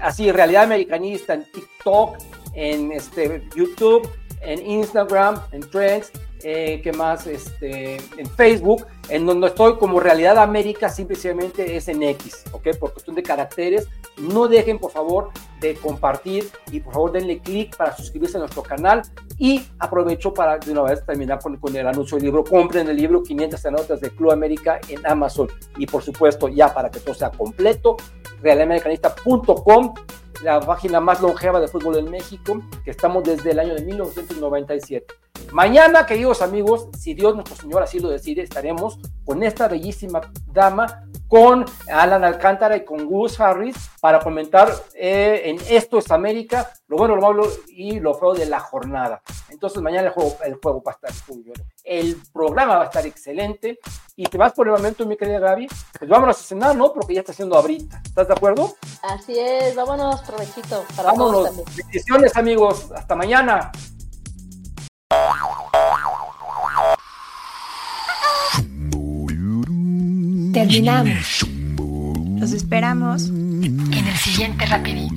[0.00, 2.16] así, Realidad Americanista, en TikTok,
[2.54, 4.10] en este, YouTube,
[4.40, 6.10] en Instagram, en Trends,
[6.42, 7.28] eh, ¿qué más?
[7.28, 12.76] Este, en Facebook, en donde estoy como Realidad América, simplemente es en X, ¿ok?
[12.80, 13.86] Por cuestión de caracteres.
[14.18, 15.30] No dejen, por favor,
[15.60, 19.02] de compartir y por favor denle clic para suscribirse a nuestro canal.
[19.38, 22.44] Y aprovecho para de una vez terminar con, el anuncio del libro.
[22.44, 25.48] Compren el libro 500 notas de Club América en Amazon.
[25.76, 27.96] Y por supuesto, ya para que todo sea completo,
[28.42, 29.94] realamericanista.com,
[30.42, 35.14] la página más longeva de fútbol en México, que estamos desde el año de 1997.
[35.52, 41.04] Mañana, queridos amigos, si Dios nuestro Señor así lo decide, estaremos con esta bellísima dama,
[41.32, 46.98] con Alan Alcántara y con Gus Harris, para comentar eh, en Esto es América, lo
[46.98, 49.22] bueno, lo malo y lo feo de la jornada.
[49.48, 51.64] Entonces mañana el juego, el juego va a estar bueno.
[51.84, 53.78] El programa va a estar excelente.
[54.14, 55.68] Y te vas por el momento, mi querida Gaby.
[55.98, 56.92] Pues vámonos a cenar, ¿no?
[56.92, 58.02] Porque ya está haciendo abrita.
[58.04, 58.74] ¿Estás de acuerdo?
[59.02, 61.64] Así es, vámonos, provechito para Vámonos.
[61.74, 62.92] Bendiciones, amigos.
[62.94, 63.72] Hasta mañana.
[70.52, 71.46] Terminamos
[72.38, 73.28] Los esperamos.
[73.28, 75.08] en el siguiente rapidín.